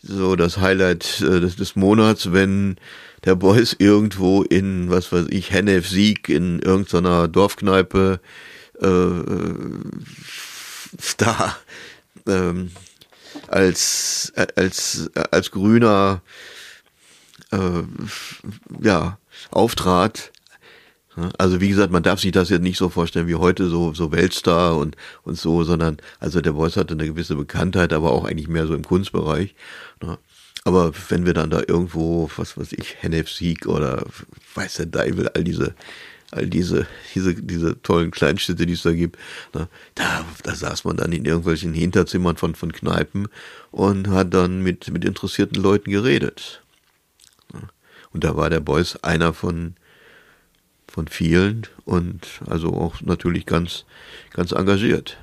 so 0.00 0.36
das 0.36 0.58
Highlight 0.58 1.20
äh, 1.22 1.40
des, 1.40 1.56
des 1.56 1.74
Monats, 1.74 2.32
wenn 2.32 2.76
der 3.24 3.34
Beuys 3.34 3.74
irgendwo 3.80 4.44
in, 4.44 4.90
was 4.90 5.10
weiß 5.10 5.26
ich, 5.30 5.50
Hennef 5.50 5.88
Sieg 5.88 6.28
in 6.28 6.60
irgendeiner 6.60 7.26
Dorfkneipe 7.26 8.20
da 11.16 11.56
ähm, 12.26 12.70
als 13.48 14.32
als 14.56 15.10
als 15.30 15.50
grüner 15.50 16.22
äh, 17.50 17.82
ja 18.80 19.18
auftrat 19.50 20.32
also 21.36 21.60
wie 21.60 21.68
gesagt, 21.68 21.92
man 21.92 22.02
darf 22.02 22.20
sich 22.20 22.32
das 22.32 22.48
jetzt 22.48 22.62
nicht 22.62 22.78
so 22.78 22.88
vorstellen 22.88 23.28
wie 23.28 23.34
heute, 23.34 23.68
so, 23.68 23.92
so 23.94 24.12
Weltstar 24.12 24.76
und, 24.76 24.96
und 25.24 25.38
so, 25.38 25.64
sondern 25.64 25.98
also 26.20 26.40
der 26.40 26.54
Voice 26.54 26.76
hatte 26.76 26.94
eine 26.94 27.06
gewisse 27.06 27.34
Bekanntheit, 27.34 27.92
aber 27.92 28.12
auch 28.12 28.24
eigentlich 28.24 28.48
mehr 28.48 28.66
so 28.66 28.74
im 28.74 28.84
Kunstbereich. 28.84 29.54
Ne? 30.02 30.18
Aber 30.64 30.92
wenn 31.08 31.26
wir 31.26 31.34
dann 31.34 31.50
da 31.50 31.62
irgendwo, 31.66 32.30
was 32.36 32.56
weiß 32.56 32.72
ich, 32.72 32.96
Hennef 33.00 33.30
Sieg 33.30 33.66
oder 33.66 34.04
weiß 34.54 34.74
der 34.74 34.86
Deibel, 34.86 35.28
all 35.28 35.44
diese, 35.44 35.74
all 36.30 36.46
diese, 36.46 36.86
diese, 37.14 37.34
diese 37.34 37.80
tollen 37.82 38.10
Kleinstädte, 38.10 38.66
die 38.66 38.74
es 38.74 38.82
da 38.82 38.92
gibt, 38.92 39.16
ne? 39.54 39.68
da, 39.94 40.24
da 40.42 40.54
saß 40.54 40.84
man 40.84 40.96
dann 40.96 41.12
in 41.12 41.24
irgendwelchen 41.24 41.72
Hinterzimmern 41.72 42.36
von, 42.36 42.54
von 42.54 42.72
Kneipen 42.72 43.28
und 43.70 44.08
hat 44.08 44.34
dann 44.34 44.62
mit, 44.62 44.90
mit 44.90 45.04
interessierten 45.04 45.60
Leuten 45.60 45.90
geredet. 45.90 46.62
Ne? 47.52 47.62
Und 48.12 48.24
da 48.24 48.36
war 48.36 48.50
der 48.50 48.60
Beuys 48.60 48.96
einer 48.96 49.32
von, 49.32 49.74
von 50.86 51.08
vielen 51.08 51.66
und 51.84 52.26
also 52.46 52.74
auch 52.74 53.00
natürlich 53.00 53.46
ganz, 53.46 53.84
ganz 54.32 54.52
engagiert. 54.52 55.18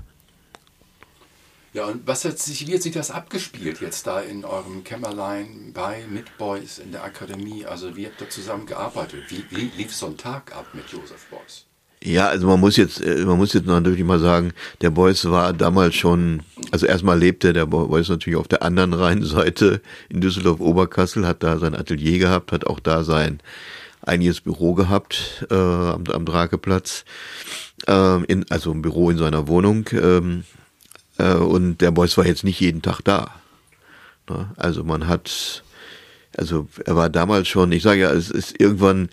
Ja, 1.75 1.87
und 1.87 2.07
was 2.07 2.23
hat 2.23 2.39
sich, 2.39 2.65
wie 2.65 2.73
hat 2.73 2.81
sich 2.83 2.93
das 2.93 3.11
abgespielt 3.11 3.81
jetzt 3.81 4.07
da 4.07 4.21
in 4.21 4.45
eurem 4.45 4.85
Kämmerlein 4.85 5.71
bei 5.73 6.05
mit 6.09 6.37
Boys 6.37 6.79
in 6.79 6.93
der 6.93 7.03
Akademie? 7.03 7.65
Also 7.65 7.97
wie 7.97 8.05
habt 8.05 8.21
ihr 8.21 8.29
zusammen 8.29 8.65
gearbeitet? 8.65 9.23
Wie, 9.27 9.43
wie 9.49 9.69
lief 9.75 9.93
so 9.93 10.05
ein 10.05 10.15
Tag 10.15 10.55
ab 10.55 10.67
mit 10.71 10.87
Josef 10.87 11.25
Beuys? 11.29 11.65
Ja, 12.01 12.29
also 12.29 12.47
man 12.47 12.61
muss 12.61 12.77
jetzt, 12.77 13.01
äh, 13.01 13.25
man 13.25 13.37
muss 13.37 13.51
jetzt 13.51 13.65
natürlich 13.65 14.05
mal 14.05 14.19
sagen, 14.19 14.53
der 14.79 14.89
Beuys 14.89 15.25
war 15.25 15.51
damals 15.51 15.95
schon, 15.95 16.43
also 16.71 16.85
erstmal 16.85 17.19
lebte 17.19 17.51
der 17.51 17.65
Beuys 17.65 18.07
natürlich 18.07 18.39
auf 18.39 18.47
der 18.47 18.63
anderen 18.63 18.93
Rheinseite 19.03 19.81
in 20.07 20.21
Düsseldorf-Oberkassel, 20.21 21.27
hat 21.27 21.43
da 21.43 21.59
sein 21.59 21.75
Atelier 21.75 22.19
gehabt, 22.19 22.53
hat 22.53 22.65
auch 22.67 22.79
da 22.79 23.03
sein 23.03 23.41
einiges 24.01 24.39
Büro 24.39 24.75
gehabt 24.75 25.45
äh, 25.51 25.55
am, 25.55 26.05
am 26.09 26.25
Drakeplatz, 26.25 27.03
äh, 27.85 28.23
in, 28.31 28.49
also 28.49 28.71
ein 28.71 28.81
Büro 28.81 29.09
in 29.09 29.17
seiner 29.17 29.49
Wohnung. 29.49 29.89
Ähm, 29.91 30.45
äh, 30.45 30.64
und 31.23 31.77
der 31.77 31.91
Boys 31.91 32.17
war 32.17 32.25
jetzt 32.25 32.43
nicht 32.43 32.59
jeden 32.59 32.81
Tag 32.81 33.01
da. 33.03 33.31
Ne? 34.29 34.49
Also 34.57 34.83
man 34.83 35.07
hat, 35.07 35.63
also 36.37 36.67
er 36.85 36.95
war 36.95 37.09
damals 37.09 37.47
schon, 37.47 37.71
ich 37.71 37.83
sage 37.83 38.01
ja, 38.01 38.11
es 38.11 38.29
ist 38.29 38.59
irgendwann, 38.59 39.09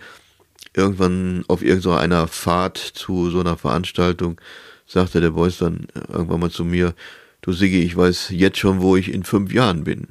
irgendwann 0.74 1.44
auf 1.48 1.62
irgendeiner 1.62 2.26
Fahrt 2.28 2.78
zu 2.78 3.30
so 3.30 3.40
einer 3.40 3.56
Veranstaltung, 3.56 4.40
sagte 4.86 5.20
der 5.20 5.30
Boys 5.30 5.58
dann 5.58 5.86
irgendwann 6.08 6.40
mal 6.40 6.50
zu 6.50 6.64
mir, 6.64 6.94
du 7.42 7.52
Siggi, 7.52 7.82
ich 7.82 7.96
weiß 7.96 8.30
jetzt 8.30 8.58
schon, 8.58 8.80
wo 8.80 8.96
ich 8.96 9.12
in 9.12 9.24
fünf 9.24 9.52
Jahren 9.52 9.84
bin. 9.84 10.08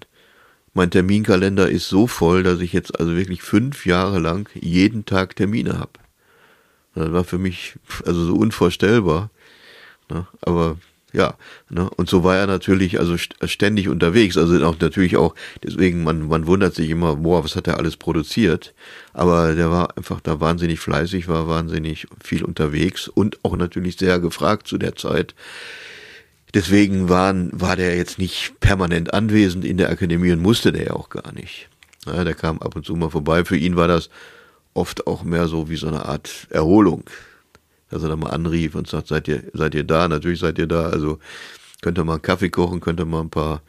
Mein 0.74 0.92
Terminkalender 0.92 1.70
ist 1.70 1.90
so 1.90 2.08
voll, 2.08 2.44
dass 2.44 2.62
ich 2.62 2.72
jetzt 2.72 2.98
also 2.98 3.16
wirklich 3.16 3.42
fünf 3.42 3.86
Jahre 3.86 4.20
lang 4.20 4.50
jeden 4.54 5.06
Tag 5.06 5.36
Termine 5.36 5.78
habe. 5.78 5.92
Das 6.96 7.12
war 7.12 7.24
für 7.24 7.38
mich 7.38 7.76
also 8.06 8.26
so 8.26 8.36
unvorstellbar. 8.36 9.30
Ne? 10.10 10.28
Aber 10.42 10.78
ja, 11.14 11.36
ne? 11.70 11.90
und 11.90 12.10
so 12.10 12.24
war 12.24 12.38
er 12.38 12.48
natürlich 12.48 13.00
also 13.00 13.18
ständig 13.18 13.90
unterwegs, 13.90 14.38
also 14.38 14.66
auch 14.66 14.80
natürlich 14.80 15.18
auch, 15.18 15.36
deswegen, 15.64 16.04
man, 16.04 16.28
man 16.28 16.48
wundert 16.48 16.74
sich 16.74 16.90
immer, 16.90 17.18
boah, 17.18 17.44
was 17.44 17.56
hat 17.56 17.68
er 17.68 17.78
alles 17.78 17.98
produziert, 17.98 18.74
aber 19.14 19.56
der 19.56 19.70
war 19.72 19.98
einfach 19.98 20.22
da 20.22 20.40
wahnsinnig 20.40 20.80
fleißig, 20.80 21.28
war 21.28 21.50
wahnsinnig 21.50 22.08
viel 22.24 22.44
unterwegs 22.44 23.08
und 23.08 23.44
auch 23.44 23.58
natürlich 23.58 23.98
sehr 23.98 24.20
gefragt 24.20 24.68
zu 24.68 24.78
der 24.78 24.96
Zeit. 24.96 25.36
Deswegen 26.54 27.08
waren, 27.08 27.50
war 27.54 27.76
der 27.76 27.96
jetzt 27.96 28.18
nicht 28.18 28.60
permanent 28.60 29.14
anwesend 29.14 29.64
in 29.64 29.78
der 29.78 29.90
Akademie 29.90 30.32
und 30.32 30.42
musste 30.42 30.72
der 30.72 30.86
ja 30.86 30.94
auch 30.94 31.10
gar 31.10 31.32
nicht. 31.34 31.70
Ja, 32.06 32.24
der 32.24 32.34
kam 32.34 32.60
ab 32.60 32.76
und 32.76 32.86
zu 32.86 32.96
mal 32.96 33.10
vorbei. 33.10 33.46
Für 33.46 33.58
ihn 33.58 33.76
war 33.76 33.88
das 33.88 34.10
oft 34.74 35.08
auch 35.08 35.24
mehr 35.24 35.48
so 35.48 35.70
wie 35.70 35.76
so 35.76 35.88
eine 35.88 36.06
Art 36.06 36.48
Erholung. 36.50 37.04
Dass 37.92 38.04
er 38.04 38.10
dann 38.10 38.20
mal 38.20 38.32
anrief 38.32 38.76
und 38.76 38.88
sagt, 38.88 39.08
seid 39.08 39.28
ihr, 39.28 39.44
seid 39.54 39.76
ihr 39.76 39.84
da? 39.84 40.08
Natürlich 40.08 40.40
seid 40.40 40.58
ihr 40.58 40.68
da. 40.68 40.90
Also 40.90 41.20
könnt 41.82 41.98
ihr 42.00 42.04
mal 42.04 42.14
einen 42.14 42.22
Kaffee 42.22 42.50
kochen, 42.50 42.80
könnt 42.80 43.00
ihr 43.00 43.06
mal 43.06 43.22
ein 43.22 43.30
paar, 43.30 43.62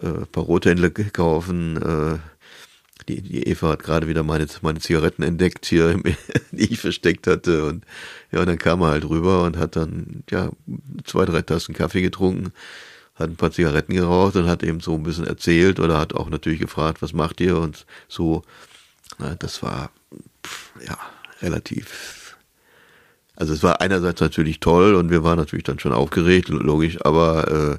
äh, 0.00 0.26
paar 0.30 0.44
Rothändler 0.44 0.90
kaufen, 0.90 1.80
äh, 1.80 2.18
die, 3.08 3.20
die 3.20 3.46
Eva 3.46 3.70
hat 3.70 3.82
gerade 3.82 4.08
wieder 4.08 4.22
meine, 4.22 4.46
meine 4.62 4.80
Zigaretten 4.80 5.22
entdeckt 5.22 5.66
hier, 5.66 6.00
die 6.52 6.72
ich 6.72 6.80
versteckt 6.80 7.26
hatte. 7.26 7.66
Und 7.66 7.84
ja, 8.32 8.40
und 8.40 8.46
dann 8.46 8.58
kam 8.58 8.82
er 8.82 8.88
halt 8.88 9.08
rüber 9.08 9.44
und 9.44 9.56
hat 9.56 9.76
dann, 9.76 10.24
ja, 10.30 10.50
zwei, 11.04 11.24
drei 11.24 11.42
Tassen 11.42 11.74
Kaffee 11.74 12.02
getrunken, 12.02 12.52
hat 13.14 13.30
ein 13.30 13.36
paar 13.36 13.52
Zigaretten 13.52 13.94
geraucht 13.94 14.36
und 14.36 14.48
hat 14.48 14.62
eben 14.62 14.80
so 14.80 14.94
ein 14.94 15.02
bisschen 15.02 15.26
erzählt 15.26 15.80
oder 15.80 15.98
hat 15.98 16.14
auch 16.14 16.30
natürlich 16.30 16.60
gefragt, 16.60 17.02
was 17.02 17.12
macht 17.12 17.40
ihr? 17.40 17.58
Und 17.58 17.86
so, 18.08 18.42
na, 19.18 19.34
das 19.34 19.62
war, 19.62 19.90
ja, 20.86 20.98
relativ, 21.42 22.23
also 23.36 23.52
es 23.52 23.62
war 23.62 23.80
einerseits 23.80 24.20
natürlich 24.20 24.60
toll 24.60 24.94
und 24.94 25.10
wir 25.10 25.24
waren 25.24 25.38
natürlich 25.38 25.64
dann 25.64 25.78
schon 25.78 25.92
aufgeregt, 25.92 26.48
logisch, 26.48 26.98
aber, 27.04 27.78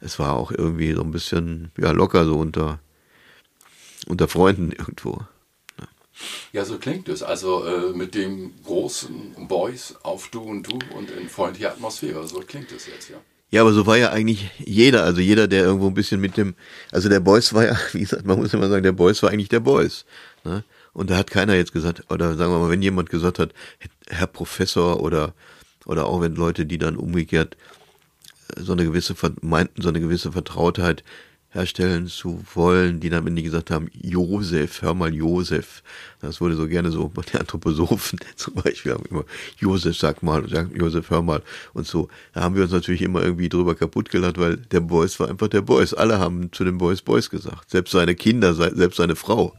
es 0.00 0.18
war 0.18 0.34
auch 0.34 0.50
irgendwie 0.50 0.92
so 0.92 1.02
ein 1.02 1.10
bisschen 1.10 1.70
ja, 1.78 1.92
locker 1.92 2.24
so 2.24 2.36
unter, 2.36 2.80
unter 4.08 4.28
Freunden 4.28 4.72
irgendwo. 4.78 5.20
Ja, 6.52 6.64
so 6.64 6.78
klingt 6.78 7.08
es. 7.08 7.22
Also 7.22 7.64
äh, 7.64 7.92
mit 7.92 8.14
dem 8.14 8.52
großen 8.64 9.48
Boys 9.48 9.94
auf 10.02 10.28
Du 10.28 10.42
und 10.42 10.70
Du 10.70 10.78
und 10.94 11.10
in 11.10 11.28
freundlicher 11.28 11.70
Atmosphäre. 11.70 12.26
So 12.26 12.40
klingt 12.40 12.72
es 12.72 12.86
jetzt, 12.86 13.08
ja. 13.08 13.16
Ja, 13.52 13.62
aber 13.62 13.72
so 13.72 13.86
war 13.86 13.96
ja 13.96 14.10
eigentlich 14.10 14.48
jeder, 14.58 15.02
also 15.02 15.20
jeder, 15.20 15.48
der 15.48 15.64
irgendwo 15.64 15.88
ein 15.88 15.94
bisschen 15.94 16.20
mit 16.20 16.36
dem, 16.36 16.54
also 16.92 17.08
der 17.08 17.20
Boys 17.20 17.52
war 17.52 17.64
ja, 17.64 17.76
wie 17.92 18.00
gesagt, 18.00 18.26
man 18.26 18.38
muss 18.38 18.52
immer 18.52 18.68
sagen, 18.68 18.82
der 18.82 18.92
Boys 18.92 19.22
war 19.22 19.30
eigentlich 19.30 19.48
der 19.48 19.60
Boys. 19.60 20.04
Ne? 20.44 20.62
Und 20.92 21.10
da 21.10 21.16
hat 21.16 21.30
keiner 21.30 21.54
jetzt 21.54 21.72
gesagt, 21.72 22.10
oder 22.10 22.36
sagen 22.36 22.52
wir 22.52 22.58
mal, 22.58 22.70
wenn 22.70 22.82
jemand 22.82 23.10
gesagt 23.10 23.38
hat, 23.38 23.52
Herr 24.08 24.26
Professor 24.26 25.00
oder, 25.00 25.34
oder 25.86 26.06
auch 26.06 26.20
wenn 26.20 26.34
Leute, 26.34 26.66
die 26.66 26.78
dann 26.78 26.96
umgekehrt 26.96 27.56
äh, 28.56 28.60
so 28.60 28.72
eine 28.72 28.84
gewisse, 28.84 29.14
meinten, 29.40 29.82
so 29.82 29.88
eine 29.88 30.00
gewisse 30.00 30.32
Vertrautheit 30.32 31.04
herstellen 31.52 32.06
zu 32.06 32.44
wollen, 32.54 33.00
die 33.00 33.10
dann, 33.10 33.24
wenn 33.24 33.34
die 33.34 33.42
gesagt 33.42 33.72
haben, 33.72 33.90
Josef, 33.92 34.82
hör 34.82 34.94
mal 34.94 35.12
Josef. 35.12 35.82
Das 36.20 36.40
wurde 36.40 36.54
so 36.54 36.68
gerne 36.68 36.92
so 36.92 37.08
bei 37.08 37.22
den 37.22 37.40
Anthroposophen 37.40 38.20
zum 38.36 38.54
Beispiel 38.54 38.92
haben 38.92 39.04
immer, 39.10 39.24
Josef, 39.58 39.96
sag 39.96 40.22
mal, 40.22 40.48
sag, 40.48 40.70
Josef, 40.76 41.10
hör 41.10 41.22
mal 41.22 41.42
und 41.72 41.86
so. 41.86 42.08
Da 42.32 42.42
haben 42.42 42.54
wir 42.54 42.62
uns 42.62 42.72
natürlich 42.72 43.02
immer 43.02 43.22
irgendwie 43.22 43.48
drüber 43.48 43.74
kaputt 43.74 44.10
gelacht, 44.10 44.38
weil 44.38 44.58
der 44.58 44.80
Boys 44.80 45.18
war 45.18 45.28
einfach 45.28 45.48
der 45.48 45.62
Boys. 45.62 45.92
Alle 45.92 46.20
haben 46.20 46.52
zu 46.52 46.64
dem 46.64 46.78
Boys 46.78 47.02
Boys 47.02 47.30
gesagt. 47.30 47.70
Selbst 47.70 47.90
seine 47.90 48.14
Kinder, 48.14 48.54
selbst 48.54 48.96
seine 48.96 49.16
Frau. 49.16 49.52